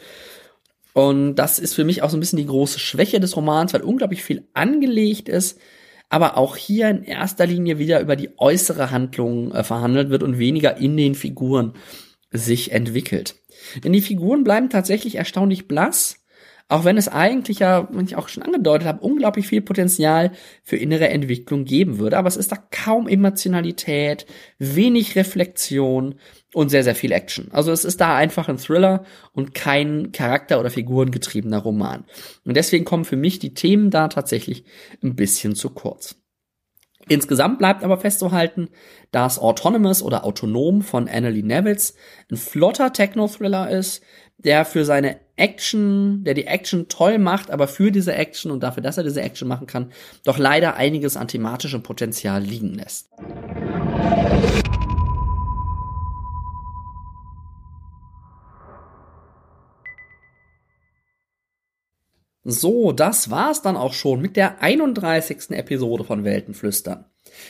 Und 0.92 1.36
das 1.36 1.60
ist 1.60 1.76
für 1.76 1.86
mich 1.86 2.04
auch 2.04 2.10
so 2.10 2.18
ein 2.18 2.20
bisschen 2.20 2.40
die 2.40 2.46
große 2.46 2.80
Schwäche 2.80 3.22
des 3.22 3.38
Romans, 3.38 3.74
weil 3.74 3.84
unglaublich 3.84 4.22
viel 4.22 4.50
angelegt 4.54 5.30
ist, 5.30 5.60
aber 6.10 6.36
auch 6.36 6.58
hier 6.58 6.90
in 6.90 7.04
erster 7.04 7.46
Linie 7.46 7.80
wieder 7.80 8.02
über 8.02 8.18
die 8.18 8.32
äußere 8.38 8.92
Handlung 8.92 9.54
äh, 9.54 9.64
verhandelt 9.64 10.10
wird 10.10 10.24
und 10.24 10.40
weniger 10.40 10.76
in 10.76 10.98
den 10.98 11.16
Figuren 11.16 11.72
sich 12.32 12.74
entwickelt. 12.74 13.36
Denn 13.82 13.94
die 13.94 14.02
Figuren 14.02 14.44
bleiben 14.44 14.70
tatsächlich 14.70 15.16
erstaunlich 15.16 15.70
blass 15.70 16.17
auch 16.70 16.84
wenn 16.84 16.98
es 16.98 17.08
eigentlich 17.08 17.60
ja, 17.60 17.88
wenn 17.92 18.06
ich 18.06 18.18
auch 18.18 18.28
schon 18.28 18.44
angedeutet 18.44 18.88
habe, 18.88 19.00
unglaublich 19.00 19.48
viel 19.48 19.62
Potenzial 19.62 20.32
für 20.64 20.76
innere 20.76 21.08
Entwicklung 21.08 21.64
geben 21.64 21.98
würde. 21.98 22.18
Aber 22.18 22.28
es 22.28 22.36
ist 22.36 22.52
da 22.52 22.58
kaum 22.58 23.08
Emotionalität, 23.08 24.26
wenig 24.60 25.16
Reflexion 25.16 26.16
und 26.54 26.70
sehr, 26.70 26.84
sehr 26.84 26.96
viel 26.96 27.14
Action. 27.14 27.50
Also 27.52 27.72
es 27.72 27.86
ist 27.86 28.02
da 28.02 28.18
einfach 28.18 28.50
ein 28.50 28.58
Thriller 28.58 29.06
und 29.32 29.54
kein 29.54 30.12
Charakter- 30.12 30.60
oder 30.60 30.70
Figurengetriebener 30.70 31.60
Roman. 31.60 32.06
Und 32.44 32.58
deswegen 32.58 32.84
kommen 32.84 33.06
für 33.06 33.18
mich 33.18 33.40
die 33.40 33.54
Themen 33.54 33.90
da 33.90 34.10
tatsächlich 34.10 34.66
ein 35.02 35.16
bisschen 35.16 35.56
zu 35.56 35.70
kurz. 35.70 36.16
Insgesamt 37.10 37.60
bleibt 37.60 37.86
aber 37.86 37.98
festzuhalten, 37.98 38.68
dass 39.12 39.40
Autonomous 39.40 40.04
oder 40.04 40.26
Autonom 40.26 40.82
von 40.82 41.08
Annalie 41.08 41.44
Nevitz 41.44 41.96
ein 42.30 42.36
flotter 42.36 42.92
Techno-Thriller 42.92 43.70
ist, 43.70 44.04
der 44.38 44.66
für 44.66 44.84
seine 44.84 45.27
Action, 45.38 46.24
der 46.24 46.34
die 46.34 46.48
Action 46.48 46.88
toll 46.90 47.20
macht, 47.20 47.52
aber 47.52 47.68
für 47.68 47.92
diese 47.92 48.14
Action 48.14 48.52
und 48.52 48.62
dafür, 48.62 48.84
dass 48.84 48.98
er 48.98 49.04
diese 49.04 49.22
Action 49.22 49.48
machen 49.48 49.68
kann, 49.68 49.92
doch 50.26 50.38
leider 50.38 50.76
einiges 50.76 51.16
an 51.16 51.28
thematischem 51.28 51.84
Potenzial 51.84 52.42
liegen 52.42 52.74
lässt. 52.74 53.10
So, 62.44 62.94
das 62.94 63.30
war's 63.30 63.62
dann 63.62 63.76
auch 63.76 63.94
schon 63.94 64.22
mit 64.22 64.38
der 64.38 64.62
31. 64.62 65.52
Episode 65.52 66.06
von 66.06 66.24
Weltenflüstern. 66.24 67.06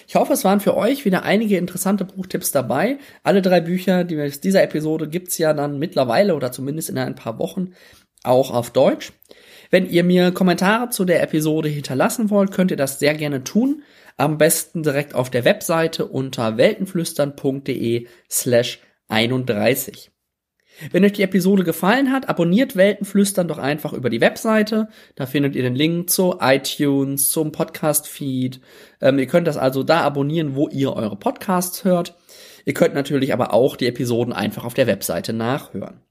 Ich 0.07 0.15
hoffe, 0.15 0.33
es 0.33 0.43
waren 0.43 0.59
für 0.59 0.75
euch 0.75 1.05
wieder 1.05 1.23
einige 1.23 1.57
interessante 1.57 2.05
Buchtipps 2.05 2.51
dabei. 2.51 2.97
Alle 3.23 3.41
drei 3.41 3.61
Bücher 3.61 4.03
die 4.03 4.19
aus 4.21 4.39
dieser 4.39 4.63
Episode 4.63 5.07
gibt's 5.07 5.37
ja 5.37 5.53
dann 5.53 5.79
mittlerweile 5.79 6.35
oder 6.35 6.51
zumindest 6.51 6.89
in 6.89 6.97
ein 6.97 7.15
paar 7.15 7.39
Wochen 7.39 7.73
auch 8.23 8.51
auf 8.51 8.71
Deutsch. 8.71 9.13
Wenn 9.69 9.89
ihr 9.89 10.03
mir 10.03 10.31
Kommentare 10.31 10.89
zu 10.89 11.05
der 11.05 11.21
Episode 11.21 11.69
hinterlassen 11.69 12.29
wollt, 12.29 12.51
könnt 12.51 12.71
ihr 12.71 12.77
das 12.77 12.99
sehr 12.99 13.15
gerne 13.15 13.43
tun. 13.43 13.83
Am 14.15 14.37
besten 14.37 14.81
direkt 14.83 15.13
auf 15.13 15.29
der 15.29 15.45
Webseite 15.45 16.05
unter 16.05 16.57
weltenflüstern.de 16.57 18.07
slash 18.29 18.79
31. 19.09 20.11
Wenn 20.91 21.03
euch 21.03 21.13
die 21.13 21.23
Episode 21.23 21.63
gefallen 21.63 22.11
hat, 22.11 22.29
abonniert 22.29 22.75
Weltenflüstern 22.75 23.47
doch 23.47 23.57
einfach 23.57 23.93
über 23.93 24.09
die 24.09 24.21
Webseite. 24.21 24.89
Da 25.15 25.25
findet 25.25 25.55
ihr 25.55 25.63
den 25.63 25.75
Link 25.75 26.09
zu 26.09 26.35
iTunes, 26.39 27.31
zum 27.31 27.51
Podcast-Feed. 27.51 28.61
Ähm, 29.01 29.17
ihr 29.19 29.27
könnt 29.27 29.47
das 29.47 29.57
also 29.57 29.83
da 29.83 30.01
abonnieren, 30.01 30.55
wo 30.55 30.67
ihr 30.67 30.93
eure 30.93 31.15
Podcasts 31.15 31.83
hört. 31.83 32.15
Ihr 32.65 32.73
könnt 32.73 32.93
natürlich 32.93 33.33
aber 33.33 33.53
auch 33.53 33.75
die 33.75 33.87
Episoden 33.87 34.33
einfach 34.33 34.65
auf 34.65 34.73
der 34.73 34.87
Webseite 34.87 35.33
nachhören. 35.33 36.01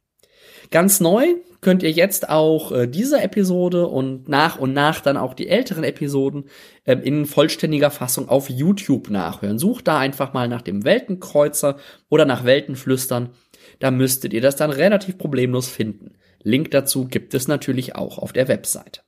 Ganz 0.71 1.01
neu 1.01 1.27
könnt 1.61 1.83
ihr 1.83 1.91
jetzt 1.91 2.29
auch 2.29 2.73
äh, 2.73 2.87
diese 2.87 3.21
Episode 3.21 3.87
und 3.87 4.29
nach 4.29 4.59
und 4.59 4.73
nach 4.73 5.01
dann 5.01 5.17
auch 5.17 5.35
die 5.35 5.49
älteren 5.49 5.85
Episoden 5.85 6.45
äh, 6.85 6.97
in 6.97 7.27
vollständiger 7.27 7.91
Fassung 7.91 8.29
auf 8.29 8.51
YouTube 8.51 9.11
nachhören. 9.11 9.59
Sucht 9.59 9.89
da 9.89 9.99
einfach 9.99 10.33
mal 10.33 10.49
nach 10.49 10.63
dem 10.63 10.85
Weltenkreuzer 10.85 11.77
oder 12.09 12.25
nach 12.25 12.45
Weltenflüstern 12.45 13.31
da 13.79 13.91
müsstet 13.91 14.33
ihr 14.33 14.41
das 14.41 14.57
dann 14.57 14.71
relativ 14.71 15.19
problemlos 15.19 15.69
finden. 15.69 16.15
Link 16.43 16.71
dazu 16.71 17.07
gibt 17.07 17.35
es 17.35 17.49
natürlich 17.49 17.97
auch 17.97 18.19
auf 18.19 18.33
der 18.33 18.49
Webseite. 18.49 19.01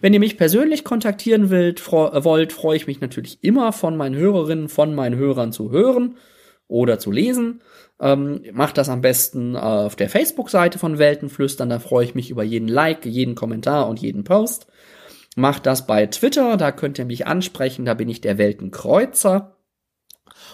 Wenn 0.00 0.14
ihr 0.14 0.20
mich 0.20 0.36
persönlich 0.36 0.84
kontaktieren 0.84 1.50
wollt, 1.50 1.80
freu, 1.80 2.10
wollt, 2.24 2.52
freue 2.52 2.76
ich 2.76 2.86
mich 2.86 3.00
natürlich 3.00 3.42
immer 3.42 3.72
von 3.72 3.96
meinen 3.96 4.16
Hörerinnen, 4.16 4.68
von 4.68 4.94
meinen 4.94 5.16
Hörern 5.16 5.52
zu 5.52 5.70
hören 5.70 6.16
oder 6.68 6.98
zu 6.98 7.10
lesen. 7.10 7.62
Ähm, 8.00 8.42
macht 8.52 8.78
das 8.78 8.88
am 8.88 9.00
besten 9.00 9.56
äh, 9.56 9.58
auf 9.58 9.96
der 9.96 10.08
Facebook-Seite 10.08 10.78
von 10.78 10.98
Weltenflüstern, 10.98 11.68
da 11.68 11.80
freue 11.80 12.04
ich 12.04 12.14
mich 12.14 12.30
über 12.30 12.44
jeden 12.44 12.68
Like, 12.68 13.04
jeden 13.06 13.34
Kommentar 13.34 13.88
und 13.88 14.00
jeden 14.00 14.22
Post. 14.22 14.68
Macht 15.34 15.66
das 15.66 15.86
bei 15.86 16.06
Twitter, 16.06 16.56
da 16.56 16.70
könnt 16.70 16.98
ihr 16.98 17.04
mich 17.04 17.26
ansprechen, 17.26 17.84
da 17.84 17.94
bin 17.94 18.08
ich 18.08 18.20
der 18.20 18.38
Weltenkreuzer. 18.38 19.57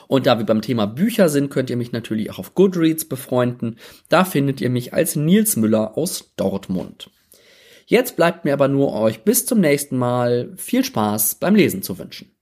Und 0.08 0.26
da 0.26 0.38
wir 0.38 0.46
beim 0.46 0.62
Thema 0.62 0.86
Bücher 0.86 1.28
sind, 1.28 1.50
könnt 1.50 1.70
ihr 1.70 1.76
mich 1.76 1.92
natürlich 1.92 2.30
auch 2.30 2.38
auf 2.38 2.54
Goodreads 2.54 3.06
befreunden. 3.06 3.78
Da 4.08 4.24
findet 4.24 4.60
ihr 4.60 4.70
mich 4.70 4.92
als 4.92 5.16
Nils 5.16 5.56
Müller 5.56 5.96
aus 5.96 6.32
Dortmund. 6.36 7.10
Jetzt 7.86 8.16
bleibt 8.16 8.44
mir 8.44 8.54
aber 8.54 8.68
nur 8.68 8.94
euch 8.94 9.24
bis 9.24 9.46
zum 9.46 9.60
nächsten 9.60 9.96
Mal 9.96 10.52
viel 10.56 10.84
Spaß 10.84 11.36
beim 11.36 11.54
Lesen 11.54 11.82
zu 11.82 11.98
wünschen. 11.98 12.33